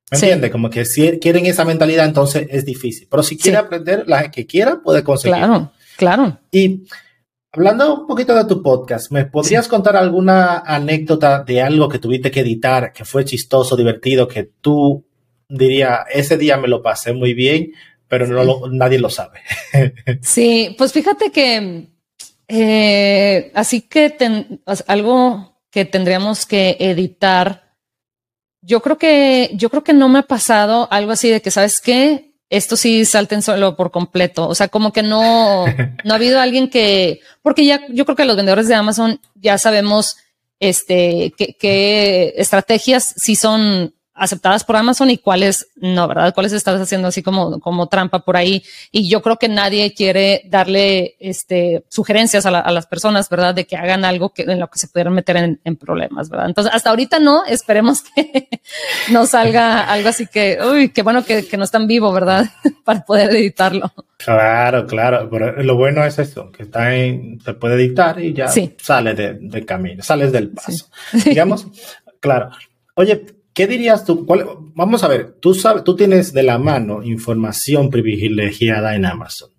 ¿me 0.09 0.17
entiendes? 0.17 0.51
Como 0.51 0.69
que 0.69 0.85
si 0.85 1.19
quieren 1.19 1.45
esa 1.45 1.65
mentalidad, 1.65 2.05
entonces 2.05 2.47
es 2.49 2.63
difícil. 2.65 3.07
Pero 3.11 3.23
si 3.23 3.37
quiere 3.37 3.57
aprender, 3.57 4.05
la 4.07 4.31
que 4.31 4.45
quiera 4.45 4.81
puede 4.81 5.03
conseguir. 5.03 5.35
Claro, 5.35 5.71
claro. 5.97 6.39
Y 6.49 6.85
hablando 7.51 8.01
un 8.01 8.07
poquito 8.07 8.33
de 8.33 8.45
tu 8.45 8.63
podcast, 8.63 9.11
¿me 9.11 9.25
podrías 9.25 9.67
contar 9.67 9.97
alguna 9.97 10.59
anécdota 10.59 11.43
de 11.43 11.61
algo 11.61 11.89
que 11.89 11.99
tuviste 11.99 12.31
que 12.31 12.39
editar, 12.39 12.93
que 12.93 13.03
fue 13.03 13.25
chistoso, 13.25 13.75
divertido, 13.75 14.29
que 14.29 14.51
tú 14.61 15.04
diría, 15.49 16.05
ese 16.11 16.37
día 16.37 16.57
me 16.57 16.67
lo 16.67 16.81
pasé 16.81 17.13
muy 17.13 17.33
bien, 17.33 17.73
pero 18.07 18.27
no 18.27 18.67
nadie 18.69 18.99
lo 18.99 19.09
sabe. 19.09 19.41
sí, 20.21 20.75
pues 20.77 20.93
fíjate 20.93 21.31
que 21.31 21.87
eh, 22.47 23.51
así 23.55 23.81
que 23.81 24.15
algo 24.87 25.59
que 25.71 25.85
tendríamos 25.85 26.45
que 26.45 26.77
editar. 26.79 27.63
Yo 28.61 28.81
creo 28.81 28.97
que 28.97 29.51
yo 29.53 29.69
creo 29.69 29.83
que 29.83 29.93
no 29.93 30.09
me 30.09 30.19
ha 30.19 30.23
pasado 30.23 30.87
algo 30.91 31.11
así 31.11 31.29
de 31.29 31.41
que 31.41 31.51
sabes 31.51 31.81
qué 31.81 32.35
esto 32.49 32.77
sí 32.77 33.05
salten 33.05 33.41
solo 33.41 33.75
por 33.75 33.91
completo. 33.91 34.47
O 34.47 34.55
sea, 34.55 34.67
como 34.67 34.93
que 34.93 35.03
no, 35.03 35.65
no 36.03 36.13
ha 36.13 36.15
habido 36.15 36.39
alguien 36.39 36.69
que, 36.69 37.21
porque 37.41 37.65
ya 37.65 37.81
yo 37.89 38.05
creo 38.05 38.15
que 38.15 38.25
los 38.25 38.37
vendedores 38.37 38.67
de 38.67 38.75
Amazon 38.75 39.19
ya 39.35 39.57
sabemos 39.57 40.17
este 40.59 41.33
qué 41.37 42.33
estrategias 42.37 43.13
sí 43.17 43.35
son 43.35 43.94
aceptadas 44.15 44.63
por 44.63 44.77
Amazon 44.77 45.09
y 45.09 45.17
cuáles 45.17 45.67
no, 45.75 46.07
¿verdad? 46.07 46.33
Cuáles 46.33 46.53
estás 46.53 46.79
haciendo 46.79 47.09
así 47.09 47.21
como, 47.21 47.59
como 47.59 47.87
trampa 47.87 48.19
por 48.19 48.37
ahí. 48.37 48.63
Y 48.91 49.09
yo 49.09 49.21
creo 49.21 49.37
que 49.37 49.49
nadie 49.49 49.93
quiere 49.93 50.41
darle 50.45 51.15
este, 51.19 51.83
sugerencias 51.89 52.45
a, 52.45 52.71
las 52.71 52.87
personas, 52.87 53.29
¿verdad? 53.29 53.53
De 53.53 53.65
que 53.65 53.75
hagan 53.75 54.05
algo 54.05 54.33
que, 54.33 54.43
en 54.43 54.59
lo 54.59 54.69
que 54.69 54.79
se 54.79 54.87
pudieran 54.87 55.13
meter 55.13 55.57
en, 55.63 55.75
problemas, 55.75 56.29
¿verdad? 56.29 56.47
Entonces, 56.47 56.73
hasta 56.73 56.89
ahorita 56.89 57.19
no, 57.19 57.45
esperemos 57.45 58.03
que 58.03 58.47
no 59.11 59.25
salga 59.25 59.83
algo 59.83 60.09
así 60.09 60.27
que, 60.27 60.57
uy, 60.63 60.89
qué 60.89 61.01
bueno 61.01 61.25
que, 61.25 61.45
no 61.57 61.65
están 61.65 61.85
vivo, 61.85 62.11
¿verdad? 62.13 62.45
Para 62.85 63.03
poder 63.03 63.31
editarlo. 63.31 63.91
Claro, 64.17 64.87
claro, 64.87 65.29
pero 65.29 65.61
lo 65.61 65.75
bueno 65.75 66.03
es 66.05 66.17
eso, 66.19 66.51
que 66.51 66.63
está 66.63 66.95
en, 66.95 67.39
se 67.41 67.53
puede 67.53 67.75
editar 67.75 68.19
y 68.21 68.33
ya 68.33 68.47
sale 68.77 69.13
del 69.13 69.65
camino, 69.65 70.01
sales 70.01 70.31
del 70.31 70.49
paso. 70.51 70.87
Digamos, 71.25 71.67
claro. 72.21 72.49
Oye, 72.95 73.25
¿Qué 73.55 73.67
dirías 73.67 74.03
tú? 74.03 74.27
vamos 74.75 75.03
a 75.05 75.07
ver, 75.07 75.37
tú 75.39 75.55
sabes, 75.55 75.85
tú 75.85 75.95
tienes 75.95 76.33
de 76.33 76.43
la 76.43 76.57
mano 76.57 77.01
información 77.03 77.89
privilegiada 77.89 78.95
en 78.95 79.05
Amazon. 79.05 79.49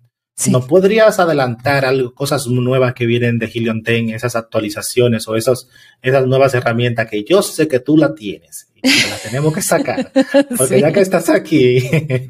¿No 0.51 0.67
podrías 0.67 1.17
adelantar 1.19 1.83
algo, 1.83 2.13
cosas 2.13 2.45
nuevas 2.45 2.93
que 2.93 3.07
vienen 3.07 3.39
de 3.39 3.47
Helion 3.47 3.81
10, 3.81 4.13
esas 4.13 4.35
actualizaciones 4.35 5.27
o 5.27 5.35
esos, 5.35 5.67
esas 6.03 6.27
nuevas 6.27 6.53
herramientas 6.53 7.09
que 7.09 7.23
yo 7.23 7.41
sé 7.41 7.67
que 7.67 7.79
tú 7.79 7.97
la 7.97 8.13
tienes 8.13 8.67
y 8.75 8.81
que 8.81 9.09
la 9.09 9.17
tenemos 9.17 9.51
que 9.51 9.63
sacar? 9.63 10.11
Porque 10.57 10.79
ya 10.79 10.93
que 10.93 11.01
estás 11.01 11.31
aquí. 11.31 11.79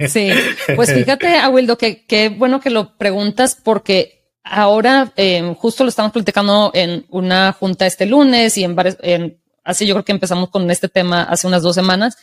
sí, 0.07 0.29
pues 0.73 0.93
fíjate, 0.93 1.35
Abueldo, 1.35 1.77
que 1.77 2.05
qué 2.05 2.29
bueno 2.29 2.61
que 2.61 2.69
lo 2.69 2.97
preguntas 2.97 3.57
porque 3.61 4.31
ahora 4.41 5.11
eh, 5.17 5.53
justo 5.57 5.83
lo 5.83 5.89
estamos 5.89 6.13
platicando 6.13 6.71
en 6.73 7.05
una 7.09 7.51
junta 7.51 7.85
este 7.85 8.05
lunes 8.05 8.57
y 8.57 8.63
en 8.63 8.73
en 9.01 9.37
Así 9.67 9.85
yo 9.85 9.95
creo 9.95 10.05
que 10.05 10.13
empezamos 10.13 10.49
con 10.49 10.71
este 10.71 10.87
tema 10.87 11.23
hace 11.23 11.45
unas 11.45 11.61
dos 11.61 11.75
semanas. 11.75 12.17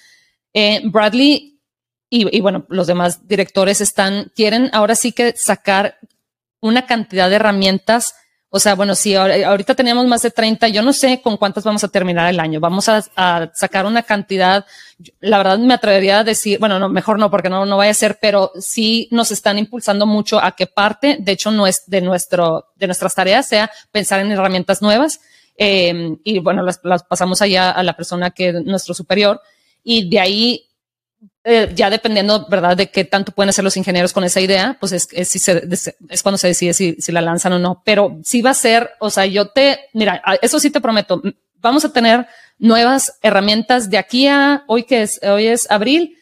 Eh, 0.54 0.80
Bradley 0.84 1.60
y, 2.08 2.40
bueno, 2.40 2.64
los 2.68 2.86
demás 2.86 3.26
directores 3.26 3.80
están, 3.80 4.30
quieren 4.36 4.70
ahora 4.72 4.94
sí 4.94 5.10
que 5.10 5.34
sacar 5.36 5.98
una 6.60 6.86
cantidad 6.86 7.28
de 7.28 7.36
herramientas. 7.36 8.14
O 8.50 8.60
sea, 8.60 8.76
bueno, 8.76 8.94
si 8.94 9.16
ahorita 9.16 9.74
teníamos 9.74 10.06
más 10.06 10.22
de 10.22 10.30
30, 10.30 10.68
yo 10.68 10.82
no 10.82 10.92
sé 10.92 11.20
con 11.20 11.36
cuántas 11.36 11.64
vamos 11.64 11.82
a 11.82 11.88
terminar 11.88 12.30
el 12.30 12.38
año. 12.38 12.60
Vamos 12.60 12.88
a, 12.88 13.50
sacar 13.52 13.84
una 13.84 14.04
cantidad. 14.04 14.64
La 15.18 15.38
verdad 15.38 15.58
me 15.58 15.74
atrevería 15.74 16.20
a 16.20 16.24
decir, 16.24 16.60
bueno, 16.60 16.78
no, 16.78 16.88
mejor 16.88 17.18
no, 17.18 17.32
porque 17.32 17.50
no, 17.50 17.66
no 17.66 17.76
vaya 17.76 17.90
a 17.90 17.94
ser, 17.94 18.18
pero 18.22 18.52
sí 18.60 19.08
nos 19.10 19.32
están 19.32 19.58
impulsando 19.58 20.06
mucho 20.06 20.38
a 20.38 20.52
que 20.52 20.68
parte, 20.68 21.16
de 21.18 21.32
hecho, 21.32 21.50
no 21.50 21.66
es 21.66 21.82
de 21.88 22.00
nuestro, 22.00 22.66
de 22.76 22.86
nuestras 22.86 23.14
tareas 23.14 23.48
sea 23.48 23.70
pensar 23.90 24.20
en 24.20 24.30
herramientas 24.30 24.80
nuevas 24.82 25.20
Em, 25.56 26.18
y 26.24 26.38
bueno, 26.40 26.62
las, 26.62 27.02
pasamos 27.04 27.40
allá 27.42 27.70
a 27.70 27.82
la 27.82 27.96
persona 27.96 28.30
que 28.30 28.48
es 28.48 28.64
nuestro 28.64 28.92
superior 28.94 29.40
y 29.84 30.08
de 30.08 30.20
ahí 30.20 30.70
eh, 31.44 31.70
ya 31.74 31.90
dependiendo, 31.90 32.46
¿verdad?, 32.48 32.76
de 32.76 32.90
qué 32.90 33.04
tanto 33.04 33.32
pueden 33.32 33.50
hacer 33.50 33.64
los 33.64 33.76
ingenieros 33.76 34.12
con 34.12 34.24
esa 34.24 34.40
idea, 34.40 34.76
pues 34.80 34.92
es, 34.92 35.08
es, 35.12 35.94
es 36.08 36.22
cuando 36.22 36.38
se 36.38 36.48
decide 36.48 36.74
si, 36.74 36.94
si, 36.98 37.12
la 37.12 37.20
lanzan 37.20 37.52
o 37.52 37.58
no. 37.58 37.82
Pero 37.84 38.18
sí 38.24 38.42
va 38.42 38.50
a 38.50 38.54
ser, 38.54 38.90
o 38.98 39.10
sea, 39.10 39.26
yo 39.26 39.48
te, 39.48 39.80
mira, 39.92 40.22
eso 40.42 40.58
sí 40.58 40.70
te 40.70 40.80
prometo, 40.80 41.22
vamos 41.56 41.84
a 41.84 41.92
tener 41.92 42.26
nuevas 42.58 43.18
herramientas 43.22 43.90
de 43.90 43.98
aquí 43.98 44.26
a 44.26 44.64
hoy 44.66 44.84
que 44.84 45.02
es, 45.02 45.20
hoy 45.22 45.46
es 45.46 45.70
abril 45.70 46.16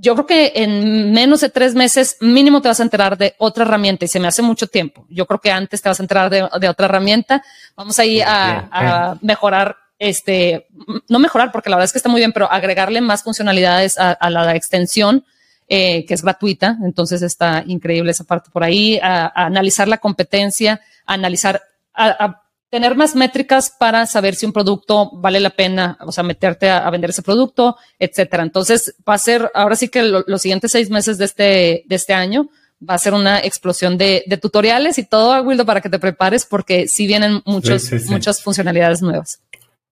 yo 0.00 0.14
creo 0.14 0.26
que 0.26 0.52
en 0.54 1.12
menos 1.12 1.40
de 1.40 1.48
tres 1.48 1.74
meses 1.74 2.16
mínimo 2.20 2.62
te 2.62 2.68
vas 2.68 2.80
a 2.80 2.84
enterar 2.84 3.18
de 3.18 3.34
otra 3.38 3.64
herramienta 3.64 4.04
y 4.04 4.08
se 4.08 4.20
me 4.20 4.28
hace 4.28 4.42
mucho 4.42 4.66
tiempo. 4.66 5.04
Yo 5.08 5.26
creo 5.26 5.40
que 5.40 5.50
antes 5.50 5.82
te 5.82 5.88
vas 5.88 5.98
a 5.98 6.02
enterar 6.02 6.30
de, 6.30 6.68
otra 6.68 6.86
herramienta. 6.86 7.42
Vamos 7.76 7.98
a 7.98 8.04
ir 8.04 8.22
a, 8.24 9.18
mejorar 9.20 9.76
este, 9.98 10.68
no 11.08 11.18
mejorar 11.18 11.50
porque 11.50 11.68
la 11.68 11.76
verdad 11.76 11.86
es 11.86 11.92
que 11.92 11.98
está 11.98 12.08
muy 12.08 12.20
bien, 12.20 12.32
pero 12.32 12.50
agregarle 12.50 13.00
más 13.00 13.24
funcionalidades 13.24 13.98
a, 13.98 14.30
la 14.30 14.54
extensión. 14.54 15.24
Eh, 15.70 16.06
que 16.06 16.14
es 16.14 16.22
gratuita, 16.22 16.78
entonces 16.82 17.20
está 17.20 17.62
increíble 17.66 18.12
esa 18.12 18.24
parte 18.24 18.48
por 18.50 18.64
ahí, 18.64 18.98
a, 19.02 19.30
analizar 19.34 19.86
la 19.86 19.98
competencia, 19.98 20.80
a 21.04 21.12
analizar, 21.12 21.60
a, 21.92 22.40
tener 22.70 22.96
más 22.96 23.14
métricas 23.14 23.70
para 23.70 24.06
saber 24.06 24.34
si 24.34 24.46
un 24.46 24.52
producto 24.52 25.10
vale 25.14 25.40
la 25.40 25.50
pena, 25.50 25.96
o 26.00 26.12
sea, 26.12 26.22
meterte 26.22 26.68
a, 26.68 26.88
vender 26.90 27.10
ese 27.10 27.22
producto, 27.22 27.76
etcétera. 27.98 28.42
Entonces, 28.42 28.94
va 29.08 29.14
a 29.14 29.18
ser, 29.18 29.50
ahora 29.54 29.76
sí 29.76 29.88
que 29.88 30.02
los 30.02 30.42
siguientes 30.42 30.72
seis 30.72 30.90
meses 30.90 31.18
de 31.18 31.24
este, 31.24 31.84
de 31.86 31.94
este 31.94 32.12
año, 32.12 32.48
va 32.88 32.94
a 32.94 32.98
ser 32.98 33.14
una 33.14 33.40
explosión 33.40 33.98
de, 33.98 34.22
tutoriales 34.40 34.98
y 34.98 35.04
todo, 35.04 35.40
Wildo, 35.42 35.66
para 35.66 35.80
que 35.80 35.88
te 35.88 35.98
prepares, 35.98 36.46
porque 36.46 36.86
sí 36.88 37.06
vienen 37.06 37.40
muchos, 37.44 37.90
muchas 38.08 38.42
funcionalidades 38.42 39.02
nuevas. 39.02 39.40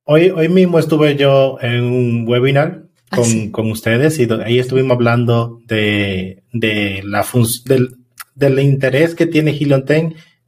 Hoy, 0.05 0.31
hoy 0.31 0.49
mismo 0.49 0.79
estuve 0.79 1.17
yo 1.17 1.59
en 1.61 1.83
un 1.83 2.29
webinar 2.29 2.85
ah, 3.11 3.19
con, 3.51 3.71
ustedes 3.73 4.21
y 4.21 4.29
ahí 4.45 4.61
estuvimos 4.61 4.95
hablando 4.95 5.61
de, 5.67 6.45
de 6.53 7.03
la 7.05 7.27
del, 7.65 7.97
del 8.37 8.61
interés 8.61 9.17
que 9.17 9.27
tiene 9.27 9.51
Helion 9.51 9.85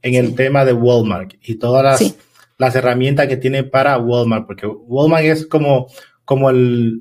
en 0.02 0.14
el 0.14 0.34
tema 0.34 0.64
de 0.64 0.72
Walmart 0.72 1.34
y 1.42 1.56
todas 1.56 1.84
las, 1.84 2.14
las 2.58 2.74
herramientas 2.74 3.28
que 3.28 3.36
tiene 3.36 3.64
para 3.64 3.98
Walmart, 3.98 4.46
porque 4.46 4.66
Walmart 4.66 5.24
es 5.24 5.46
como, 5.46 5.88
como 6.24 6.50
el, 6.50 7.00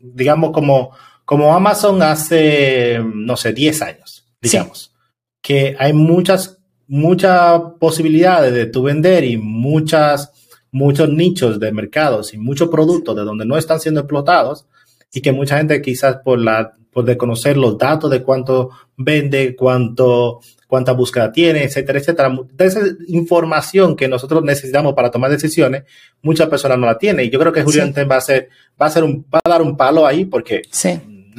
digamos, 0.00 0.52
como, 0.52 0.90
como 1.24 1.54
Amazon 1.54 2.02
hace, 2.02 3.00
no 3.14 3.36
sé, 3.36 3.52
10 3.52 3.82
años, 3.82 4.26
digamos, 4.40 4.94
que 5.40 5.76
hay 5.78 5.92
muchas, 5.92 6.58
muchas 6.86 7.60
posibilidades 7.80 8.52
de 8.54 8.66
tu 8.66 8.82
vender 8.82 9.24
y 9.24 9.36
muchas, 9.36 10.32
muchos 10.70 11.08
nichos 11.08 11.58
de 11.58 11.72
mercados 11.72 12.34
y 12.34 12.38
muchos 12.38 12.68
productos 12.68 13.16
de 13.16 13.22
donde 13.22 13.44
no 13.44 13.56
están 13.56 13.80
siendo 13.80 14.00
explotados 14.00 14.66
y 15.12 15.20
que 15.20 15.32
mucha 15.32 15.58
gente 15.58 15.82
quizás 15.82 16.16
por 16.24 16.38
la 16.38 16.72
por 16.92 17.04
de 17.04 17.16
conocer 17.16 17.56
los 17.56 17.78
datos 17.78 18.10
de 18.10 18.22
cuánto 18.22 18.70
vende, 18.96 19.56
cuánto 19.56 20.40
cuánta 20.72 20.92
búsqueda 20.92 21.30
tiene, 21.30 21.64
etcétera, 21.64 21.98
etcétera. 21.98 22.34
De 22.50 22.64
esa 22.64 22.80
información 23.08 23.94
que 23.94 24.08
nosotros 24.08 24.42
necesitamos 24.42 24.94
para 24.94 25.10
tomar 25.10 25.30
decisiones, 25.30 25.82
muchas 26.22 26.48
personas 26.48 26.78
no 26.78 26.86
la 26.86 26.96
tienen. 26.96 27.26
Y 27.26 27.30
yo 27.30 27.38
creo 27.38 27.52
que 27.52 27.62
Julián 27.62 27.92
va 28.10 28.16
a 28.16 28.20
ser, 28.22 28.48
va 28.80 28.86
a 28.86 28.90
ser 28.90 29.04
un, 29.04 29.22
va 29.22 29.38
a 29.44 29.50
dar 29.50 29.60
un 29.60 29.76
palo 29.76 30.06
ahí 30.06 30.24
porque 30.24 30.62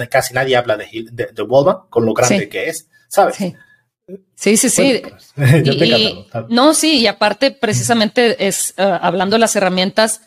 casi 0.07 0.35
nadie 0.35 0.55
habla 0.55 0.77
de, 0.77 1.07
de, 1.11 1.41
Walmart 1.41 1.89
con 1.89 2.05
lo 2.05 2.13
grande 2.13 2.47
que 2.47 2.69
es, 2.69 2.87
¿sabes? 3.07 3.37
Sí, 4.35 4.55
sí, 4.55 4.69
sí. 4.69 5.01
no, 6.49 6.75
sí, 6.75 6.99
y 6.99 7.07
aparte, 7.07 7.49
precisamente 7.49 8.35
es 8.47 8.75
uh, 8.77 8.99
hablando 9.01 9.35
de 9.35 9.39
las 9.39 9.55
herramientas, 9.55 10.21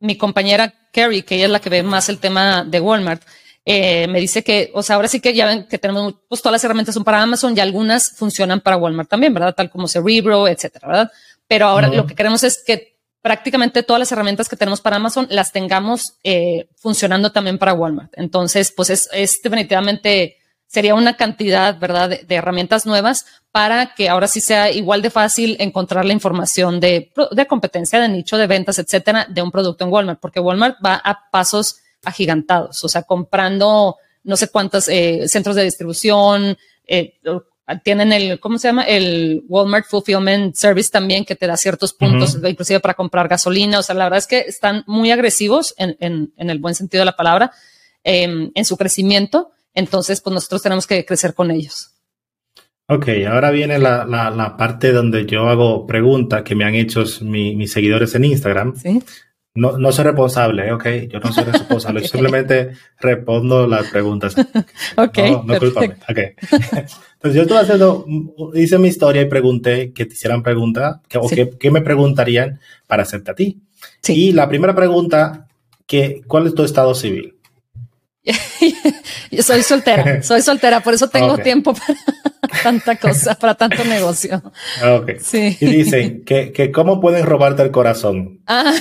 mi 0.00 0.16
compañera 0.16 0.72
Carrie, 0.92 1.26
que 1.26 1.34
ella 1.34 1.44
es 1.44 1.50
la 1.50 1.60
que 1.60 1.68
ve 1.68 1.82
más 1.82 2.08
el 2.08 2.20
tema 2.20 2.64
de 2.64 2.80
Walmart, 2.80 3.22
eh, 3.68 4.06
me 4.06 4.20
dice 4.20 4.44
que, 4.44 4.70
o 4.74 4.82
sea, 4.84 4.94
ahora 4.94 5.08
sí 5.08 5.18
que 5.18 5.34
ya 5.34 5.44
ven 5.44 5.66
que 5.66 5.76
tenemos, 5.76 6.14
pues 6.28 6.40
todas 6.40 6.52
las 6.52 6.62
herramientas 6.64 6.94
son 6.94 7.02
para 7.02 7.20
Amazon 7.20 7.52
y 7.56 7.60
algunas 7.60 8.12
funcionan 8.12 8.60
para 8.60 8.76
Walmart 8.76 9.10
también, 9.10 9.34
¿verdad? 9.34 9.56
Tal 9.56 9.70
como 9.70 9.88
Cerebro, 9.88 10.46
etcétera, 10.46 10.86
¿verdad? 10.86 11.10
Pero 11.48 11.66
ahora 11.66 11.88
lo 11.88 12.06
que 12.06 12.14
queremos 12.14 12.44
es 12.44 12.62
que 12.64 12.96
prácticamente 13.22 13.82
todas 13.82 13.98
las 13.98 14.12
herramientas 14.12 14.48
que 14.48 14.54
tenemos 14.54 14.80
para 14.80 14.96
Amazon 14.96 15.26
las 15.30 15.50
tengamos 15.50 16.14
eh, 16.22 16.68
funcionando 16.76 17.32
también 17.32 17.58
para 17.58 17.72
Walmart. 17.72 18.12
Entonces, 18.16 18.70
pues 18.70 18.88
es, 18.88 19.08
es 19.12 19.42
definitivamente 19.42 20.36
sería 20.68 20.94
una 20.94 21.16
cantidad, 21.16 21.76
¿verdad?, 21.76 22.08
de, 22.08 22.34
herramientas 22.34 22.86
nuevas 22.86 23.26
para 23.50 23.94
que 23.94 24.08
ahora 24.08 24.28
sí 24.28 24.40
sea 24.40 24.70
igual 24.70 25.02
de 25.02 25.10
fácil 25.10 25.56
encontrar 25.58 26.04
la 26.04 26.12
información 26.12 26.78
de, 26.78 27.12
de, 27.32 27.46
competencia, 27.46 27.98
de 27.98 28.08
nicho, 28.08 28.36
de 28.36 28.46
ventas, 28.46 28.78
etcétera, 28.78 29.26
de 29.28 29.42
un 29.42 29.50
producto 29.50 29.84
en 29.84 29.90
Walmart, 29.90 30.20
porque 30.20 30.38
Walmart 30.38 30.76
va 30.84 30.94
a 30.94 31.30
pasos 31.30 31.80
agigantados, 32.04 32.84
o 32.84 32.88
sea, 32.88 33.02
comprando 33.02 33.96
no 34.24 34.36
sé 34.36 34.48
cuántos 34.48 34.88
eh, 34.88 35.28
centros 35.28 35.56
de 35.56 35.64
distribución, 35.64 36.56
eh, 36.86 37.14
tienen 37.82 38.12
el, 38.12 38.38
¿cómo 38.38 38.58
se 38.58 38.68
llama? 38.68 38.82
El 38.84 39.44
Walmart 39.48 39.86
Fulfillment 39.86 40.54
Service 40.54 40.90
también 40.90 41.24
que 41.24 41.34
te 41.34 41.46
da 41.46 41.56
ciertos 41.56 41.92
puntos, 41.92 42.38
inclusive 42.44 42.80
para 42.80 42.94
comprar 42.94 43.26
gasolina. 43.28 43.80
O 43.80 43.82
sea, 43.82 43.94
la 43.94 44.04
verdad 44.04 44.18
es 44.18 44.26
que 44.26 44.40
están 44.40 44.84
muy 44.86 45.10
agresivos 45.10 45.74
en, 45.76 45.96
en, 45.98 46.32
en 46.36 46.50
el 46.50 46.60
buen 46.60 46.76
sentido 46.76 47.00
de 47.00 47.06
la 47.06 47.16
palabra, 47.16 47.50
em, 48.04 48.52
en 48.54 48.64
su 48.64 48.76
crecimiento. 48.76 49.50
Entonces, 49.74 50.20
pues 50.20 50.32
nosotros 50.32 50.62
tenemos 50.62 50.86
que 50.86 51.04
crecer 51.04 51.34
con 51.34 51.50
ellos. 51.50 51.92
Ok, 52.88 53.08
ahora 53.28 53.50
viene 53.50 53.80
la, 53.80 54.04
la, 54.04 54.30
la 54.30 54.56
parte 54.56 54.92
donde 54.92 55.26
yo 55.26 55.48
hago 55.48 55.86
preguntas 55.86 56.44
que 56.44 56.54
me 56.54 56.64
han 56.64 56.76
hecho 56.76 57.04
mis 57.22 57.72
seguidores 57.72 58.14
en 58.14 58.26
Instagram. 58.26 58.76
¿Sí? 58.76 59.02
No, 59.56 59.78
no 59.78 59.90
soy 59.90 60.04
responsable, 60.04 60.72
ok, 60.72 60.86
yo 61.08 61.18
no 61.18 61.32
soy 61.32 61.44
responsable, 61.44 62.00
simplemente 62.08 62.72
respondo 63.00 63.66
las 63.66 63.88
preguntas. 63.88 64.36
ok. 64.96 65.18
No, 65.18 65.42
no 65.44 65.58
culpame. 65.58 65.96
Ok. 66.08 66.18
Entonces 66.52 67.34
yo 67.34 67.42
estuve 67.42 67.58
haciendo, 67.58 68.06
hice 68.54 68.78
mi 68.78 68.88
historia 68.88 69.22
y 69.22 69.26
pregunté 69.26 69.92
que 69.92 70.04
te 70.04 70.14
hicieran 70.14 70.42
preguntas, 70.42 70.98
que, 71.08 71.18
o 71.18 71.28
qué 71.28 71.70
me 71.70 71.80
preguntarían 71.80 72.60
para 72.86 73.02
hacerte 73.02 73.30
a 73.30 73.34
ti. 73.34 73.60
Sí. 74.02 74.28
Y 74.28 74.32
la 74.32 74.48
primera 74.48 74.74
pregunta, 74.74 75.46
que, 75.86 76.22
¿cuál 76.26 76.46
es 76.46 76.54
tu 76.54 76.62
estado 76.62 76.94
civil? 76.94 77.36
Yo 79.30 79.42
soy 79.42 79.62
soltera, 79.62 80.22
soy 80.22 80.42
soltera, 80.42 80.80
por 80.80 80.94
eso 80.94 81.08
tengo 81.08 81.38
tiempo 81.38 81.74
para 81.74 82.62
tanta 82.62 82.96
cosa, 82.96 83.36
para 83.36 83.54
tanto 83.54 83.84
negocio. 83.84 84.42
Okay. 85.00 85.16
Sí. 85.20 85.56
Y 85.60 85.66
dicen 85.66 86.24
que, 86.24 86.52
que 86.52 86.72
cómo 86.72 87.00
pueden 87.00 87.24
robarte 87.24 87.62
el 87.62 87.70
corazón. 87.70 88.40
Ah, 88.46 88.74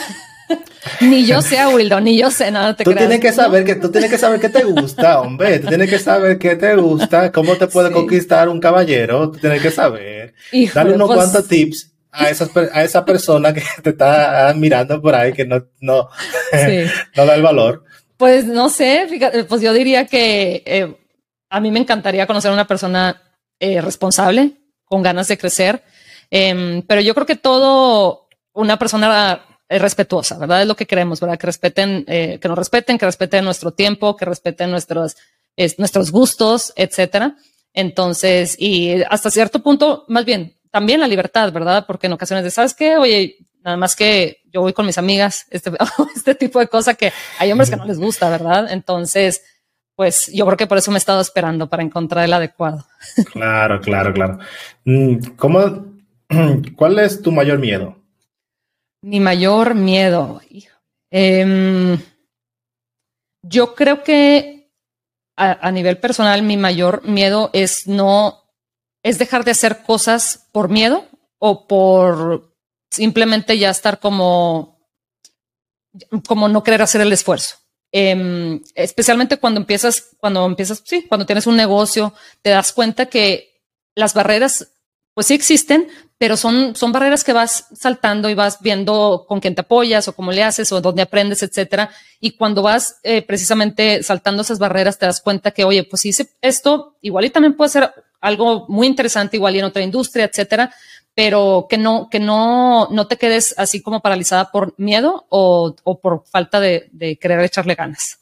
ni 1.02 1.26
yo 1.26 1.42
sé, 1.42 1.66
Wildo, 1.68 2.00
ni 2.00 2.18
yo 2.18 2.30
sé, 2.32 2.52
nada 2.52 2.76
te 2.76 2.84
tú 2.84 2.94
Tienes 2.94 3.20
que 3.20 3.32
saber 3.32 3.64
que, 3.64 3.76
tú 3.76 3.92
tienes 3.92 4.10
que 4.10 4.18
saber 4.18 4.40
qué 4.40 4.50
te 4.50 4.64
gusta, 4.64 5.22
hombre. 5.22 5.60
Tú 5.60 5.68
tienes 5.68 5.90
que 5.90 6.00
saber 6.00 6.38
qué 6.38 6.56
te 6.56 6.76
gusta, 6.76 7.32
cómo 7.32 7.56
te 7.56 7.68
puede 7.68 7.92
conquistar 7.92 8.50
un 8.50 8.60
caballero. 8.60 9.32
Tú 9.32 9.40
tienes 9.40 9.62
que 9.62 9.72
saber. 9.72 10.34
Dale 10.74 10.94
unos 10.94 11.08
pues 11.08 11.18
cuantos 11.18 11.48
tips 11.48 11.92
a, 12.12 12.30
esas, 12.30 12.50
a 12.56 12.84
esa 12.84 13.04
persona 13.04 13.54
que 13.54 13.64
te 13.82 13.92
está 13.92 14.54
mirando 14.56 15.02
por 15.02 15.16
ahí 15.16 15.34
que 15.34 15.46
no, 15.46 15.66
no, 15.80 16.10
no 17.16 17.26
da 17.26 17.36
el 17.36 17.42
valor. 17.42 17.84
Pues 18.18 18.46
no 18.46 18.70
sé, 18.70 19.08
fíjate, 19.10 19.44
pues 19.44 19.62
yo 19.62 19.74
diría 19.74 20.06
que 20.06 20.64
eh, 20.66 20.96
a 21.50 21.60
mí 21.60 21.72
me 21.72 21.80
encantaría 21.80 22.28
conocer 22.28 22.52
a 22.52 22.54
una 22.54 22.68
persona 22.68 23.22
eh, 23.60 23.82
responsable, 23.82 24.54
con 24.86 25.02
ganas 25.02 25.28
de 25.28 25.38
crecer, 25.38 25.84
em, 26.30 26.82
pero 26.84 27.02
yo 27.02 27.14
creo 27.14 27.26
que 27.26 27.36
todo, 27.36 28.28
una 28.54 28.80
persona 28.80 29.42
eh, 29.70 29.80
respetuosa, 29.80 30.38
¿verdad? 30.38 30.62
Es 30.62 30.68
lo 30.68 30.76
que 30.76 30.86
queremos, 30.86 31.20
¿verdad? 31.20 31.38
Que 31.38 31.48
respeten, 31.48 32.06
que 32.06 32.40
nos 32.44 32.58
respeten, 32.58 32.98
que 32.98 33.06
respeten 33.06 33.46
nuestro 33.46 33.72
tiempo, 33.72 34.16
que 34.16 34.26
respeten 34.26 34.72
nuestros, 34.72 35.16
nuestros 35.78 36.12
gustos, 36.12 36.74
etcétera. 36.76 37.36
Entonces, 37.74 38.56
y 38.60 39.02
hasta 39.10 39.30
cierto 39.30 39.62
punto, 39.62 40.06
más 40.08 40.26
bien, 40.26 40.56
también 40.72 41.00
la 41.00 41.08
libertad, 41.08 41.52
¿verdad? 41.52 41.86
Porque 41.88 42.08
en 42.08 42.14
ocasiones 42.14 42.44
de, 42.44 42.52
¿sabes 42.52 42.74
qué? 42.74 42.98
Oye, 42.98 43.38
Nada 43.66 43.78
más 43.78 43.96
que 43.96 44.44
yo 44.54 44.62
voy 44.62 44.74
con 44.74 44.86
mis 44.86 45.00
amigas, 45.00 45.48
este, 45.50 45.72
este 46.16 46.36
tipo 46.36 46.60
de 46.60 46.68
cosas 46.68 46.96
que 46.96 47.12
hay 47.40 47.52
hombres 47.52 47.72
que 47.72 47.76
no 47.76 47.86
les 47.86 47.98
gusta, 47.98 48.30
¿verdad? 48.30 48.72
Entonces, 48.72 49.44
pues 49.96 50.32
yo 50.32 50.46
creo 50.46 50.56
que 50.56 50.68
por 50.68 50.78
eso 50.78 50.92
me 50.92 50.98
he 50.98 51.00
estado 51.00 51.20
esperando 51.20 51.68
para 51.68 51.82
encontrar 51.82 52.26
el 52.26 52.34
adecuado. 52.34 52.86
Claro, 53.34 53.82
claro, 53.82 54.14
claro. 54.14 54.38
Mm, 54.86 55.18
¿Cómo, 55.36 55.88
¿Cuál 56.76 57.00
es 57.00 57.24
tu 57.24 57.32
mayor 57.32 57.58
miedo? 57.58 57.98
Mi 59.06 59.20
mayor 59.20 59.76
miedo. 59.76 60.42
Em, 61.12 62.02
yo 63.44 63.76
creo 63.76 64.04
que 64.04 64.72
a, 65.36 65.72
nivel 65.72 66.00
personal, 66.00 66.42
mi 66.42 66.58
mayor 66.58 67.08
miedo 67.08 67.52
es 67.54 67.86
no, 67.86 68.50
es 69.04 69.20
dejar 69.20 69.44
de 69.44 69.52
hacer 69.52 69.84
cosas 69.84 70.50
por 70.52 70.70
miedo 70.70 71.08
o 71.38 71.68
por 71.68 72.56
simplemente 72.90 73.60
ya 73.60 73.70
estar 73.70 74.00
como, 74.00 74.90
como 76.28 76.48
no 76.48 76.64
querer 76.64 76.82
hacer 76.82 77.02
el 77.02 77.14
esfuerzo. 77.14 77.58
Em, 77.92 78.60
especialmente 78.74 79.38
cuando 79.38 79.60
empiezas, 79.60 80.16
cuando 80.18 80.48
empiezas, 80.48 80.82
sí, 80.84 81.06
cuando 81.08 81.28
tienes 81.28 81.46
un 81.46 81.58
negocio, 81.58 82.12
te 82.42 82.50
das 82.50 82.74
cuenta 82.74 83.06
que 83.06 83.62
las 83.94 84.16
barreras, 84.16 84.75
pues 85.16 85.26
sí 85.26 85.34
existen, 85.34 85.88
pero 86.20 86.38
son, 86.38 86.76
son 86.76 86.92
barreras 86.92 87.24
que 87.24 87.34
vas 87.34 87.70
saltando 87.74 88.30
y 88.30 88.36
vas 88.36 88.60
viendo 88.62 89.26
con 89.28 89.40
quién 89.40 89.56
te 89.56 89.62
apoyas 89.62 90.08
o 90.08 90.14
cómo 90.14 90.32
le 90.32 90.44
haces 90.44 90.72
o 90.72 90.80
dónde 90.80 91.02
aprendes, 91.02 91.42
etcétera. 91.42 91.90
Y 92.20 92.32
cuando 92.38 92.62
vas 92.62 93.00
eh, 93.02 93.24
precisamente 93.24 94.04
saltando 94.04 94.44
esas 94.44 94.60
barreras, 94.60 95.00
te 95.00 95.08
das 95.08 95.22
cuenta 95.22 95.50
que, 95.50 95.64
oye, 95.64 95.84
pues 95.84 96.06
hice 96.06 96.30
esto, 96.42 96.98
igual 97.02 97.26
y 97.26 97.32
también 97.32 97.56
puede 97.56 97.70
ser 97.70 97.92
algo 98.22 98.68
muy 98.70 98.86
interesante, 98.86 99.38
igual 99.38 99.56
y 99.56 99.60
en 99.60 99.66
otra 99.66 99.82
industria, 99.82 100.26
etcétera 100.26 100.72
pero 101.16 101.68
que 101.70 101.78
no, 101.78 102.10
que 102.10 102.20
no, 102.20 102.90
no 102.92 103.08
te 103.08 103.18
quedes 103.18 103.58
así 103.58 103.82
como 103.82 104.02
paralizada 104.02 104.52
por 104.52 104.76
miedo 104.78 105.26
o, 105.30 105.74
o 105.84 106.02
por 106.02 106.26
falta 106.26 106.60
de, 106.60 107.18
querer 107.20 107.40
echarle 107.40 107.74
ganas. 107.74 108.20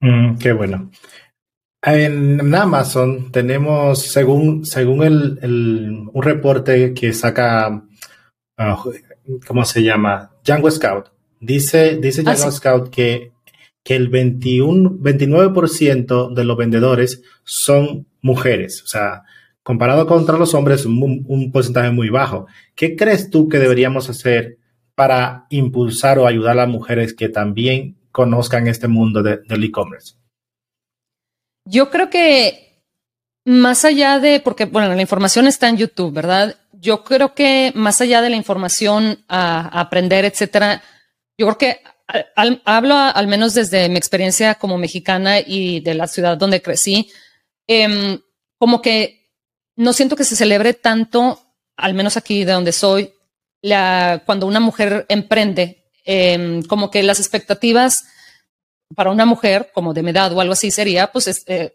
Mm, 0.00 0.38
qué 0.38 0.52
bueno. 0.52 0.90
En 1.84 2.54
Amazon 2.54 3.32
tenemos, 3.32 4.02
según, 4.02 4.64
según 4.64 5.02
el, 5.02 5.38
el 5.42 6.08
un 6.12 6.22
reporte 6.22 6.94
que 6.94 7.12
saca, 7.12 7.84
uh, 8.58 8.92
¿cómo 9.46 9.64
se 9.64 9.82
llama? 9.82 10.30
Django 10.44 10.70
Scout. 10.70 11.08
Dice, 11.40 11.98
dice 12.00 12.22
ah, 12.24 12.34
Django 12.34 12.52
Scout 12.52 12.90
que, 12.90 13.32
que 13.82 13.96
el 13.96 14.08
21, 14.08 14.90
29% 14.92 16.32
de 16.32 16.44
los 16.44 16.56
vendedores 16.56 17.22
son 17.42 18.06
mujeres. 18.20 18.84
O 18.84 18.86
sea, 18.86 19.24
comparado 19.64 20.06
contra 20.06 20.38
los 20.38 20.54
hombres, 20.54 20.86
un, 20.86 21.24
un 21.26 21.50
porcentaje 21.50 21.90
muy 21.90 22.10
bajo. 22.10 22.46
¿Qué 22.76 22.94
crees 22.94 23.28
tú 23.28 23.48
que 23.48 23.58
deberíamos 23.58 24.08
hacer 24.08 24.58
para 24.94 25.46
impulsar 25.50 26.20
o 26.20 26.28
ayudar 26.28 26.52
a 26.52 26.62
las 26.62 26.68
mujeres 26.68 27.12
que 27.12 27.28
también 27.28 27.96
conozcan 28.12 28.68
este 28.68 28.86
mundo 28.86 29.20
del 29.24 29.64
e-commerce? 29.64 30.21
Yo 31.64 31.90
creo 31.90 32.10
que 32.10 32.62
más 33.44 33.84
allá 33.84 34.18
de, 34.18 34.40
porque 34.40 34.64
bueno, 34.66 34.94
la 34.94 35.00
información 35.00 35.46
está 35.46 35.68
en 35.68 35.76
YouTube, 35.76 36.12
¿verdad? 36.12 36.56
Yo 36.72 37.04
creo 37.04 37.34
que 37.34 37.72
más 37.74 38.00
allá 38.00 38.22
de 38.22 38.30
la 38.30 38.36
información 38.36 39.24
a, 39.28 39.80
aprender, 39.80 40.24
etcétera, 40.24 40.82
yo 41.38 41.46
creo 41.46 41.58
que 41.58 41.80
hablo 42.64 42.94
al 42.96 43.26
menos 43.26 43.54
desde 43.54 43.88
mi 43.88 43.96
experiencia 43.96 44.56
como 44.56 44.78
mexicana 44.78 45.38
y 45.40 45.80
de 45.80 45.94
la 45.94 46.06
ciudad 46.06 46.36
donde 46.36 46.60
crecí, 46.60 47.10
em, 47.66 48.20
como 48.58 48.82
que 48.82 49.30
no 49.76 49.92
siento 49.92 50.16
que 50.16 50.24
se 50.24 50.36
celebre 50.36 50.74
tanto, 50.74 51.40
al 51.76 51.94
menos 51.94 52.16
aquí 52.16 52.44
de 52.44 52.52
donde 52.52 52.72
soy, 52.72 53.14
la, 53.62 54.22
cuando 54.26 54.46
una 54.46 54.60
mujer 54.60 55.06
emprende, 55.08 55.90
em, 56.04 56.62
como 56.64 56.90
que 56.90 57.02
las 57.02 57.20
expectativas 57.20 58.04
para 58.94 59.10
una 59.10 59.24
mujer 59.26 59.70
como 59.72 59.94
de 59.94 60.02
mi 60.02 60.10
edad 60.10 60.32
o 60.32 60.40
algo 60.40 60.52
así 60.52 60.70
sería, 60.70 61.10
pues, 61.12 61.44
eh, 61.46 61.74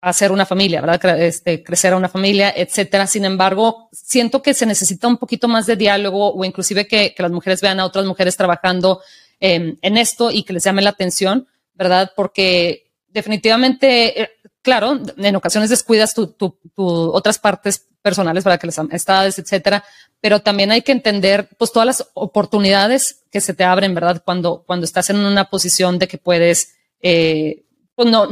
hacer 0.00 0.32
una 0.32 0.44
familia, 0.44 0.80
¿verdad? 0.82 1.20
Este, 1.20 1.62
crecer 1.62 1.94
a 1.94 1.96
una 1.96 2.08
familia, 2.08 2.52
etcétera. 2.54 3.06
Sin 3.06 3.24
embargo, 3.24 3.88
siento 3.92 4.42
que 4.42 4.52
se 4.52 4.66
necesita 4.66 5.08
un 5.08 5.16
poquito 5.16 5.48
más 5.48 5.66
de 5.66 5.76
diálogo 5.76 6.34
o 6.34 6.44
inclusive 6.44 6.86
que, 6.86 7.14
las 7.16 7.30
mujeres 7.30 7.60
vean 7.62 7.80
a 7.80 7.86
otras 7.86 8.04
mujeres 8.04 8.36
trabajando 8.36 9.00
em, 9.40 9.76
en 9.80 9.96
esto 9.96 10.30
y 10.30 10.42
que 10.42 10.52
les 10.52 10.64
llame 10.64 10.82
la 10.82 10.90
atención, 10.90 11.48
¿verdad? 11.72 12.12
Porque 12.14 12.90
definitivamente 13.08 14.22
eh, 14.22 14.30
claro, 14.64 14.98
en 15.16 15.36
ocasiones 15.36 15.70
descuidas 15.70 16.14
tu, 16.14 16.58
otras 16.74 17.38
partes 17.38 17.86
personales 18.04 18.44
para 18.44 18.58
que 18.58 18.66
las 18.66 18.78
amistades, 18.78 19.38
etcétera, 19.38 19.82
pero 20.20 20.40
también 20.40 20.70
hay 20.70 20.82
que 20.82 20.92
entender 20.92 21.48
pues 21.56 21.72
todas 21.72 21.86
las 21.86 22.10
oportunidades 22.12 23.22
que 23.32 23.40
se 23.40 23.54
te 23.54 23.64
abren, 23.64 23.94
¿verdad? 23.94 24.22
Cuando, 24.22 24.62
cuando 24.66 24.84
estás 24.84 25.08
en 25.08 25.16
una 25.16 25.48
posición 25.48 25.98
de 25.98 26.06
que 26.06 26.18
puedes, 26.18 26.74
eh, 27.00 27.64
pues 27.94 28.10
no, 28.10 28.28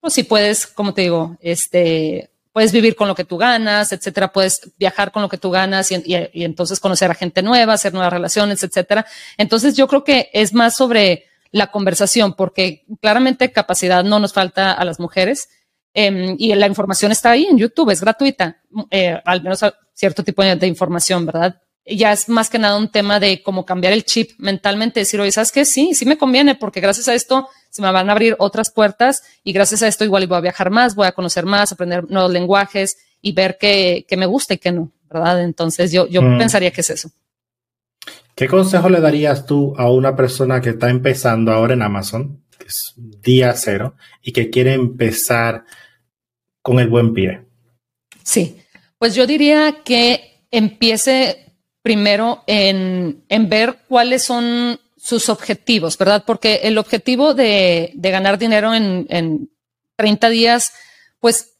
pues 0.00 0.14
si 0.14 0.22
puedes, 0.22 0.66
como 0.66 0.94
te 0.94 1.02
digo, 1.02 1.36
este, 1.42 2.30
puedes 2.52 2.72
vivir 2.72 2.96
con 2.96 3.08
lo 3.08 3.14
que 3.14 3.24
tú 3.24 3.36
ganas, 3.36 3.92
etcétera, 3.92 4.32
puedes 4.32 4.72
viajar 4.78 5.12
con 5.12 5.20
lo 5.20 5.28
que 5.28 5.36
tú 5.36 5.50
ganas 5.50 5.92
y, 5.92 6.02
entonces 6.32 6.80
conocer 6.80 7.10
a 7.10 7.14
gente 7.14 7.42
nueva, 7.42 7.74
hacer 7.74 7.92
nuevas 7.92 8.14
relaciones, 8.14 8.62
etcétera. 8.62 9.04
Entonces 9.36 9.76
yo 9.76 9.86
creo 9.86 10.02
que 10.02 10.30
es 10.32 10.54
más 10.54 10.74
sobre 10.74 11.26
la 11.52 11.66
conversación, 11.66 12.32
porque 12.32 12.86
claramente 13.02 13.52
capacidad 13.52 14.02
no 14.02 14.18
nos 14.18 14.32
falta 14.32 14.72
a 14.72 14.84
las 14.86 14.98
mujeres. 14.98 15.50
Em, 15.92 16.36
y 16.38 16.54
la 16.54 16.66
información 16.66 17.10
está 17.12 17.32
ahí 17.32 17.46
en 17.46 17.58
YouTube, 17.58 17.90
es 17.90 18.00
gratuita, 18.00 18.62
eh, 18.90 19.20
al 19.24 19.42
menos 19.42 19.60
cierto 19.92 20.22
tipo 20.22 20.42
de 20.42 20.66
información, 20.66 21.26
¿verdad? 21.26 21.60
ya 21.86 22.12
es 22.12 22.28
más 22.28 22.50
que 22.50 22.58
nada 22.58 22.76
un 22.76 22.90
tema 22.90 23.20
de 23.20 23.42
cómo 23.42 23.64
cambiar 23.64 23.92
el 23.92 24.04
chip 24.04 24.32
mentalmente, 24.38 25.00
decir, 25.00 25.20
oye, 25.20 25.32
¿sabes 25.32 25.52
qué? 25.52 25.64
Sí, 25.64 25.94
sí 25.94 26.06
me 26.06 26.18
conviene 26.18 26.54
porque 26.54 26.80
gracias 26.80 27.08
a 27.08 27.14
esto 27.14 27.48
se 27.68 27.82
me 27.82 27.90
van 27.90 28.08
a 28.08 28.12
abrir 28.12 28.36
otras 28.38 28.70
puertas 28.70 29.22
y 29.44 29.52
gracias 29.52 29.82
a 29.82 29.88
esto 29.88 30.04
igual 30.04 30.26
voy 30.26 30.38
a 30.38 30.42
viajar 30.42 30.70
más, 30.70 30.94
voy 30.94 31.06
a 31.06 31.12
conocer 31.12 31.46
más, 31.46 31.72
aprender 31.72 32.08
nuevos 32.10 32.32
lenguajes 32.32 32.98
y 33.20 33.32
ver 33.32 33.56
qué, 33.58 34.04
me 34.16 34.26
gusta 34.26 34.54
y 34.54 34.58
qué 34.58 34.72
no, 34.72 34.92
¿verdad? 35.10 35.42
Entonces 35.42 35.92
yo, 35.92 36.06
yo 36.06 36.22
mm. 36.22 36.38
pensaría 36.38 36.70
que 36.70 36.80
es 36.80 36.90
eso. 36.90 37.10
¿Qué 38.34 38.46
consejo 38.46 38.88
le 38.88 39.00
darías 39.00 39.44
tú 39.44 39.74
a 39.76 39.90
una 39.90 40.16
persona 40.16 40.60
que 40.60 40.70
está 40.70 40.88
empezando 40.88 41.52
ahora 41.52 41.74
en 41.74 41.82
Amazon, 41.82 42.39
es 42.66 42.94
día 42.96 43.52
cero, 43.54 43.94
y 44.22 44.32
que 44.32 44.50
quiere 44.50 44.74
empezar 44.74 45.64
con 46.62 46.78
el 46.80 46.88
buen 46.88 47.14
pie? 47.14 47.42
Sí, 48.22 48.56
pues 48.98 49.14
yo 49.14 49.26
diría 49.26 49.78
que 49.84 50.44
empiece 50.50 51.54
primero 51.82 52.44
en, 52.46 53.24
ver 53.48 53.78
cuáles 53.88 54.22
son 54.24 54.78
sus 54.96 55.28
objetivos, 55.28 55.96
¿verdad? 55.96 56.24
Porque 56.26 56.60
el 56.64 56.76
objetivo 56.78 57.34
de, 57.34 57.92
ganar 57.94 58.38
dinero 58.38 58.74
en, 58.74 59.06
en 59.08 59.50
30 59.96 60.28
días, 60.28 60.72
pues 61.18 61.56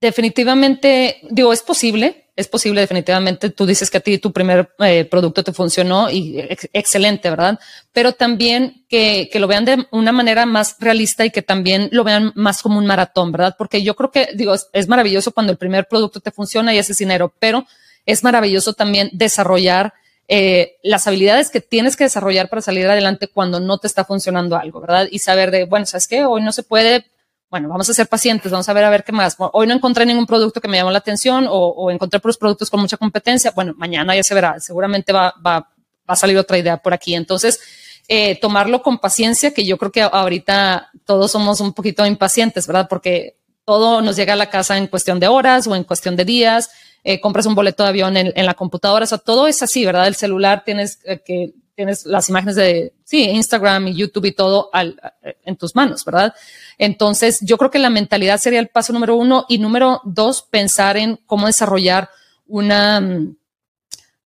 definitivamente, 0.00 1.20
digo, 1.30 1.52
es 1.52 1.62
posible, 1.62 2.29
es 2.40 2.48
posible 2.48 2.80
definitivamente. 2.80 3.50
Tú 3.50 3.66
dices 3.66 3.90
que 3.90 3.98
a 3.98 4.00
ti 4.00 4.18
tu 4.18 4.32
primer 4.32 4.72
eh, 4.78 5.04
producto 5.04 5.44
te 5.44 5.52
funcionó 5.52 6.10
y 6.10 6.40
excelente, 6.72 7.28
¿verdad? 7.28 7.58
Pero 7.92 8.12
también 8.12 8.84
que, 8.88 9.30
lo 9.34 9.46
vean 9.46 9.64
de 9.64 9.86
una 9.90 10.10
manera 10.10 10.46
más 10.46 10.76
realista 10.80 11.24
y 11.24 11.30
que 11.30 11.42
también 11.42 11.88
lo 11.92 12.02
vean 12.02 12.32
más 12.34 12.62
como 12.62 12.78
un 12.78 12.86
maratón, 12.86 13.30
¿verdad? 13.30 13.54
Porque 13.58 13.82
yo 13.82 13.94
creo 13.94 14.10
que, 14.10 14.28
digo, 14.34 14.54
es 14.72 14.88
maravilloso 14.88 15.32
cuando 15.32 15.52
el 15.52 15.58
primer 15.58 15.86
producto 15.86 16.20
te 16.20 16.30
funciona 16.30 16.74
y 16.74 16.78
haces 16.78 16.98
dinero, 16.98 17.32
pero 17.38 17.66
es 18.06 18.24
maravilloso 18.24 18.72
también 18.72 19.10
desarrollar 19.12 19.92
eh, 20.28 20.78
las 20.82 21.06
habilidades 21.06 21.50
que 21.50 21.60
tienes 21.60 21.96
que 21.96 22.04
desarrollar 22.04 22.48
para 22.48 22.62
salir 22.62 22.86
adelante 22.86 23.28
cuando 23.28 23.60
no 23.60 23.78
te 23.78 23.86
está 23.86 24.04
funcionando 24.04 24.56
algo, 24.56 24.80
¿verdad? 24.80 25.08
Y 25.10 25.18
saber 25.18 25.50
de, 25.50 25.64
bueno, 25.64 25.86
¿sabes 25.86 26.08
qué? 26.08 26.24
Hoy 26.24 26.40
no 26.42 26.52
se 26.52 26.62
puede, 26.62 27.04
bueno, 27.50 27.68
vamos 27.68 27.88
a 27.90 27.94
ser 27.94 28.06
pacientes, 28.06 28.50
vamos 28.50 28.68
a 28.68 28.72
ver 28.72 28.84
a 28.84 28.90
ver 28.90 29.04
qué 29.04 29.12
más. 29.12 29.36
Hoy 29.38 29.66
no 29.66 29.74
encontré 29.74 30.06
ningún 30.06 30.26
producto 30.26 30.60
que 30.60 30.68
me 30.68 30.76
llamó 30.76 30.90
la 30.90 30.98
atención 30.98 31.46
o, 31.48 31.90
encontré 31.90 32.20
los 32.22 32.38
productos 32.38 32.70
con 32.70 32.80
mucha 32.80 32.96
competencia. 32.96 33.50
Bueno, 33.50 33.74
mañana 33.76 34.14
ya 34.14 34.22
se 34.22 34.34
verá, 34.34 34.60
seguramente 34.60 35.12
va, 35.12 35.34
va, 35.44 35.68
a 36.06 36.16
salir 36.16 36.38
otra 36.38 36.58
idea 36.58 36.76
por 36.76 36.94
aquí. 36.94 37.14
Entonces, 37.14 37.60
eh, 38.08 38.38
tomarlo 38.40 38.82
con 38.82 38.98
paciencia, 38.98 39.52
que 39.52 39.64
yo 39.64 39.78
creo 39.78 39.92
que 39.92 40.02
ahorita 40.02 40.90
todos 41.04 41.30
somos 41.32 41.60
un 41.60 41.72
poquito 41.72 42.06
impacientes, 42.06 42.66
¿verdad? 42.66 42.86
Porque 42.88 43.36
todo 43.64 44.00
nos 44.00 44.16
llega 44.16 44.32
a 44.32 44.36
la 44.36 44.50
casa 44.50 44.78
en 44.78 44.86
cuestión 44.86 45.20
de 45.20 45.28
horas 45.28 45.66
o 45.66 45.76
en 45.76 45.84
cuestión 45.84 46.16
de 46.16 46.24
días 46.24 46.70
eh, 47.02 47.20
compras 47.20 47.46
un 47.46 47.54
boleto 47.54 47.82
de 47.82 47.88
avión 47.88 48.16
en, 48.16 48.46
la 48.46 48.54
computadora, 48.54 49.04
o 49.04 49.06
sea, 49.06 49.18
todo 49.18 49.46
es 49.46 49.62
así, 49.62 49.86
¿verdad? 49.86 50.06
El 50.06 50.16
celular 50.16 50.64
tienes 50.64 51.00
eh, 51.04 51.22
que 51.24 51.54
tienes 51.80 52.04
las 52.04 52.28
imágenes 52.28 52.56
de 52.56 52.92
sí, 53.04 53.24
Instagram 53.24 53.88
y 53.88 53.94
YouTube 53.94 54.26
y 54.26 54.32
todo 54.32 54.68
al, 54.70 55.00
en 55.46 55.56
tus 55.56 55.74
manos, 55.74 56.04
¿verdad? 56.04 56.34
Entonces, 56.76 57.38
yo 57.40 57.56
creo 57.56 57.70
que 57.70 57.78
la 57.78 57.88
mentalidad 57.88 58.36
sería 58.36 58.60
el 58.60 58.68
paso 58.68 58.92
número 58.92 59.16
uno 59.16 59.46
y 59.48 59.56
número 59.56 60.02
dos, 60.04 60.42
pensar 60.42 60.98
en 60.98 61.18
cómo 61.24 61.46
desarrollar 61.46 62.10
una, 62.46 63.02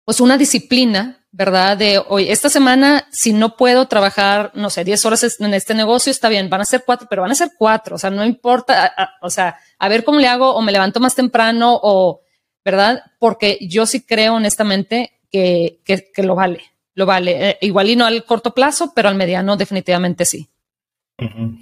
pues 0.04 0.18
una 0.18 0.36
disciplina, 0.36 1.24
¿verdad? 1.30 1.76
De 1.76 2.02
hoy, 2.08 2.28
esta 2.28 2.48
semana, 2.48 3.06
si 3.12 3.32
no 3.32 3.56
puedo 3.56 3.86
trabajar, 3.86 4.50
no 4.54 4.68
sé, 4.68 4.82
10 4.82 5.04
horas 5.04 5.36
en 5.38 5.54
este 5.54 5.74
negocio, 5.74 6.10
está 6.10 6.28
bien, 6.28 6.50
van 6.50 6.62
a 6.62 6.64
ser 6.64 6.82
cuatro, 6.84 7.06
pero 7.08 7.22
van 7.22 7.30
a 7.30 7.36
ser 7.36 7.52
cuatro, 7.56 7.94
o 7.94 7.98
sea, 7.98 8.10
no 8.10 8.24
importa, 8.24 9.16
o 9.22 9.30
sea, 9.30 9.60
a 9.78 9.88
ver 9.88 10.02
cómo 10.02 10.18
le 10.18 10.26
hago, 10.26 10.56
o 10.56 10.60
me 10.60 10.72
levanto 10.72 10.98
más 10.98 11.14
temprano, 11.14 11.78
o 11.80 12.20
¿verdad? 12.64 13.04
Porque 13.20 13.58
yo 13.60 13.86
sí 13.86 14.04
creo 14.04 14.34
honestamente 14.34 15.20
que, 15.30 16.12
lo 16.16 16.34
vale, 16.34 16.62
lo 16.94 17.06
vale. 17.06 17.50
Eh, 17.50 17.58
igual 17.62 17.90
y 17.90 17.96
no 17.96 18.06
al 18.06 18.24
corto 18.24 18.54
plazo, 18.54 18.92
pero 18.94 19.08
al 19.08 19.16
mediano 19.16 19.56
definitivamente 19.56 20.24
sí. 20.24 20.48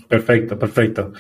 Perfecto, 0.09 0.59
perfecto. 0.59 1.12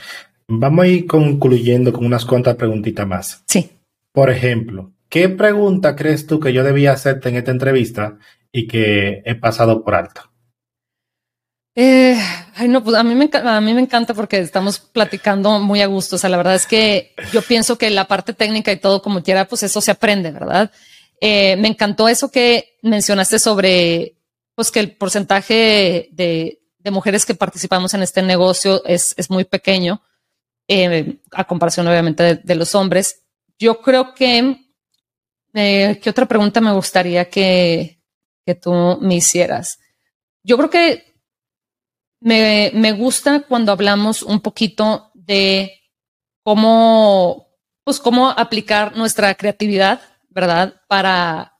Vamos 0.48 0.84
a 0.84 0.88
ir 0.88 1.06
concluyendo 1.06 1.92
con 1.92 2.06
unas 2.06 2.24
cuantas 2.24 2.56
preguntitas 2.56 3.06
más. 3.06 3.42
Sí. 3.46 3.70
Por 4.12 4.30
ejemplo, 4.30 4.92
¿qué 5.08 5.28
pregunta 5.28 5.96
crees 5.96 6.26
tú 6.26 6.40
que 6.40 6.52
yo 6.52 6.64
debía 6.64 6.92
hacerte 6.92 7.28
en 7.28 7.36
esta 7.36 7.50
entrevista 7.50 8.18
y 8.50 8.66
que 8.66 9.22
he 9.24 9.34
pasado 9.34 9.82
por 9.84 9.94
alto? 9.94 10.22
Eh, 11.74 12.18
ay, 12.54 12.68
no, 12.68 12.84
pues 12.84 12.96
a 12.96 13.02
mí, 13.02 13.14
me, 13.14 13.30
a 13.32 13.60
mí 13.62 13.72
me 13.72 13.80
encanta 13.80 14.12
porque 14.12 14.38
estamos 14.38 14.78
platicando 14.78 15.58
muy 15.58 15.80
a 15.80 15.86
gusto. 15.86 16.16
O 16.16 16.18
sea, 16.18 16.28
la 16.28 16.36
verdad 16.36 16.54
es 16.54 16.66
que 16.66 17.14
yo 17.32 17.40
pienso 17.40 17.78
que 17.78 17.88
la 17.88 18.06
parte 18.06 18.34
técnica 18.34 18.72
y 18.72 18.76
todo 18.76 19.00
como 19.00 19.22
quiera, 19.22 19.46
pues 19.46 19.62
eso 19.62 19.80
se 19.80 19.90
aprende, 19.90 20.30
¿verdad? 20.30 20.70
Eh, 21.24 21.54
me 21.56 21.68
encantó 21.68 22.08
eso 22.08 22.32
que 22.32 22.78
mencionaste 22.82 23.38
sobre, 23.38 24.18
pues 24.56 24.72
que 24.72 24.80
el 24.80 24.96
porcentaje 24.96 26.08
de, 26.10 26.58
mujeres 26.90 27.24
que 27.24 27.36
participamos 27.36 27.94
en 27.94 28.02
este 28.02 28.22
negocio 28.22 28.84
es, 28.84 29.14
muy 29.30 29.44
pequeño, 29.44 30.02
eh, 30.66 31.20
a 31.30 31.44
comparación 31.44 31.86
obviamente 31.86 32.24
de, 32.24 32.34
de, 32.42 32.54
los 32.56 32.74
hombres. 32.74 33.22
Yo 33.56 33.80
creo 33.80 34.14
que, 34.14 34.66
eh, 35.54 36.00
¿qué 36.02 36.10
otra 36.10 36.26
pregunta 36.26 36.60
me 36.60 36.72
gustaría 36.72 37.30
que, 37.30 38.02
que 38.44 38.56
tú 38.56 38.98
me 39.00 39.14
hicieras? 39.14 39.78
Yo 40.42 40.56
creo 40.56 40.70
que 40.70 41.04
me, 42.18 42.72
me 42.74 42.90
gusta 42.90 43.44
cuando 43.46 43.70
hablamos 43.70 44.24
un 44.24 44.40
poquito 44.40 45.12
de 45.14 45.82
cómo, 46.42 47.46
pues 47.84 48.00
cómo 48.00 48.28
aplicar 48.28 48.96
nuestra 48.96 49.32
creatividad, 49.36 50.00
¿verdad? 50.32 50.74
Para, 50.88 51.52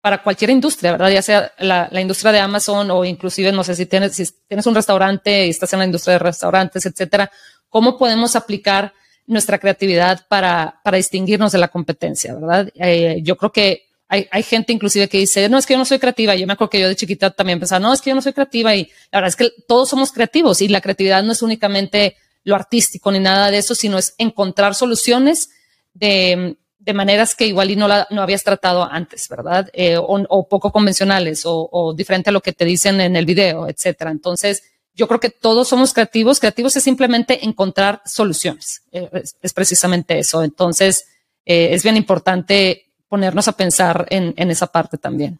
para 0.00 0.22
cualquier 0.22 0.50
industria, 0.50 0.92
¿verdad? 0.92 1.10
Ya 1.10 1.22
sea 1.22 1.52
la, 1.58 1.88
industria 2.00 2.32
de 2.32 2.40
Amazon 2.40 2.90
o 2.90 3.04
inclusive, 3.04 3.52
no 3.52 3.64
sé 3.64 3.74
si 3.76 3.86
tienes, 3.86 4.14
si 4.14 4.26
tienes 4.48 4.66
un 4.66 4.74
restaurante 4.74 5.46
y 5.46 5.50
estás 5.50 5.72
en 5.72 5.80
la 5.80 5.84
industria 5.84 6.14
de 6.14 6.18
restaurantes, 6.20 6.86
etcétera, 6.86 7.30
¿cómo 7.68 7.98
podemos 7.98 8.36
aplicar 8.36 8.92
nuestra 9.26 9.58
creatividad 9.58 10.26
para, 10.28 10.80
para 10.82 10.96
distinguirnos 10.96 11.52
de 11.52 11.58
la 11.58 11.68
competencia, 11.68 12.34
¿verdad? 12.34 12.68
Eh, 12.74 13.20
yo 13.22 13.36
creo 13.36 13.52
que 13.52 13.86
hay, 14.08 14.42
gente 14.42 14.74
inclusive 14.74 15.08
que 15.08 15.16
dice, 15.16 15.48
no, 15.48 15.56
es 15.56 15.64
que 15.64 15.72
yo 15.72 15.78
no 15.78 15.86
soy 15.86 15.98
creativa. 15.98 16.34
Yo 16.34 16.46
me 16.46 16.52
acuerdo 16.52 16.68
que 16.68 16.80
yo 16.80 16.86
de 16.88 16.96
chiquita 16.96 17.30
también 17.30 17.58
pensaba, 17.58 17.80
no, 17.80 17.94
es 17.94 18.02
que 18.02 18.10
yo 18.10 18.14
no 18.14 18.20
soy 18.20 18.34
creativa. 18.34 18.74
Y 18.76 18.90
la 19.10 19.20
verdad 19.20 19.28
es 19.28 19.36
que 19.36 19.50
todos 19.66 19.88
somos 19.88 20.12
creativos 20.12 20.60
y 20.60 20.68
la 20.68 20.82
creatividad 20.82 21.22
no 21.22 21.32
es 21.32 21.40
únicamente 21.40 22.16
lo 22.44 22.54
artístico 22.54 23.10
ni 23.10 23.20
nada 23.20 23.50
de 23.50 23.56
eso, 23.56 23.74
sino 23.74 23.96
es 23.96 24.14
encontrar 24.18 24.74
soluciones 24.74 25.48
de, 25.94 26.58
maneras 26.92 27.34
que 27.34 27.46
igual 27.46 27.70
y 27.70 27.76
no, 27.76 27.86
la, 27.86 28.06
no 28.10 28.22
habías 28.22 28.42
tratado 28.42 28.82
antes, 28.82 29.28
¿verdad? 29.28 29.70
Eh, 29.72 29.96
o, 29.98 30.48
poco 30.48 30.72
convencionales 30.72 31.42
o, 31.44 31.94
diferente 31.96 32.30
a 32.30 32.32
lo 32.32 32.40
que 32.40 32.52
te 32.52 32.64
dicen 32.64 33.00
en 33.00 33.14
el 33.14 33.24
video, 33.24 33.68
etcétera. 33.68 34.10
Entonces, 34.10 34.64
yo 34.94 35.06
creo 35.06 35.20
que 35.20 35.30
todos 35.30 35.68
somos 35.68 35.94
creativos. 35.94 36.40
Creativos 36.40 36.76
es 36.76 36.82
simplemente 36.82 37.44
encontrar 37.44 38.02
soluciones. 38.04 38.82
Eh, 38.90 39.08
es, 39.40 39.52
precisamente 39.52 40.18
eso. 40.18 40.42
Entonces, 40.42 41.06
eh, 41.44 41.68
es 41.72 41.82
bien 41.82 41.96
importante 41.96 42.92
ponernos 43.08 43.46
a 43.46 43.52
pensar 43.52 44.06
en, 44.10 44.34
esa 44.50 44.66
parte 44.66 44.98
también. 44.98 45.38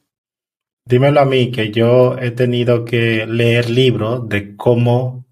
Dímelo 0.84 1.20
a 1.20 1.24
mí, 1.24 1.50
que 1.50 1.70
yo 1.70 2.18
he 2.18 2.30
tenido 2.30 2.84
que 2.84 3.26
leer 3.26 3.70
libros 3.70 4.28
de 4.28 4.56
cómo, 4.56 5.26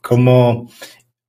cómo 0.00 0.68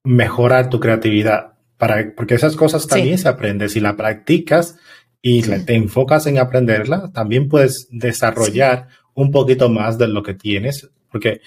mejorar 0.04 0.70
tu 0.70 0.80
creatividad, 0.80 1.55
para, 1.78 2.14
porque 2.16 2.36
esas 2.36 2.56
cosas 2.56 2.88
también 2.88 3.18
se 3.18 3.28
aprenden. 3.28 3.70
Si 3.70 3.80
la 3.80 3.96
practicas 3.96 4.78
y 5.22 5.42
te 5.42 5.74
enfocas 5.74 6.28
en 6.28 6.38
aprenderla, 6.38 7.12
también 7.12 7.50
puedes 7.50 7.88
desarrollar 7.92 8.88
un 9.14 9.32
poquito 9.32 9.70
más 9.70 9.98
de 9.98 10.08
lo 10.08 10.22
que 10.24 10.34
tienes, 10.34 10.90
porque 11.10 11.42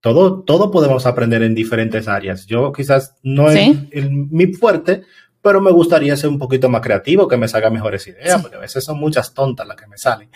todo, 0.00 0.42
todo 0.42 0.70
podemos 0.70 1.06
aprender 1.06 1.42
en 1.42 1.54
diferentes 1.54 2.08
áreas. 2.08 2.46
Yo 2.46 2.72
quizás 2.72 3.16
no 3.22 3.50
es 3.50 3.76
mi 3.92 4.52
fuerte, 4.54 5.02
pero 5.42 5.60
me 5.60 5.70
gustaría 5.70 6.16
ser 6.16 6.28
un 6.28 6.38
poquito 6.38 6.68
más 6.68 6.82
creativo, 6.82 7.26
que 7.26 7.38
me 7.38 7.48
salga 7.48 7.70
mejores 7.70 8.06
ideas, 8.06 8.42
porque 8.42 8.56
a 8.56 8.60
veces 8.60 8.84
son 8.84 8.98
muchas 8.98 9.32
tontas 9.32 9.66
las 9.66 9.76
que 9.76 9.86
me 9.86 9.96
salen. 9.96 10.28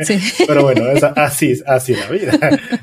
Sí. 0.00 0.18
pero 0.46 0.62
bueno, 0.62 0.84
así, 1.14 1.54
así 1.64 1.94
la 1.94 2.06
vida. 2.08 2.32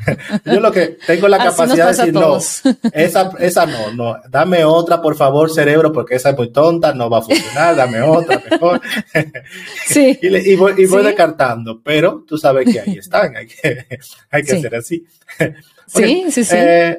Yo 0.45 0.61
lo 0.61 0.71
que 0.71 0.97
tengo 1.05 1.27
la 1.27 1.37
capacidad 1.37 1.91
de 1.91 1.97
decir, 1.97 2.13
no, 2.13 2.37
esa, 2.93 3.31
esa 3.39 3.65
no, 3.65 3.91
no, 3.91 4.15
dame 4.29 4.63
otra, 4.63 5.01
por 5.01 5.15
favor, 5.15 5.51
cerebro, 5.51 5.91
porque 5.91 6.15
esa 6.15 6.29
es 6.29 6.37
muy 6.37 6.51
tonta, 6.51 6.93
no 6.93 7.09
va 7.09 7.19
a 7.19 7.21
funcionar, 7.21 7.75
dame 7.75 8.01
otra, 8.01 8.41
mejor. 8.49 8.81
Sí. 9.87 10.17
y, 10.21 10.55
voy, 10.55 10.73
y 10.77 10.85
voy 10.85 11.03
descartando, 11.03 11.81
pero 11.83 12.23
tú 12.25 12.37
sabes 12.37 12.71
que 12.71 12.79
ahí 12.79 12.97
están, 12.97 13.35
hay 13.35 13.47
que, 13.47 13.85
hay 14.31 14.43
que 14.43 14.61
ser 14.61 14.75
así. 14.75 15.05
sí, 15.87 16.25
sí, 16.31 16.45
sí. 16.45 16.55
Eh, 16.57 16.97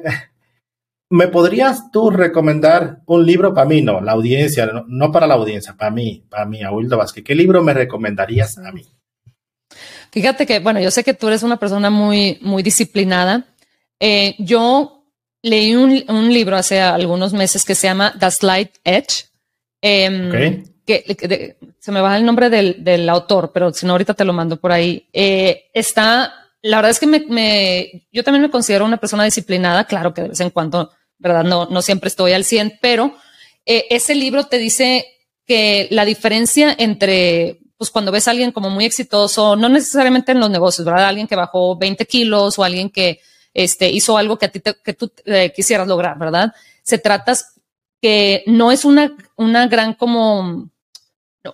¿Me 1.09 1.29
podrías 1.29 1.89
tú 1.91 2.09
recomendar 2.09 3.01
un 3.05 3.25
libro 3.25 3.53
para 3.53 3.67
mí? 3.67 3.81
No, 3.81 4.01
la 4.01 4.11
audiencia, 4.11 4.69
no, 4.87 5.11
para 5.11 5.25
la 5.25 5.35
audiencia, 5.35 5.75
para 5.77 5.89
mí, 5.89 6.25
para 6.29 6.45
mí, 6.45 6.63
Abuelo 6.63 6.97
Vázquez. 6.97 7.23
¿Qué 7.23 7.33
libro 7.33 7.63
me 7.63 7.73
recomendarías 7.73 8.57
a 8.57 8.71
mí? 8.73 8.85
Fíjate 10.11 10.45
que, 10.45 10.59
bueno, 10.59 10.81
yo 10.81 10.91
sé 10.91 11.03
que 11.03 11.13
tú 11.13 11.27
eres 11.27 11.43
una 11.43 11.57
persona 11.57 11.89
muy, 11.89 12.39
muy 12.41 12.61
disciplinada. 12.61 13.45
Eh, 13.99 14.35
yo 14.39 15.05
leí 15.41 15.75
un, 15.75 16.33
libro 16.33 16.57
hace 16.57 16.81
algunos 16.81 17.31
meses 17.31 17.63
que 17.63 17.75
se 17.75 17.87
llama 17.87 18.13
The 18.19 18.31
Slight 18.31 18.71
Edge. 18.83 19.25
Em, 19.81 20.65
que, 20.85 21.57
se 21.79 21.91
me 21.91 22.01
baja 22.01 22.17
el 22.17 22.25
nombre 22.25 22.49
del, 22.49 23.09
autor, 23.09 23.51
pero 23.53 23.73
si 23.73 23.85
no, 23.85 23.93
ahorita 23.93 24.13
te 24.13 24.25
lo 24.25 24.33
mando 24.33 24.57
por 24.57 24.73
ahí. 24.73 25.07
Eh, 25.13 25.69
está, 25.73 26.33
la 26.61 26.77
verdad 26.77 26.91
es 26.91 26.99
que 26.99 27.07
me, 27.07 28.07
yo 28.11 28.23
también 28.23 28.41
me 28.41 28.51
considero 28.51 28.83
una 28.83 28.97
persona 28.97 29.23
disciplinada. 29.23 29.85
Claro 29.85 30.13
que 30.13 30.23
de 30.23 30.29
vez 30.29 30.39
en 30.41 30.49
cuando 30.49 30.91
¿verdad? 31.19 31.43
No, 31.43 31.67
no 31.67 31.81
siempre 31.81 32.07
estoy 32.07 32.33
al 32.33 32.43
100, 32.43 32.79
pero 32.81 33.15
eh, 33.65 33.85
ese 33.89 34.15
libro 34.15 34.45
te 34.45 34.57
dice 34.57 35.05
que 35.45 35.87
la 35.91 36.05
diferencia 36.05 36.75
entre, 36.77 37.59
pues 37.77 37.89
cuando 37.89 38.11
ves 38.11 38.27
a 38.27 38.31
alguien 38.31 38.51
como 38.51 38.69
muy 38.69 38.85
exitoso, 38.85 39.55
no 39.55 39.69
necesariamente 39.69 40.31
en 40.31 40.39
los 40.39 40.49
negocios, 40.49 40.85
¿verdad? 40.85 41.07
Alguien 41.07 41.27
que 41.27 41.35
bajó 41.35 41.77
20 41.77 42.05
kilos 42.05 42.59
o 42.59 42.63
alguien 42.63 42.89
que 42.89 43.21
este, 43.53 43.89
hizo 43.89 44.17
algo 44.17 44.37
que 44.37 44.45
a 44.45 44.51
ti 44.51 44.61
que 44.83 44.93
tú 44.93 45.11
eh, 45.25 45.51
quisieras 45.55 45.87
lograr, 45.87 46.17
¿verdad? 46.17 46.53
Se 46.83 46.97
trata 46.97 47.33
que 48.01 48.43
no 48.45 48.71
es 48.71 48.85
una, 48.85 49.15
una 49.35 49.67
gran 49.67 49.93
como 49.93 50.69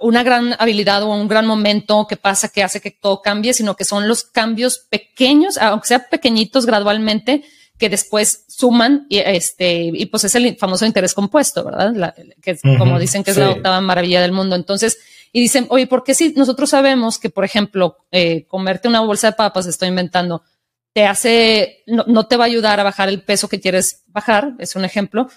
una 0.02 0.24
gran 0.24 0.56
habilidad 0.60 1.04
o 1.04 1.14
un 1.14 1.28
gran 1.28 1.46
momento 1.46 2.08
que 2.08 2.18
pasa 2.18 2.50
que 2.50 2.64
hace 2.64 2.82
que 2.82 2.92
todo 2.92 3.22
cambie, 3.22 3.54
sino 3.54 3.76
que 3.76 3.86
son 3.86 4.08
los 4.08 4.24
cambios 4.24 4.80
pequeños, 4.80 5.58
aunque 5.58 5.88
sea 5.88 6.10
pequeñitos 6.10 6.66
gradualmente, 6.66 7.44
que 7.78 7.90
después 7.90 8.46
suman 8.48 9.08
y 9.10 9.18
este 9.20 9.92
y 9.94 10.06
pues 10.06 10.24
es 10.24 10.36
el 10.36 10.56
famoso 10.58 10.86
interés 10.86 11.14
compuesto, 11.14 11.64
¿verdad? 11.64 12.14
que 12.42 12.58
como 12.78 13.00
dicen 13.00 13.24
que 13.24 13.32
es 13.32 13.38
la 13.38 13.52
octava 13.52 13.82
maravilla 13.82 14.22
del 14.22 14.32
mundo. 14.32 14.56
Entonces, 14.56 14.98
y 15.36 15.42
dicen, 15.42 15.66
oye, 15.70 15.88
¿por 15.88 16.04
qué 16.04 16.14
si 16.14 16.34
nosotros 16.34 16.70
sabemos 16.70 17.18
que, 17.18 17.32
por 17.32 17.44
ejemplo, 17.44 17.98
eh, 18.12 18.46
comerte 18.46 18.88
una 18.88 19.02
bolsa 19.02 19.32
de 19.32 19.34
papas, 19.34 19.66
estoy 19.66 19.88
inventando, 19.88 20.44
te 20.94 21.06
hace, 21.06 21.84
no, 21.88 22.28
te 22.28 22.38
va 22.38 22.44
a 22.44 22.48
ayudar 22.48 22.80
a 22.80 22.84
bajar 22.84 23.10
el 23.10 23.24
peso 23.24 23.50
que 23.50 23.60
quieres 23.60 24.04
bajar, 24.08 24.54
es 24.60 24.76
un 24.76 24.86
ejemplo. 24.86 25.28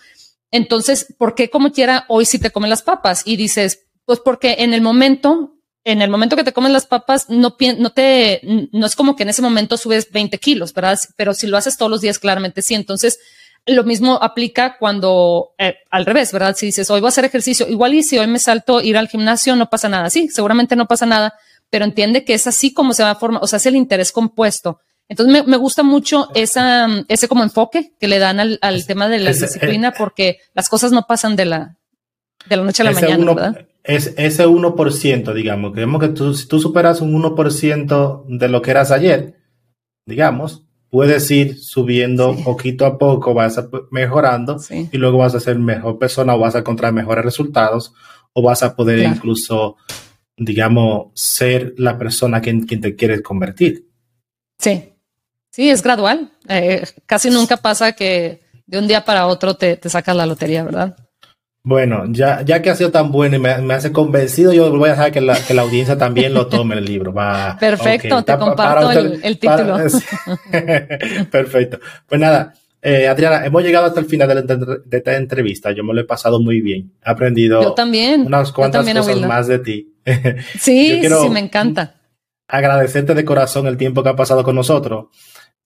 Entonces, 0.51 1.15
¿por 1.19 1.35
qué 1.35 1.49
como 1.49 1.73
quiera 1.73 2.05
hoy 2.09 2.27
si 2.27 2.39
te 2.39 2.51
comen 2.51 2.69
las 2.69 2.83
papas? 2.83 3.23
Y 3.25 3.37
dices, 3.37 3.87
pues 4.05 4.21
porque 4.21 4.57
en 4.59 4.75
el 4.75 4.83
momento 4.83 5.56
en 5.87 6.03
el 6.03 6.11
momento 6.11 6.35
que 6.35 6.43
te 6.43 6.53
comes 6.53 6.73
las 6.73 6.85
papas, 6.85 7.31
no, 7.31 7.57
no 7.79 7.91
te, 7.91 8.41
no 8.73 8.87
es 8.87 8.97
como 8.97 9.15
que 9.15 9.23
en 9.23 9.29
ese 9.29 9.41
momento 9.41 9.77
subes 9.77 10.11
20 10.11 10.37
kilos, 10.39 10.75
¿verdad? 10.75 10.99
Pero 11.15 11.33
si 11.33 11.47
lo 11.47 11.57
haces 11.57 11.77
todos 11.77 11.89
los 11.89 12.01
días, 12.01 12.19
claramente 12.19 12.61
sí. 12.61 12.75
Entonces, 12.75 13.21
lo 13.67 13.85
mismo 13.85 14.19
aplica 14.21 14.79
cuando 14.79 15.55
eh, 15.59 15.77
al 15.91 16.05
revés, 16.05 16.33
¿verdad? 16.33 16.57
Si 16.57 16.67
dices, 16.67 16.91
hoy 16.91 17.01
voy 17.01 17.07
a 17.07 17.11
hacer 17.11 17.25
ejercicio, 17.25 17.69
igual 17.69 17.95
y 17.95 18.03
si 18.03 18.19
hoy 18.19 18.27
me 18.27 18.41
salto 18.41 18.81
ir 18.81 18.97
al 18.97 19.07
gimnasio, 19.07 19.55
no 19.55 19.71
pasa 19.71 19.89
nada. 19.89 20.11
Sí, 20.11 20.29
seguramente 20.29 20.75
no 20.75 20.87
pasa 20.87 21.07
nada, 21.07 21.35
pero 21.71 21.85
entiende 21.85 22.25
que 22.25 22.35
es 22.35 22.49
así 22.49 22.75
como 22.75 22.93
se 22.93 23.05
va 23.05 23.13
a 23.13 23.15
formar, 23.15 23.45
o 23.45 23.47
sea, 23.47 23.59
es 23.59 23.67
el 23.67 23.77
interés 23.77 24.11
compuesto. 24.11 24.81
Entonces 25.09 25.47
me, 25.47 25.57
gusta 25.57 25.85
mucho 25.85 26.31
esa, 26.35 26.89
ese 27.07 27.29
como 27.29 27.45
enfoque 27.45 27.93
que 28.01 28.09
le 28.09 28.19
dan 28.19 28.41
al, 28.41 28.87
tema 28.89 29.09
de 29.09 29.21
la 29.21 29.31
disciplina, 29.31 29.93
porque 29.97 30.41
las 30.53 30.69
cosas 30.69 30.91
no 30.91 31.07
pasan 31.07 31.37
de 31.37 31.45
la, 31.45 31.76
de 32.49 32.57
la 32.57 32.63
noche 32.63 32.83
a 32.83 32.87
la 32.87 32.93
mañana, 32.93 33.35
¿verdad? 33.35 33.67
es 33.87 34.15
ese 34.17 34.47
1%, 34.47 35.33
digamos, 35.33 35.73
digamos 35.73 36.01
que 36.01 36.09
tú, 36.09 36.35
si 36.35 36.49
tú 36.49 36.59
superas 36.59 37.01
un 37.01 37.23
1% 37.23 38.25
de 38.27 38.49
lo 38.49 38.61
que 38.61 38.73
eras 38.73 38.91
ayer, 38.91 39.37
digamos, 40.05 40.65
puedes 40.91 41.31
ir 41.31 41.57
subiendo 41.59 42.37
poquito 42.45 42.85
a 42.85 42.99
poco, 42.99 43.33
vas 43.33 43.63
mejorando 43.91 44.57
y 44.71 44.97
luego 44.97 45.19
vas 45.19 45.35
a 45.37 45.41
ser 45.41 45.59
mejor 45.59 45.99
persona 45.99 46.35
o 46.35 46.41
vas 46.41 46.57
a 46.57 46.61
encontrar 46.61 46.93
mejores 46.93 47.25
resultados 47.25 47.93
o 48.33 48.43
vas 48.43 48.63
a 48.63 48.75
poder 48.75 48.99
incluso, 49.01 49.77
digamos, 50.37 51.09
ser 51.15 51.75
la 51.77 51.97
persona 51.97 52.43
en 52.45 52.67
quien 52.67 52.81
te 52.81 52.97
quieres 52.97 53.23
convertir. 53.23 53.87
Sí, 54.59 54.95
sí, 55.51 55.71
es 55.71 55.83
gradual. 55.83 56.33
Eh, 56.49 56.85
casi 57.07 57.31
nunca 57.31 57.57
pasa 57.57 57.93
que 57.93 58.43
de 58.67 58.79
un 58.79 58.89
día 58.89 59.05
para 59.05 59.29
otro 59.29 59.55
te, 59.55 59.77
te 59.77 59.89
sacas 59.89 60.17
la 60.17 60.27
lotería, 60.27 60.65
¿verdad? 60.65 60.97
Bueno, 61.67 62.05
ya, 62.11 62.43
ya 62.43 62.63
que 62.63 62.71
ha 62.71 62.77
sido 62.77 62.93
tan 62.93 63.11
bueno 63.11 63.35
y 63.35 63.39
me, 63.41 63.75
hace 63.75 63.91
convencido, 63.91 64.53
yo 64.53 64.71
voy 64.71 64.89
a 64.89 64.93
dejar 64.93 65.11
que 65.11 65.21
la, 65.21 65.37
que 65.37 65.53
la 65.53 65.63
audiencia 65.63 65.99
también 65.99 66.33
lo 66.33 66.47
tome 66.47 66.77
el 66.77 66.85
libro. 66.85 67.13
Va, 67.13 67.57
Perfecto, 67.61 68.23
te 68.23 68.39
comparto 68.39 68.93
el, 68.93 69.37
título. 69.37 69.77
perfecto. 71.33 71.81
Pues 72.07 72.21
nada, 72.21 72.55
eh, 72.81 73.09
Adriana, 73.09 73.45
hemos 73.45 73.65
llegado 73.65 73.87
hasta 73.87 73.99
el 73.99 74.07
final 74.07 74.47
de, 74.47 74.97
esta 74.97 75.17
entrevista. 75.17 75.73
Yo 75.73 75.83
me 75.83 75.93
lo 75.93 76.03
he 76.03 76.05
pasado 76.05 76.41
muy 76.41 76.61
bien. 76.61 76.93
He 77.05 77.11
aprendido 77.11 77.61
yo 77.61 77.75
también, 77.75 78.29
unas 78.29 78.53
cuantas 78.53 78.87
cosas 78.89 79.21
más 79.23 79.49
de 79.49 79.59
ti. 79.59 79.93
Sí, 80.61 81.03
sí, 81.03 81.29
me 81.31 81.41
encanta. 81.41 81.97
Agradecerte 82.47 83.13
de 83.13 83.25
corazón 83.25 83.67
el 83.67 83.77
tiempo 83.77 84.05
que 84.05 84.11
ha 84.11 84.15
pasado 84.15 84.45
con 84.45 84.55
nosotros. 84.55 85.07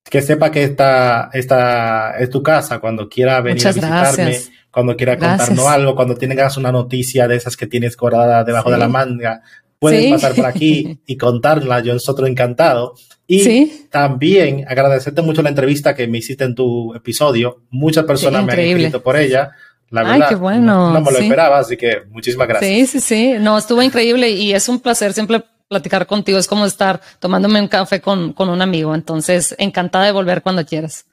Que 0.02 0.22
sepa 0.22 0.50
que 0.50 0.64
esta, 0.64 1.28
esta 1.34 2.16
es 2.18 2.30
tu 2.30 2.42
casa 2.42 2.78
cuando 2.78 3.06
quiera 3.06 3.42
venir 3.42 3.66
a 3.66 3.72
visitarme 3.72 4.38
cuando 4.70 4.96
quiera 4.96 5.18
contarnos 5.18 5.66
algo, 5.66 5.96
cuando 5.96 6.14
tengas 6.14 6.56
una 6.56 6.70
noticia 6.70 7.26
de 7.26 7.36
esas 7.36 7.56
que 7.56 7.66
tienes 7.66 7.96
guardada 7.96 8.44
debajo 8.44 8.70
de 8.70 8.78
la 8.78 8.88
manga, 8.88 9.42
puedes 9.78 10.12
pasar 10.12 10.34
por 10.34 10.46
aquí 10.46 11.00
y 11.06 11.16
contarla. 11.16 11.80
Yo 11.80 11.92
nosotros 11.92 12.28
encantado. 12.28 12.94
Y 13.26 13.66
también 13.90 14.64
agradecerte 14.68 15.22
mucho 15.22 15.42
la 15.42 15.50
entrevista 15.50 15.94
que 15.94 16.08
me 16.08 16.18
hiciste 16.18 16.44
en 16.44 16.54
tu 16.54 16.94
episodio. 16.94 17.62
Muchas 17.70 18.04
personas 18.04 18.44
me 18.44 18.52
han 18.52 18.58
escrito 18.58 19.02
por 19.02 19.16
ella. 19.16 19.52
La 19.90 20.02
verdad, 20.02 20.22
Ay, 20.22 20.28
qué 20.28 20.34
bueno. 20.36 20.92
no, 20.92 21.00
me 21.00 21.10
lo 21.10 21.18
esperaba, 21.18 21.58
así 21.58 21.76
que 21.76 22.02
muchísimas 22.10 22.46
gracias. 22.46 22.70
Sí, 22.70 22.86
sí, 22.86 23.00
sí. 23.00 23.34
No, 23.40 23.58
estuvo 23.58 23.82
increíble 23.82 24.30
y 24.30 24.52
es 24.52 24.68
un 24.68 24.80
placer 24.80 25.12
siempre 25.12 25.44
platicar 25.68 26.06
contigo. 26.06 26.38
Es 26.38 26.46
como 26.46 26.66
estar 26.66 27.00
tomándome 27.18 27.60
un 27.60 27.68
café 27.68 28.00
con, 28.00 28.32
con 28.32 28.48
un 28.48 28.62
amigo. 28.62 28.94
Entonces, 28.94 29.54
encantada 29.58 30.06
de 30.06 30.12
volver 30.12 30.42
cuando 30.42 30.64
quieras. 30.64 31.06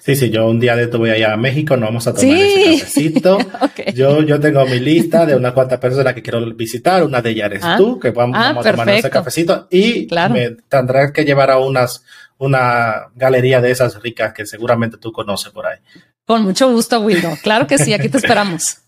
Sí, 0.00 0.16
sí, 0.16 0.30
yo 0.30 0.48
un 0.48 0.58
día 0.58 0.74
de 0.76 0.84
esto 0.84 0.98
voy 0.98 1.10
allá 1.10 1.34
a 1.34 1.36
México, 1.36 1.76
nos 1.76 1.88
vamos 1.88 2.06
a 2.06 2.14
tomar 2.14 2.36
ese 2.36 2.80
cafecito. 2.80 3.38
yo, 3.94 4.22
yo 4.22 4.40
tengo 4.40 4.64
mi 4.64 4.80
lista 4.80 5.26
de 5.26 5.36
unas 5.36 5.52
cuantas 5.52 5.78
personas 5.78 6.14
que 6.14 6.22
quiero 6.22 6.54
visitar, 6.54 7.04
una 7.04 7.20
de 7.20 7.30
ellas 7.30 7.46
eres 7.46 7.62
ah. 7.64 7.74
tú, 7.76 7.98
que 7.98 8.10
vamos, 8.10 8.36
ah, 8.38 8.50
a 8.50 8.62
tomar 8.62 8.88
ese 8.90 9.10
cafecito 9.10 9.68
y 9.70 10.08
me 10.30 10.52
tendrás 10.68 11.12
que 11.12 11.24
llevar 11.24 11.50
a 11.50 11.58
unas, 11.58 12.02
una 12.38 13.10
galería 13.14 13.60
de 13.60 13.70
esas 13.70 14.02
ricas 14.02 14.32
que 14.32 14.46
seguramente 14.46 14.96
tú 14.96 15.12
conoces 15.12 15.52
por 15.52 15.66
ahí. 15.66 15.78
Con 16.24 16.42
mucho 16.42 16.72
gusto, 16.72 17.00
Wildo. 17.00 17.36
Claro 17.42 17.66
que 17.66 17.76
sí, 17.76 17.92
aquí 17.92 18.08
te 18.08 18.16
esperamos. 18.18 18.78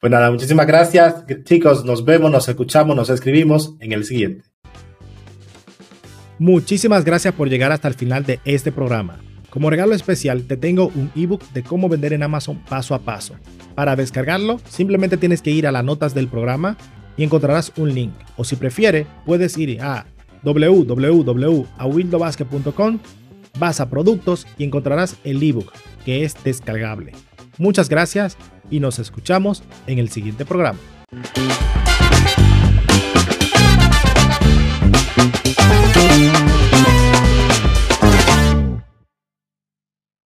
pues 0.00 0.10
nada, 0.10 0.30
muchísimas 0.30 0.66
gracias, 0.66 1.16
chicos. 1.44 1.84
Nos 1.84 2.02
vemos, 2.02 2.30
nos 2.30 2.48
escuchamos, 2.48 2.96
nos 2.96 3.10
escribimos 3.10 3.74
en 3.80 3.92
el 3.92 4.04
siguiente. 4.04 4.44
Muchísimas 6.38 7.04
gracias 7.04 7.34
por 7.34 7.50
llegar 7.50 7.72
hasta 7.72 7.88
el 7.88 7.94
final 7.94 8.24
de 8.24 8.40
este 8.46 8.72
programa. 8.72 9.25
Como 9.56 9.70
regalo 9.70 9.94
especial 9.94 10.42
te 10.42 10.58
tengo 10.58 10.92
un 10.94 11.10
ebook 11.16 11.42
de 11.54 11.62
cómo 11.62 11.88
vender 11.88 12.12
en 12.12 12.22
Amazon 12.22 12.60
paso 12.68 12.94
a 12.94 12.98
paso. 12.98 13.36
Para 13.74 13.96
descargarlo, 13.96 14.60
simplemente 14.68 15.16
tienes 15.16 15.40
que 15.40 15.50
ir 15.50 15.66
a 15.66 15.72
las 15.72 15.82
notas 15.82 16.12
del 16.12 16.28
programa 16.28 16.76
y 17.16 17.24
encontrarás 17.24 17.72
un 17.78 17.94
link. 17.94 18.12
O 18.36 18.44
si 18.44 18.56
prefiere, 18.56 19.06
puedes 19.24 19.56
ir 19.56 19.80
a 19.80 20.04
www.awildobasket.com, 20.42 22.98
vas 23.58 23.80
a 23.80 23.88
productos 23.88 24.46
y 24.58 24.64
encontrarás 24.64 25.16
el 25.24 25.42
ebook 25.42 25.72
que 26.04 26.24
es 26.24 26.34
descargable. 26.44 27.12
Muchas 27.56 27.88
gracias 27.88 28.36
y 28.70 28.80
nos 28.80 28.98
escuchamos 28.98 29.62
en 29.86 29.98
el 29.98 30.10
siguiente 30.10 30.44
programa. 30.44 30.78